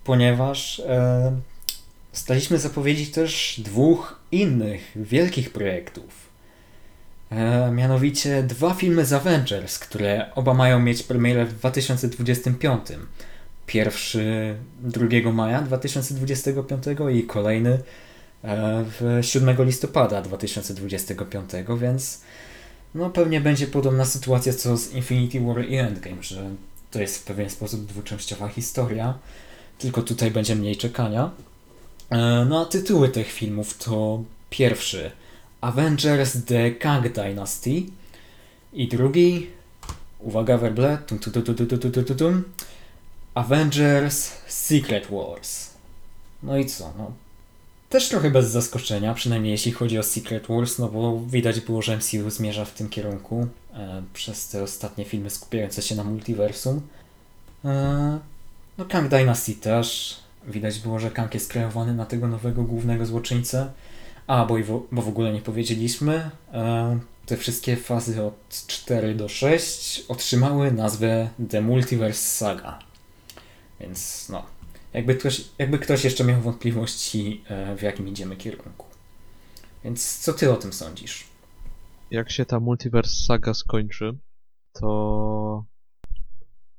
[0.05, 1.33] ponieważ e,
[2.13, 6.24] staliśmy zapowiedzieć też dwóch innych wielkich projektów.
[7.31, 12.87] E, mianowicie dwa filmy z Avengers, które oba mają mieć premierę w 2025.
[13.67, 17.79] Pierwszy 2 maja 2025 i kolejny
[18.45, 22.21] E, w 7 listopada 2025, więc
[22.95, 26.51] no pewnie będzie podobna sytuacja co z Infinity War i Endgame, że
[26.91, 29.19] to jest w pewien sposób dwuczęściowa historia,
[29.79, 31.31] tylko tutaj będzie mniej czekania.
[32.11, 35.11] E, no a tytuły tych filmów to pierwszy
[35.65, 37.87] Avengers The Kang Dynasty
[38.73, 39.51] i drugi,
[40.21, 42.45] uwaga werble, tum, tum, tum, tum, tum, tum, tum,
[43.35, 45.71] Avengers Secret Wars.
[46.43, 46.93] No i co?
[46.99, 47.13] No,
[47.89, 51.97] też trochę bez zaskoczenia, przynajmniej jeśli chodzi o Secret Wars, no bo widać było, że
[51.97, 56.81] MCU zmierza w tym kierunku e, przez te ostatnie filmy skupiające się na multiversum.
[57.65, 58.19] E,
[58.79, 60.17] no Kang Dynasty też.
[60.49, 63.71] Widać było, że Kang jest kreowany na tego nowego głównego złoczyńcę.
[64.27, 69.29] A, bo, w, bo w ogóle nie powiedzieliśmy, e, te wszystkie fazy od 4 do
[69.29, 72.79] 6 otrzymały nazwę The Multiverse Saga.
[73.81, 74.47] Więc no,
[74.93, 78.87] jakby ktoś, jakby ktoś jeszcze miał wątpliwości, e, w jakim idziemy kierunku.
[79.85, 81.25] Więc co ty o tym sądzisz?
[82.11, 84.19] Jak się ta Multiverse Saga skończy,
[84.73, 85.65] to...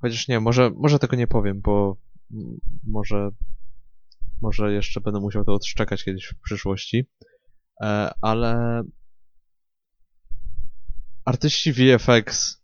[0.02, 1.98] Chociaż nie, może, może tego nie powiem, bo
[2.84, 3.30] może,
[4.42, 7.06] może jeszcze będę musiał to odszczekać kiedyś w przyszłości.
[7.82, 8.82] E, ale
[11.26, 12.58] artyści VFX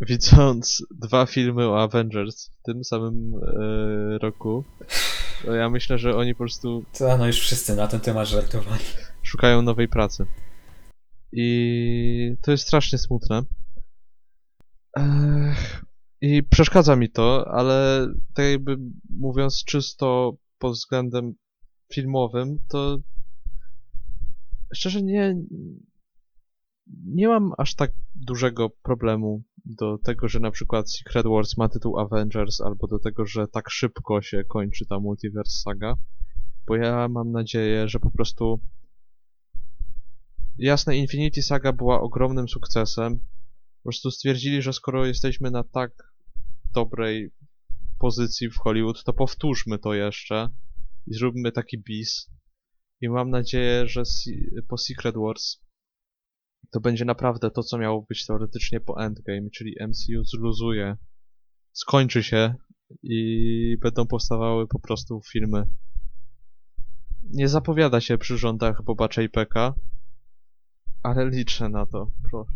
[0.00, 4.64] widząc dwa filmy o Avengers w tym samym e, roku,
[5.44, 8.84] to ja myślę, że oni po prostu To no już wszyscy na ten temat żartowali.
[9.22, 10.26] szukają nowej pracy.
[11.32, 13.42] I to jest strasznie smutne.
[14.96, 15.84] Ech,
[16.20, 18.76] I przeszkadza mi to, ale tak jakby
[19.10, 21.34] mówiąc czysto pod względem
[21.92, 22.98] filmowym, to
[24.74, 25.36] szczerze nie,
[27.06, 31.98] nie mam aż tak dużego problemu do tego, że na przykład Secret Wars ma tytuł
[31.98, 35.94] Avengers, albo do tego, że tak szybko się kończy ta Multiverse Saga,
[36.66, 38.60] bo ja mam nadzieję, że po prostu
[40.58, 45.92] jasne, Infinity Saga była ogromnym sukcesem, po prostu stwierdzili, że skoro jesteśmy na tak
[46.74, 47.30] dobrej
[47.98, 50.48] pozycji w Hollywood, to powtórzmy to jeszcze
[51.06, 52.30] i zróbmy taki bis.
[53.00, 54.02] I mam nadzieję, że
[54.68, 55.60] po Secret Wars
[56.70, 60.96] to będzie naprawdę to, co miało być teoretycznie po Endgame, czyli MCU zluzuje,
[61.72, 62.54] skończy się
[63.02, 65.62] i będą powstawały po prostu filmy.
[67.22, 69.74] Nie zapowiada się przy rządach Boba Chapeka,
[71.02, 72.52] ale liczę na to, proszę.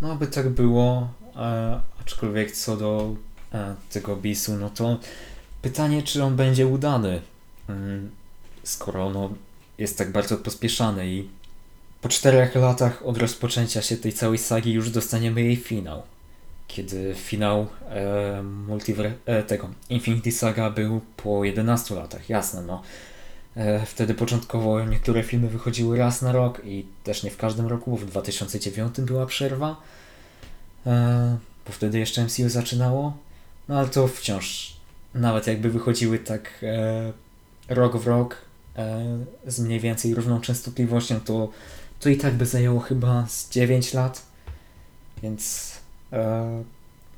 [0.00, 3.16] No, by tak było, e, aczkolwiek co do
[3.52, 5.00] e, tego bisu, no to
[5.62, 7.22] pytanie, czy on będzie udany,
[7.68, 8.10] mm,
[8.62, 9.34] skoro no,
[9.80, 11.28] jest tak bardzo pospieszany i
[12.00, 16.02] po czterech latach od rozpoczęcia się tej całej sagi już dostaniemy jej finał.
[16.68, 18.44] Kiedy finał e,
[19.26, 22.82] e, tego Infinity Saga był po 11 latach, jasne no.
[23.56, 27.90] E, wtedy początkowo niektóre filmy wychodziły raz na rok i też nie w każdym roku,
[27.90, 29.76] bo w 2009 była przerwa.
[30.86, 31.36] E,
[31.66, 33.16] bo wtedy jeszcze MCU zaczynało.
[33.68, 34.76] No ale to wciąż,
[35.14, 37.12] nawet jakby wychodziły tak e,
[37.68, 38.49] rok w rok
[39.46, 41.48] z mniej więcej równą częstotliwością, to
[42.00, 44.26] to i tak by zajęło chyba z 9 lat.
[45.22, 45.72] Więc
[46.12, 46.64] e,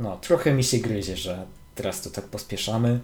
[0.01, 3.01] no, trochę mi się gryzie, że teraz to tak pospieszamy,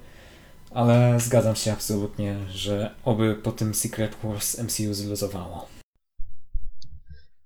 [0.70, 5.68] ale zgadzam się absolutnie, że oby po tym Secret Wars MCU zluzowało.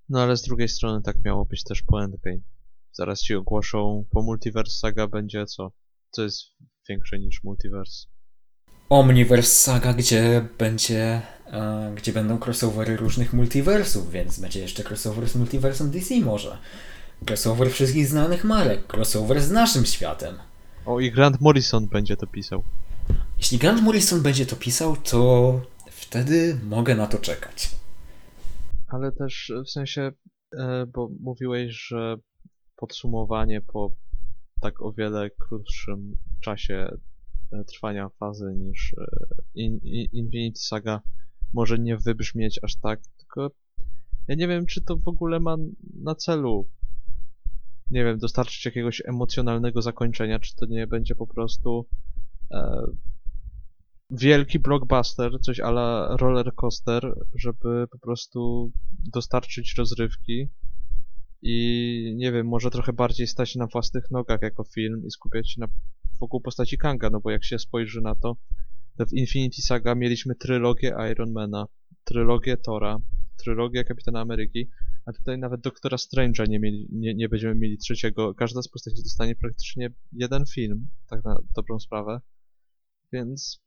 [0.09, 2.39] No ale z drugiej strony tak miało być też po Endgame.
[2.93, 5.73] Zaraz ci ogłoszą, po Multiverse Saga będzie co?
[6.11, 6.43] Co jest
[6.89, 8.12] większe niż Multiverse?
[8.93, 11.23] Omniverse Saga, gdzie będzie
[11.97, 16.59] gdzie będą crossovery różnych multiversów, więc będzie jeszcze crossover z multiversem DC może.
[17.27, 20.35] Crossover wszystkich znanych marek, crossover z naszym światem.
[20.87, 22.63] O, i Grant Morrison będzie to pisał.
[23.39, 25.61] Jeśli Grant Morrison będzie to pisał, to
[25.91, 27.71] wtedy mogę na to czekać.
[28.89, 30.11] Ale też w sensie,
[30.59, 32.17] e, bo mówiłeś, że
[32.77, 33.93] podsumowanie po
[34.61, 37.12] tak o wiele krótszym czasie e,
[37.67, 39.07] trwania fazy niż e,
[40.13, 41.01] Infinity Saga
[41.53, 43.51] może nie wybrzmieć aż tak, tylko
[44.29, 45.57] ja nie wiem, czy to w ogóle ma
[46.03, 46.69] na celu,
[47.91, 51.87] nie wiem, dostarczyć jakiegoś emocjonalnego zakończenia, czy to nie będzie po prostu
[52.51, 52.87] e,
[54.11, 58.73] wielki blockbuster, coś ala roller coaster, żeby po prostu
[59.13, 60.49] dostarczyć rozrywki
[61.43, 65.61] i nie wiem, może trochę bardziej stać na własnych nogach jako film i skupiać się
[65.61, 65.69] na
[66.23, 68.37] wokół postaci Kanga, no bo jak się spojrzy na to,
[69.09, 71.67] w Infinity Saga mieliśmy trylogię Ironmana,
[72.05, 72.99] trylogię Tora,
[73.37, 74.69] trylogię Kapitana Ameryki,
[75.07, 78.35] a tutaj nawet Doktora Strange'a nie, mieli, nie, nie będziemy mieli trzeciego.
[78.35, 82.21] Każda z postaci dostanie praktycznie jeden film, tak na dobrą sprawę.
[83.13, 83.61] Więc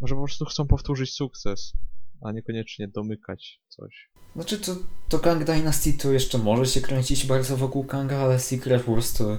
[0.00, 1.72] może po prostu chcą powtórzyć sukces,
[2.20, 4.10] a niekoniecznie domykać coś.
[4.34, 4.76] Znaczy to,
[5.08, 9.38] to Kang Dynasty to jeszcze może się kręcić bardzo wokół Kanga, ale Secret Wars to,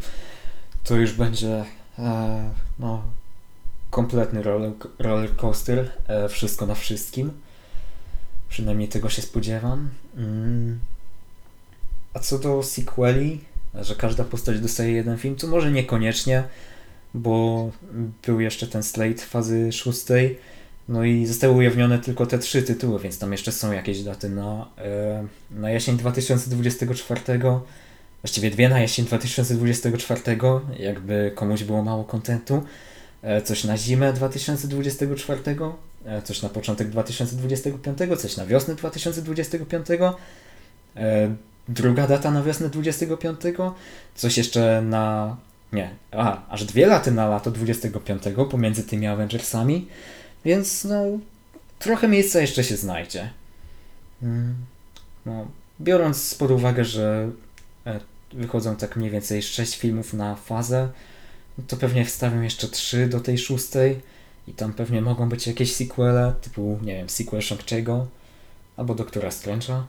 [0.84, 1.66] to już będzie
[2.00, 2.50] e,
[2.80, 3.04] no,
[3.90, 7.32] kompletny roller, roller coaster, e, wszystko na wszystkim.
[8.50, 9.90] Przynajmniej tego się spodziewam.
[10.18, 10.80] Mm.
[12.14, 13.42] A co do sequeli,
[13.82, 16.44] że każda postać dostaje jeden film, to może niekoniecznie,
[17.14, 17.72] bo
[18.26, 20.40] był jeszcze ten slate fazy szóstej,
[20.90, 24.68] no i zostały ujawnione tylko te trzy tytuły, więc tam jeszcze są jakieś daty na,
[24.78, 27.22] e, na jesień 2024.
[28.22, 30.22] Właściwie dwie na jesień 2024,
[30.80, 32.64] jakby komuś było mało kontentu.
[33.22, 35.42] E, coś na zimę 2024,
[36.06, 39.88] e, coś na początek 2025, coś na wiosnę 2025,
[41.70, 43.40] druga data na wiosnę 25,
[44.16, 45.38] coś jeszcze na.
[45.74, 49.88] Nie, a, aż dwie laty na lato 25 pomiędzy tymi Avengersami.
[50.46, 51.04] Więc no,
[51.80, 53.30] trochę miejsca jeszcze się znajdzie.
[54.24, 54.56] Mm,
[55.26, 55.48] no,
[55.82, 57.49] biorąc pod uwagę, że e,
[58.34, 60.90] wychodzą tak mniej więcej 6 filmów na fazę,
[61.58, 64.02] no to pewnie wstawię jeszcze 3 do tej szóstej
[64.48, 68.06] i tam pewnie mogą być jakieś sequele, typu, nie wiem, sequel Shang-Chi'ego
[68.78, 69.84] albo Doktora Strange'a.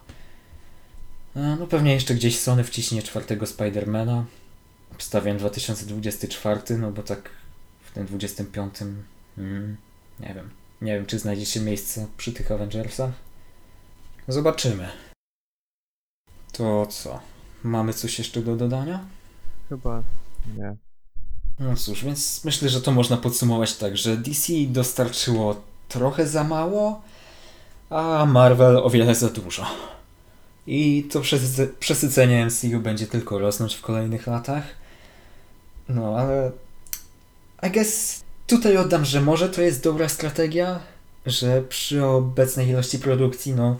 [1.36, 4.24] E, no pewnie jeszcze gdzieś Sony wciśnie czwartego Spidermana.
[4.98, 7.30] Wstawiam 2024, no bo tak
[7.84, 8.74] w tym 25
[9.38, 9.76] mm,
[10.20, 10.50] nie wiem.
[10.82, 13.10] Nie wiem, czy znajdzie się miejsce przy tych Avengersach.
[14.28, 14.88] Zobaczymy.
[16.52, 17.20] To co?
[17.62, 19.04] Mamy coś jeszcze do dodania?
[19.68, 20.02] Chyba
[20.56, 20.76] nie.
[21.58, 27.02] No cóż, więc myślę, że to można podsumować tak, że DC dostarczyło trochę za mało,
[27.90, 29.66] a Marvel o wiele za dużo.
[30.66, 31.20] I to
[31.78, 34.64] przesycenie MCU będzie tylko rosnąć w kolejnych latach.
[35.88, 36.52] No, ale
[37.62, 40.80] I guess Tutaj oddam, że może to jest dobra strategia,
[41.26, 43.76] że przy obecnej ilości produkcji, no,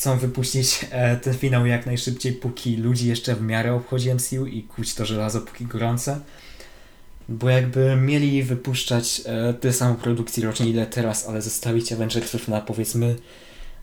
[0.00, 4.62] chcą wypuścić e, ten finał jak najszybciej, póki ludzi jeszcze w miarę obchodzi MCU i
[4.62, 6.20] kuć to żelazo póki gorące.
[7.28, 12.60] Bo jakby mieli wypuszczać e, tyle samo produkcji rocznie ile teraz, ale zostawić Avengersów na
[12.60, 13.16] powiedzmy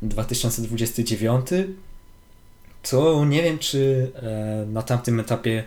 [0.02, 1.48] 2029,
[2.90, 5.64] to nie wiem, czy e, na tamtym etapie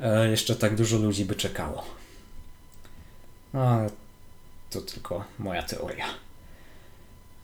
[0.00, 1.84] e, jeszcze tak dużo ludzi by czekało.
[3.54, 3.78] No,
[4.70, 6.06] to tylko moja teoria.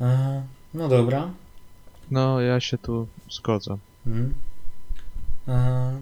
[0.01, 0.43] E,
[0.75, 1.31] no dobra.
[2.11, 3.79] No, ja się tu zgodzę.
[5.49, 5.93] E,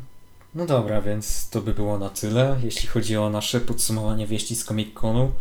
[0.54, 4.64] no dobra, więc to by było na tyle, jeśli chodzi o nasze podsumowanie wieści z
[4.64, 5.32] Comic Conu.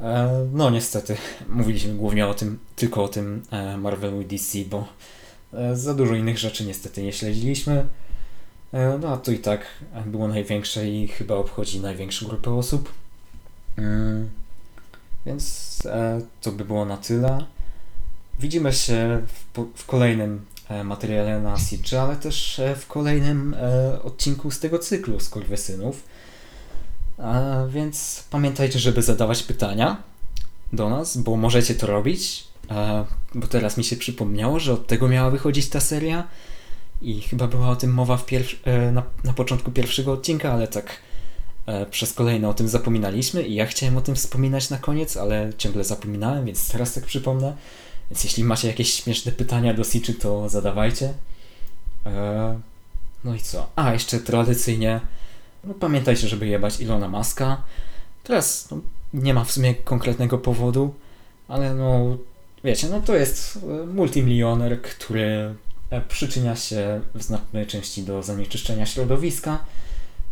[0.00, 1.16] E, no niestety,
[1.48, 4.88] mówiliśmy głównie o tym, tylko o tym e, Marvelu i DC, bo
[5.52, 7.86] e, za dużo innych rzeczy niestety nie śledziliśmy.
[9.00, 9.66] No a to i tak
[10.06, 12.92] było największe i chyba obchodzi największą grupę osób.
[13.76, 14.30] Mm.
[15.26, 15.78] Więc
[16.40, 17.44] to by było na tyle.
[18.40, 19.22] Widzimy się
[19.54, 24.58] w, w kolejnym e, materiale na Sitche, ale też e, w kolejnym e, odcinku z
[24.58, 26.04] tego cyklu Skurwysynów.
[27.18, 30.02] E, więc pamiętajcie, żeby zadawać pytania
[30.72, 32.50] do nas, bo możecie to robić.
[33.34, 36.28] Bo teraz mi się przypomniało, że od tego miała wychodzić ta seria.
[37.02, 38.26] I chyba była o tym mowa w
[38.92, 40.96] na, na początku pierwszego odcinka, ale tak
[41.90, 45.84] przez kolejne o tym zapominaliśmy i ja chciałem o tym wspominać na koniec, ale ciągle
[45.84, 47.56] zapominałem, więc teraz tak przypomnę.
[48.10, 51.14] Więc jeśli macie jakieś śmieszne pytania do Siczy, to zadawajcie.
[52.06, 52.60] E,
[53.24, 53.70] no i co?
[53.76, 55.00] A, jeszcze tradycyjnie
[55.64, 57.62] no pamiętajcie, żeby jebać Ilona Maska.
[58.24, 58.80] Teraz no,
[59.14, 60.94] nie ma w sumie konkretnego powodu,
[61.48, 62.16] ale no
[62.64, 65.54] wiecie, no to jest e, multimilioner, który
[66.08, 69.64] przyczynia się w znacznej części do zanieczyszczenia środowiska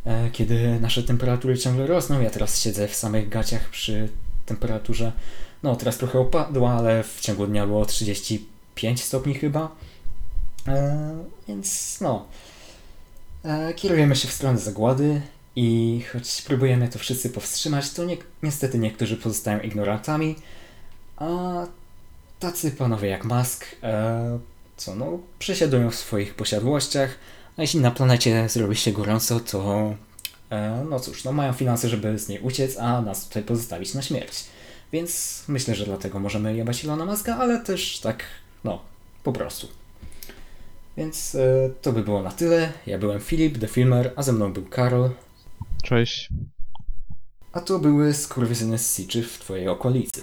[0.08, 2.20] E, kiedy nasze temperatury ciągle rosną.
[2.20, 4.08] Ja teraz siedzę w samych gaciach przy
[4.46, 5.12] temperaturze,
[5.62, 9.70] no teraz trochę opadła, ale w ciągu dnia było 35 stopni chyba.
[10.68, 11.18] E,
[11.48, 12.26] więc no,
[13.44, 15.20] e, kierujemy się w stronę zagłady
[15.56, 20.36] i choć próbujemy to wszyscy powstrzymać, to nie, niestety niektórzy pozostają ignorantami,
[21.16, 21.26] a
[22.40, 24.38] tacy panowie jak Musk, e,
[24.76, 27.18] co no, przesiadują w swoich posiadłościach,
[27.56, 29.94] a jeśli na planecie zrobi się gorąco, to
[30.50, 34.02] e, no cóż, no mają finanse, żeby z niej uciec, a nas tutaj pozostawić na
[34.02, 34.44] śmierć.
[34.92, 38.24] Więc myślę, że dlatego możemy jebać Ilona Maska, ale też tak,
[38.64, 38.82] no,
[39.22, 39.68] po prostu.
[40.96, 42.72] Więc e, to by było na tyle.
[42.86, 45.10] Ja byłem Filip, The Filmer, a ze mną był Karol.
[45.82, 46.28] Cześć.
[47.52, 50.22] A to były skurwysyny z Siczy w twojej okolicy.